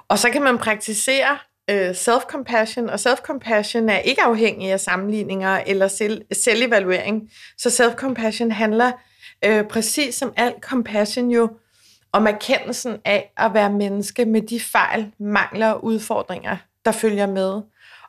Og 0.07 0.19
så 0.19 0.29
kan 0.29 0.43
man 0.43 0.57
praktisere 0.57 1.37
øh, 1.69 1.89
self-compassion, 1.89 2.89
og 2.89 2.95
self-compassion 2.95 3.89
er 3.89 3.97
ikke 3.97 4.21
afhængig 4.21 4.71
af 4.71 4.79
sammenligninger 4.79 5.57
eller 5.57 5.87
selv, 5.87 6.21
selvevaluering. 6.31 7.29
Så 7.57 7.69
self-compassion 7.69 8.51
handler 8.51 8.91
øh, 9.45 9.67
præcis 9.67 10.15
som 10.15 10.33
al 10.35 10.53
compassion 10.61 11.31
jo 11.31 11.49
om 12.11 12.27
erkendelsen 12.27 12.97
af 13.05 13.33
at 13.37 13.53
være 13.53 13.71
menneske 13.71 14.25
med 14.25 14.41
de 14.41 14.59
fejl, 14.59 15.11
mangler 15.19 15.69
og 15.69 15.83
udfordringer, 15.83 16.57
der 16.85 16.91
følger 16.91 17.27
med. 17.27 17.61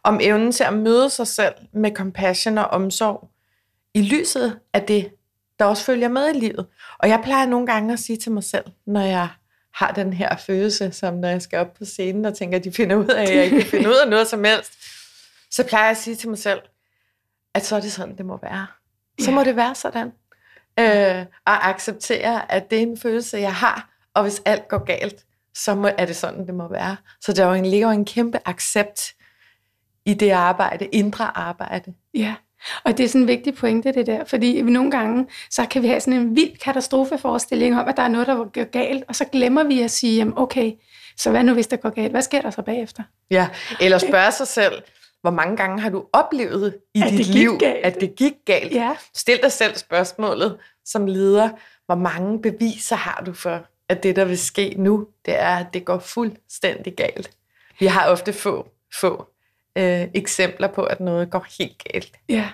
Om 0.05 0.21
evnen 0.23 0.53
til 0.53 0.65
at 0.65 0.75
møde 0.75 1.11
sig 1.11 1.27
selv 1.27 1.55
med 1.73 1.91
compassion 1.91 2.59
og 2.59 2.65
omsorg 2.65 3.31
i 3.95 4.03
lyset 4.03 4.59
af 4.73 4.83
det, 4.83 5.11
der 5.59 5.65
også 5.65 5.85
følger 5.85 6.09
med 6.09 6.35
i 6.35 6.39
livet. 6.39 6.67
Og 6.99 7.09
jeg 7.09 7.21
plejer 7.25 7.47
nogle 7.47 7.67
gange 7.67 7.93
at 7.93 7.99
sige 7.99 8.17
til 8.17 8.33
mig 8.33 8.45
selv, 8.45 8.65
når 8.87 9.01
jeg 9.01 9.29
har 9.77 9.93
den 9.93 10.13
her 10.13 10.37
følelse, 10.37 10.93
som 10.93 11.15
når 11.15 11.29
jeg 11.29 11.43
skal 11.43 11.59
op 11.59 11.75
på 11.75 11.85
scenen 11.85 12.25
og 12.25 12.37
tænker, 12.37 12.59
at 12.59 12.65
de 12.65 12.73
finder 12.73 12.97
ud 12.97 13.09
af, 13.09 13.23
at 13.23 13.35
jeg 13.35 13.45
ikke 13.45 13.61
kan 13.61 13.71
finde 13.71 13.89
ud 13.89 13.95
af 14.05 14.11
noget 14.11 14.29
som 14.29 14.45
helst, 14.45 14.73
så 15.51 15.67
plejer 15.67 15.85
jeg 15.85 15.91
at 15.91 15.97
sige 15.97 16.17
til 16.17 16.29
mig 16.29 16.39
selv, 16.39 16.61
at 17.55 17.65
så 17.65 17.77
er 17.77 17.81
det 17.81 17.93
sådan, 17.93 18.17
det 18.17 18.27
må 18.27 18.39
være. 18.43 18.67
Så 19.21 19.31
må 19.31 19.45
det 19.45 19.57
være 19.57 19.75
sådan. 19.75 20.13
Øh, 20.79 21.27
og 21.47 21.69
acceptere, 21.69 22.53
at 22.53 22.71
det 22.71 22.79
er 22.79 22.83
en 22.83 22.99
følelse, 22.99 23.39
jeg 23.39 23.55
har, 23.55 23.91
og 24.15 24.23
hvis 24.23 24.43
alt 24.45 24.69
går 24.69 24.85
galt, 24.85 25.25
så 25.55 25.75
må, 25.75 25.91
er 25.99 26.07
det 26.07 26.17
sådan, 26.17 26.47
det 26.47 26.55
må 26.55 26.69
være. 26.69 26.97
Så 27.21 27.33
der 27.33 27.45
er 27.45 27.49
jo 27.49 27.55
en, 27.55 27.67
ligger 27.67 27.87
jo 27.87 27.93
en 27.93 28.05
kæmpe 28.05 28.39
accept 28.45 29.15
i 30.05 30.15
det 30.15 30.31
arbejde, 30.31 30.87
indre 30.87 31.37
arbejde. 31.39 31.95
Ja, 32.15 32.35
og 32.85 32.99
det 32.99 33.05
er 33.05 33.09
sådan 33.09 33.21
en 33.21 33.29
vigtig 33.29 33.55
pointe, 33.55 33.93
det 33.93 34.07
der, 34.07 34.25
fordi 34.25 34.63
nogle 34.63 34.91
gange, 34.91 35.27
så 35.51 35.67
kan 35.67 35.83
vi 35.83 35.89
have 35.89 36.01
sådan 36.01 36.21
en 36.21 36.37
vild 36.37 36.57
katastrofeforestilling 36.59 37.81
om, 37.81 37.89
at 37.89 37.97
der 37.97 38.03
er 38.03 38.09
noget, 38.09 38.27
der 38.27 38.35
går 38.37 38.71
galt, 38.71 39.05
og 39.09 39.17
så 39.17 39.25
glemmer 39.25 39.65
vi 39.65 39.83
at 39.83 39.91
sige, 39.91 40.17
jamen 40.17 40.35
okay, 40.37 40.73
så 41.17 41.31
hvad 41.31 41.43
nu, 41.45 41.55
hvis 41.55 41.67
det 41.67 41.81
går 41.81 41.91
galt? 41.91 42.11
Hvad 42.11 42.23
sker 42.23 42.43
der 42.43 42.51
så 42.51 42.63
bagefter? 42.63 43.03
Ja, 43.31 43.49
eller 43.81 43.99
spørge 43.99 44.33
sig 44.33 44.47
selv, 44.47 44.83
hvor 45.21 45.31
mange 45.31 45.57
gange 45.57 45.81
har 45.81 45.91
du 45.91 46.05
oplevet 46.13 46.77
i 46.95 47.03
At 47.03 47.11
dit 47.11 47.27
liv, 47.27 47.59
galt? 47.59 47.85
at 47.85 48.01
det 48.01 48.17
gik 48.17 48.33
galt? 48.45 48.73
Ja, 48.73 48.97
Stil 49.15 49.39
dig 49.43 49.53
selv 49.53 49.77
spørgsmålet 49.77 50.57
som 50.85 51.07
leder, 51.07 51.51
hvor 51.87 51.95
mange 51.95 52.43
beviser 52.43 52.97
har 52.97 53.23
du 53.27 53.33
for, 53.33 53.67
at 53.89 54.03
det, 54.03 54.17
der 54.17 54.25
vil 54.25 54.39
ske 54.39 54.75
nu, 54.79 55.07
det 55.27 55.35
er, 55.41 55.57
at 55.57 55.67
det 55.75 55.85
går 55.85 55.99
fuldstændig 55.99 56.95
galt. 56.95 57.31
Vi 57.79 57.87
har 57.87 58.09
ofte 58.09 58.33
få, 58.33 58.69
få 59.01 59.27
øh, 59.77 60.09
eksempler 60.15 60.69
på, 60.69 60.83
at 60.83 61.01
noget 61.01 61.31
går 61.31 61.47
helt 61.59 61.83
galt. 61.93 62.13
ja. 62.29 62.49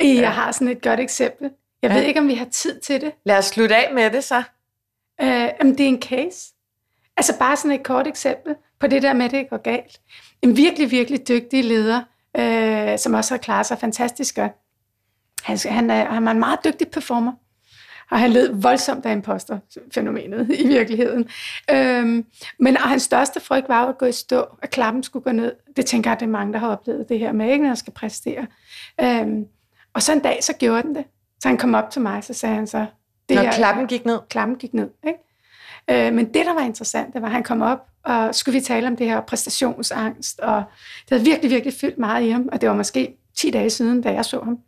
Jeg 0.00 0.32
har 0.34 0.52
sådan 0.52 0.68
et 0.68 0.82
godt 0.82 1.00
eksempel. 1.00 1.50
Jeg 1.82 1.90
Ja. 1.90 1.96
ved 1.96 2.04
ikke, 2.04 2.20
om 2.20 2.28
vi 2.28 2.34
har 2.34 2.44
tid 2.44 2.80
til 2.80 3.00
det. 3.00 3.12
Lad 3.24 3.38
os 3.38 3.44
slutte 3.44 3.76
af 3.76 3.94
med 3.94 4.10
det 4.10 4.24
så. 4.24 4.42
Øh, 5.20 5.28
jamen, 5.28 5.78
det 5.78 5.80
er 5.80 5.88
en 5.88 6.02
case. 6.02 6.52
Altså 7.16 7.38
bare 7.38 7.56
sådan 7.56 7.72
et 7.72 7.82
kort 7.82 8.06
eksempel 8.06 8.54
på 8.80 8.86
det 8.86 9.02
der 9.02 9.12
med, 9.12 9.24
at 9.24 9.30
det 9.30 9.50
går 9.50 9.56
galt. 9.56 10.00
En 10.42 10.56
virkelig, 10.56 10.90
virkelig 10.90 11.28
dygtig 11.28 11.64
leder, 11.64 12.02
øh, 12.38 12.98
som 12.98 13.14
også 13.14 13.34
har 13.34 13.38
klaret 13.38 13.66
sig 13.66 13.78
fantastisk 13.78 14.34
godt. 14.36 14.52
Han, 15.42 15.58
han, 15.64 15.90
er, 15.90 16.04
han 16.04 16.26
er 16.26 16.30
en 16.30 16.38
meget 16.38 16.58
dygtig 16.64 16.88
performer, 16.88 17.32
og 18.10 18.18
han 18.18 18.30
led 18.30 18.54
voldsomt 18.54 19.06
af 19.06 19.12
imposterfænomenet 19.12 20.50
i 20.60 20.66
virkeligheden. 20.66 21.28
Øhm, 21.70 22.24
men 22.58 22.76
og 22.76 22.82
hans 22.82 23.02
største 23.02 23.40
frygt 23.40 23.68
var 23.68 23.82
jo 23.82 23.88
at 23.88 23.98
gå 23.98 24.06
i 24.06 24.12
stå, 24.12 24.44
at 24.62 24.70
klappen 24.70 25.02
skulle 25.02 25.22
gå 25.22 25.32
ned. 25.32 25.52
Det 25.76 25.86
tænker 25.86 26.10
jeg, 26.10 26.14
at 26.14 26.20
det 26.20 26.26
er 26.26 26.30
mange, 26.30 26.52
der 26.52 26.58
har 26.58 26.68
oplevet 26.68 27.08
det 27.08 27.18
her 27.18 27.32
med, 27.32 27.50
ikke, 27.52 27.62
når 27.62 27.70
jeg 27.70 27.78
skal 27.78 27.92
præstere. 27.92 28.46
Øhm, 29.00 29.44
og 29.94 30.02
så 30.02 30.12
en 30.12 30.20
dag, 30.20 30.38
så 30.44 30.52
gjorde 30.52 30.82
den 30.82 30.94
det. 30.94 31.04
Så 31.42 31.48
han 31.48 31.58
kom 31.58 31.74
op 31.74 31.90
til 31.90 32.02
mig, 32.02 32.24
så 32.24 32.34
sagde 32.34 32.54
han 32.54 32.66
så, 32.66 32.86
det 33.28 33.34
Når 33.34 33.42
her, 33.42 33.52
klappen 33.52 33.86
gik 33.86 34.04
ned. 34.04 34.18
klappen 34.28 34.56
gik 34.56 34.74
ned. 34.74 34.90
Ikke? 35.06 36.06
Øh, 36.06 36.14
men 36.14 36.24
det, 36.26 36.46
der 36.46 36.54
var 36.54 36.60
interessant, 36.60 37.14
det 37.14 37.22
var, 37.22 37.28
at 37.28 37.32
han 37.32 37.42
kom 37.42 37.62
op, 37.62 37.86
og 38.04 38.34
skulle 38.34 38.58
vi 38.58 38.64
tale 38.64 38.86
om 38.86 38.96
det 38.96 39.06
her 39.06 39.20
præstationsangst, 39.20 40.40
og 40.40 40.62
det 41.00 41.10
havde 41.10 41.24
virkelig, 41.24 41.50
virkelig 41.50 41.74
fyldt 41.80 41.98
meget 41.98 42.24
i 42.24 42.28
ham, 42.28 42.48
og 42.52 42.60
det 42.60 42.68
var 42.68 42.74
måske 42.74 43.16
10 43.38 43.50
dage 43.50 43.70
siden, 43.70 44.02
da 44.02 44.12
jeg 44.12 44.24
så 44.24 44.40
ham. 44.40 44.58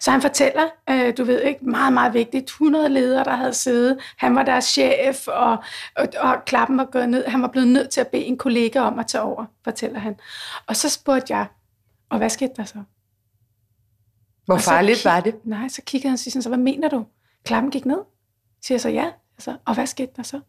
Så 0.00 0.10
han 0.10 0.22
fortæller, 0.22 0.68
øh, 0.90 1.16
du 1.16 1.24
ved 1.24 1.42
ikke, 1.42 1.64
meget, 1.64 1.92
meget 1.92 2.14
vigtigt, 2.14 2.44
100 2.44 2.88
ledere, 2.88 3.24
der 3.24 3.36
havde 3.36 3.54
siddet. 3.54 3.98
Han 4.16 4.34
var 4.34 4.42
deres 4.42 4.64
chef, 4.64 5.28
og, 5.28 5.58
og, 5.96 6.08
og 6.18 6.44
klappen 6.44 6.78
var 6.78 6.84
gået 6.84 7.08
ned. 7.08 7.24
Han 7.26 7.42
var 7.42 7.48
blevet 7.48 7.68
nødt 7.68 7.90
til 7.90 8.00
at 8.00 8.08
bede 8.08 8.22
en 8.22 8.38
kollega 8.38 8.80
om 8.80 8.98
at 8.98 9.06
tage 9.06 9.22
over, 9.22 9.44
fortæller 9.64 9.98
han. 9.98 10.16
Og 10.66 10.76
så 10.76 10.88
spurgte 10.88 11.36
jeg, 11.36 11.46
og 12.10 12.18
hvad 12.18 12.30
skete 12.30 12.52
der 12.56 12.64
så? 12.64 12.82
Hvor 14.44 14.58
så 14.58 14.64
farligt 14.70 15.04
var 15.04 15.20
det? 15.20 15.34
Nej, 15.44 15.68
så 15.68 15.82
kigger 15.82 16.08
han 16.08 16.12
og 16.12 16.18
siger 16.18 16.40
så 16.40 16.48
hvad 16.48 16.58
mener 16.58 16.88
du? 16.88 17.06
Klappen 17.44 17.70
gik 17.70 17.84
ned? 17.84 17.98
Siger 18.62 18.74
jeg 18.76 18.80
så 18.80 18.88
ja. 18.88 19.10
Altså, 19.36 19.56
og 19.64 19.74
hvad 19.74 19.86
skete 19.86 20.12
der 20.16 20.22
så? 20.22 20.40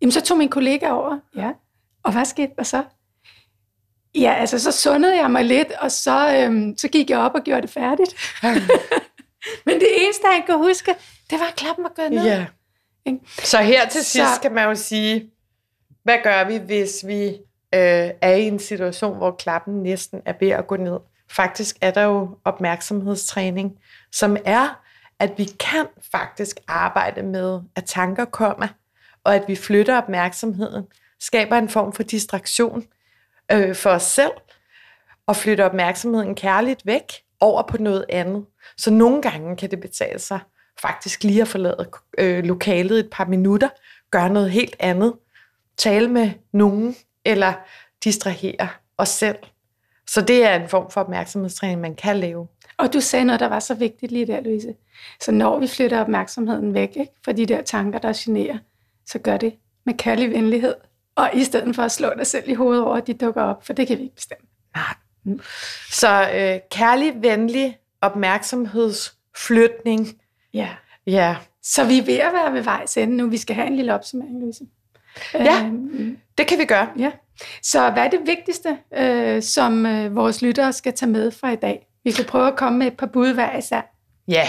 Jamen, 0.00 0.12
så 0.12 0.20
tog 0.20 0.38
min 0.38 0.48
kollega 0.48 0.90
over. 0.90 1.18
Ja. 1.36 1.52
Og 2.02 2.12
hvad 2.12 2.24
skete 2.24 2.52
der 2.56 2.62
så? 2.62 2.84
Ja, 4.14 4.34
altså, 4.38 4.58
så 4.58 4.72
sundede 4.72 5.16
jeg 5.20 5.30
mig 5.30 5.44
lidt, 5.44 5.72
og 5.80 5.92
så, 5.92 6.36
øhm, 6.38 6.78
så 6.78 6.88
gik 6.88 7.10
jeg 7.10 7.18
op 7.18 7.32
og 7.34 7.42
gjorde 7.42 7.62
det 7.62 7.70
færdigt. 7.70 8.14
Men 9.66 9.80
det 9.80 9.88
eneste, 10.04 10.26
han 10.32 10.42
kunne 10.46 10.58
huske, 10.68 10.94
det 11.30 11.40
var, 11.40 11.46
at 11.46 11.56
klappen 11.56 11.82
var 11.84 11.92
gået 11.96 12.10
ned. 12.12 12.24
Ja. 12.24 12.46
Ikke? 13.06 13.18
Så 13.44 13.58
her 13.58 13.88
til 13.88 14.04
sidst 14.04 14.34
Så- 14.34 14.40
kan 14.40 14.52
man 14.52 14.68
jo 14.68 14.74
sige, 14.74 15.30
hvad 16.04 16.18
gør 16.22 16.44
vi, 16.44 16.56
hvis 16.56 17.06
vi 17.06 17.26
øh, 17.74 18.10
er 18.22 18.34
i 18.34 18.42
en 18.42 18.58
situation, 18.58 19.16
hvor 19.16 19.30
klappen 19.30 19.82
næsten 19.82 20.20
er 20.26 20.32
ved 20.40 20.48
at 20.50 20.66
gå 20.66 20.76
ned? 20.76 20.98
Faktisk 21.30 21.76
er 21.80 21.90
der 21.90 22.02
jo 22.02 22.36
opmærksomhedstræning, 22.44 23.72
som 24.12 24.36
er, 24.44 24.80
at 25.18 25.30
vi 25.36 25.44
kan 25.44 25.86
faktisk 26.12 26.56
arbejde 26.68 27.22
med, 27.22 27.60
at 27.76 27.84
tanker 27.84 28.24
kommer, 28.24 28.68
og 29.24 29.34
at 29.34 29.44
vi 29.48 29.56
flytter 29.56 29.96
opmærksomheden, 29.98 30.84
skaber 31.20 31.58
en 31.58 31.68
form 31.68 31.92
for 31.92 32.02
distraktion 32.02 32.84
øh, 33.52 33.74
for 33.74 33.90
os 33.90 34.02
selv, 34.02 34.32
og 35.26 35.36
flytter 35.36 35.64
opmærksomheden 35.64 36.34
kærligt 36.34 36.86
væk 36.86 37.12
over 37.40 37.62
på 37.62 37.76
noget 37.78 38.04
andet. 38.08 38.46
Så 38.76 38.90
nogle 38.90 39.22
gange 39.22 39.56
kan 39.56 39.70
det 39.70 39.80
betale 39.80 40.18
sig 40.18 40.40
faktisk 40.80 41.24
lige 41.24 41.42
at 41.42 41.48
forlade 41.48 41.90
øh, 42.18 42.44
lokalet 42.44 42.98
et 42.98 43.10
par 43.10 43.24
minutter, 43.24 43.68
gøre 44.10 44.30
noget 44.30 44.50
helt 44.50 44.76
andet, 44.78 45.14
tale 45.76 46.08
med 46.08 46.30
nogen, 46.52 46.96
eller 47.24 47.52
distrahere 48.04 48.68
os 48.98 49.08
selv. 49.08 49.36
Så 50.10 50.20
det 50.20 50.44
er 50.44 50.54
en 50.54 50.68
form 50.68 50.90
for 50.90 51.00
opmærksomhedstræning, 51.00 51.80
man 51.80 51.94
kan 51.94 52.16
lave. 52.16 52.48
Og 52.76 52.92
du 52.92 53.00
sagde 53.00 53.24
noget, 53.24 53.40
der 53.40 53.48
var 53.48 53.60
så 53.60 53.74
vigtigt 53.74 54.12
lige 54.12 54.26
der, 54.26 54.40
Louise. 54.40 54.74
Så 55.20 55.32
når 55.32 55.58
vi 55.58 55.66
flytter 55.66 56.00
opmærksomheden 56.00 56.74
væk 56.74 56.96
ikke, 56.96 57.12
fra 57.24 57.32
de 57.32 57.46
der 57.46 57.62
tanker, 57.62 57.98
der 57.98 58.12
generer, 58.16 58.58
så 59.06 59.18
gør 59.18 59.36
det 59.36 59.54
med 59.86 59.94
kærlig 59.94 60.30
venlighed. 60.30 60.74
Og 61.16 61.30
i 61.34 61.44
stedet 61.44 61.76
for 61.76 61.82
at 61.82 61.92
slå 61.92 62.10
dig 62.18 62.26
selv 62.26 62.48
i 62.48 62.54
hovedet 62.54 62.84
over, 62.84 62.96
at 62.96 63.06
de 63.06 63.14
dukker 63.14 63.42
op, 63.42 63.66
for 63.66 63.72
det 63.72 63.86
kan 63.86 63.98
vi 63.98 64.02
ikke 64.02 64.14
bestemme. 64.14 64.46
Nej. 64.76 64.94
Så 65.90 66.30
øh, 66.34 66.58
kærlig, 66.70 67.22
venlig 67.22 67.78
opmærksomhedsflytning 68.00 70.08
Ja. 70.54 70.68
Ja. 71.06 71.36
Så 71.62 71.84
vi 71.84 71.98
er 71.98 72.04
ved 72.04 72.18
at 72.18 72.32
være 72.32 72.52
ved 72.52 72.60
vejs 72.62 72.96
ende 72.96 73.16
nu. 73.16 73.28
Vi 73.28 73.36
skal 73.38 73.56
have 73.56 73.66
en 73.66 73.76
lille 73.76 73.94
opsummering, 73.94 74.40
Louise. 74.40 74.64
Ja. 75.34 75.62
Øhm, 75.64 76.18
Det 76.38 76.46
kan 76.46 76.58
vi 76.58 76.64
gøre. 76.64 76.88
ja. 76.98 77.10
Så 77.62 77.90
hvad 77.90 78.02
er 78.04 78.10
det 78.10 78.20
vigtigste, 78.26 78.78
øh, 78.96 79.42
som 79.42 79.86
øh, 79.86 80.16
vores 80.16 80.42
lyttere 80.42 80.72
skal 80.72 80.92
tage 80.92 81.10
med 81.10 81.30
fra 81.30 81.50
i 81.52 81.56
dag? 81.56 81.86
Vi 82.04 82.10
kan 82.10 82.24
prøve 82.24 82.48
at 82.48 82.56
komme 82.56 82.78
med 82.78 82.86
et 82.86 82.96
par 82.96 83.06
bud 83.06 83.34
hver 83.34 83.56
især. 83.58 83.80
Ja, 84.28 84.44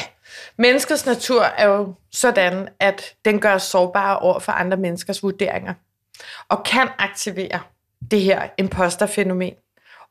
menneskets 0.58 1.06
natur 1.06 1.42
er 1.44 1.66
jo 1.68 1.94
sådan, 2.12 2.70
at 2.80 3.16
den 3.26 3.40
gør 3.40 3.54
os 3.54 3.64
sårbare 3.64 4.20
over 4.20 4.40
for 4.40 4.52
andre 4.52 4.78
menneskers 4.78 5.24
vurderinger, 5.24 5.74
og 6.50 6.64
kan 6.64 6.88
aktivere 6.98 7.60
det 8.12 8.22
her 8.22 8.48
imposterfænomen. 8.58 9.54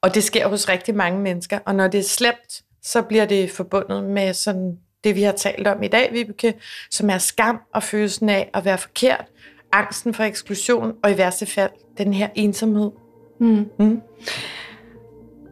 Og 0.00 0.14
det 0.14 0.24
sker 0.24 0.48
hos 0.48 0.68
rigtig 0.68 0.94
mange 0.94 1.20
mennesker, 1.20 1.58
og 1.66 1.74
når 1.74 1.88
det 1.88 2.00
er 2.00 2.04
slemt, 2.04 2.62
så 2.82 3.02
bliver 3.02 3.24
det 3.24 3.50
forbundet 3.50 4.04
med 4.04 4.34
sådan 4.34 4.78
det, 5.04 5.16
vi 5.16 5.22
har 5.22 5.32
talt 5.32 5.66
om 5.66 5.82
i 5.82 5.88
dag, 5.88 6.12
Vibeke, 6.12 6.54
som 6.90 7.10
er 7.10 7.18
skam 7.18 7.60
og 7.74 7.82
følelsen 7.82 8.28
af 8.28 8.50
at 8.54 8.64
være 8.64 8.78
forkert, 8.78 9.24
angsten 9.72 10.14
for 10.14 10.22
eksklusion, 10.22 10.92
og 11.02 11.12
i 11.12 11.18
værste 11.18 11.46
fald 11.46 11.70
den 11.98 12.14
her 12.14 12.28
ensomhed. 12.34 12.90
Mm. 13.40 13.68
Mm. 13.78 14.00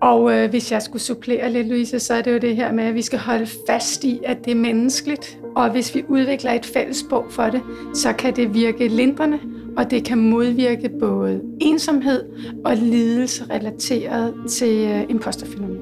Og 0.01 0.33
øh, 0.33 0.51
hvis 0.51 0.73
jeg 0.73 0.83
skulle 0.83 1.03
supplere 1.03 1.51
lidt, 1.51 1.67
Louise, 1.67 2.01
så 2.01 2.15
er 2.15 2.23
det 2.23 2.33
jo 2.33 2.39
det 2.39 2.57
her 2.57 2.73
med, 2.73 2.85
at 2.85 2.95
vi 2.95 3.03
skal 3.03 3.19
holde 3.19 3.47
fast 3.67 4.05
i, 4.05 4.21
at 4.25 4.45
det 4.45 4.51
er 4.51 4.55
menneskeligt. 4.55 5.39
Og 5.57 5.71
hvis 5.71 5.95
vi 5.95 6.05
udvikler 6.09 6.53
et 6.53 6.67
fælles 6.67 6.97
sprog 6.97 7.27
for 7.31 7.43
det, 7.43 7.63
så 7.95 8.13
kan 8.13 8.37
det 8.37 8.55
virke 8.55 8.89
lindrende, 8.89 9.41
og 9.81 9.91
det 9.91 10.05
kan 10.05 10.19
modvirke 10.19 10.89
både 11.01 11.41
ensomhed 11.61 12.23
og 12.65 12.77
lidelse 12.77 13.45
relateret 13.51 14.35
til 14.49 14.89
øh, 14.89 15.05
imposterfænomenet. 15.09 15.81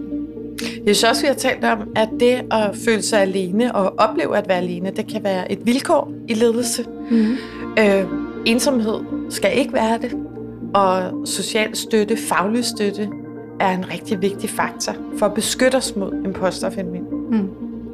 Jeg 0.86 0.96
synes 0.96 1.04
også, 1.04 1.22
vi 1.22 1.26
har 1.26 1.34
talt 1.34 1.64
om, 1.64 1.78
at 1.96 2.08
det 2.20 2.44
at 2.50 2.76
føle 2.84 3.02
sig 3.02 3.20
alene 3.20 3.74
og 3.74 3.94
opleve 3.98 4.36
at 4.36 4.48
være 4.48 4.58
alene, 4.58 4.90
det 4.96 5.06
kan 5.06 5.24
være 5.24 5.52
et 5.52 5.66
vilkår 5.66 6.12
i 6.28 6.34
ledelse. 6.34 6.84
Mm. 7.10 7.32
Øh, 7.78 8.04
ensomhed 8.46 9.00
skal 9.30 9.58
ikke 9.58 9.72
være 9.72 9.98
det, 9.98 10.16
og 10.74 11.26
social 11.26 11.76
støtte, 11.76 12.16
faglig 12.16 12.64
støtte, 12.64 13.08
er 13.60 13.70
en 13.70 13.92
rigtig 13.92 14.22
vigtig 14.22 14.50
faktor 14.50 14.92
for 15.18 15.26
at 15.26 15.34
beskytte 15.34 15.76
os 15.76 15.96
mod 15.96 16.12
imposterfænomen. 16.24 17.02
Mm. 17.30 17.48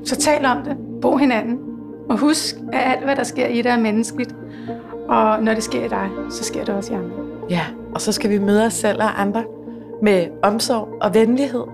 Så 0.04 0.16
tal 0.16 0.44
om 0.44 0.64
det. 0.64 0.76
Brug 1.02 1.18
hinanden. 1.18 1.58
Og 2.08 2.18
husk, 2.18 2.56
at 2.72 2.80
alt, 2.92 3.04
hvad 3.04 3.16
der 3.16 3.24
sker 3.24 3.46
i 3.46 3.62
dig, 3.62 3.70
er 3.70 3.78
menneskeligt. 3.78 4.34
Og 5.08 5.42
når 5.42 5.54
det 5.54 5.62
sker 5.62 5.84
i 5.84 5.88
dig, 5.88 6.08
så 6.30 6.44
sker 6.44 6.64
det 6.64 6.74
også 6.74 6.92
i 6.92 6.96
andre. 6.96 7.16
Ja, 7.50 7.62
og 7.94 8.00
så 8.00 8.12
skal 8.12 8.30
vi 8.30 8.38
møde 8.38 8.66
os 8.66 8.72
selv 8.72 9.02
og 9.02 9.20
andre 9.20 9.44
med 10.02 10.26
omsorg 10.42 10.88
og 11.00 11.14
venlighed. 11.14 11.64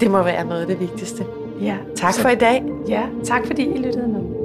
Det 0.00 0.10
må 0.10 0.22
være 0.22 0.44
noget 0.44 0.60
af 0.60 0.66
det 0.66 0.80
vigtigste. 0.80 1.24
Ja. 1.60 1.76
Tak 1.96 2.12
så, 2.12 2.20
for 2.20 2.28
i 2.28 2.34
dag. 2.34 2.64
Ja, 2.88 3.02
tak 3.24 3.46
fordi 3.46 3.62
I 3.62 3.78
lyttede 3.78 4.08
med. 4.08 4.35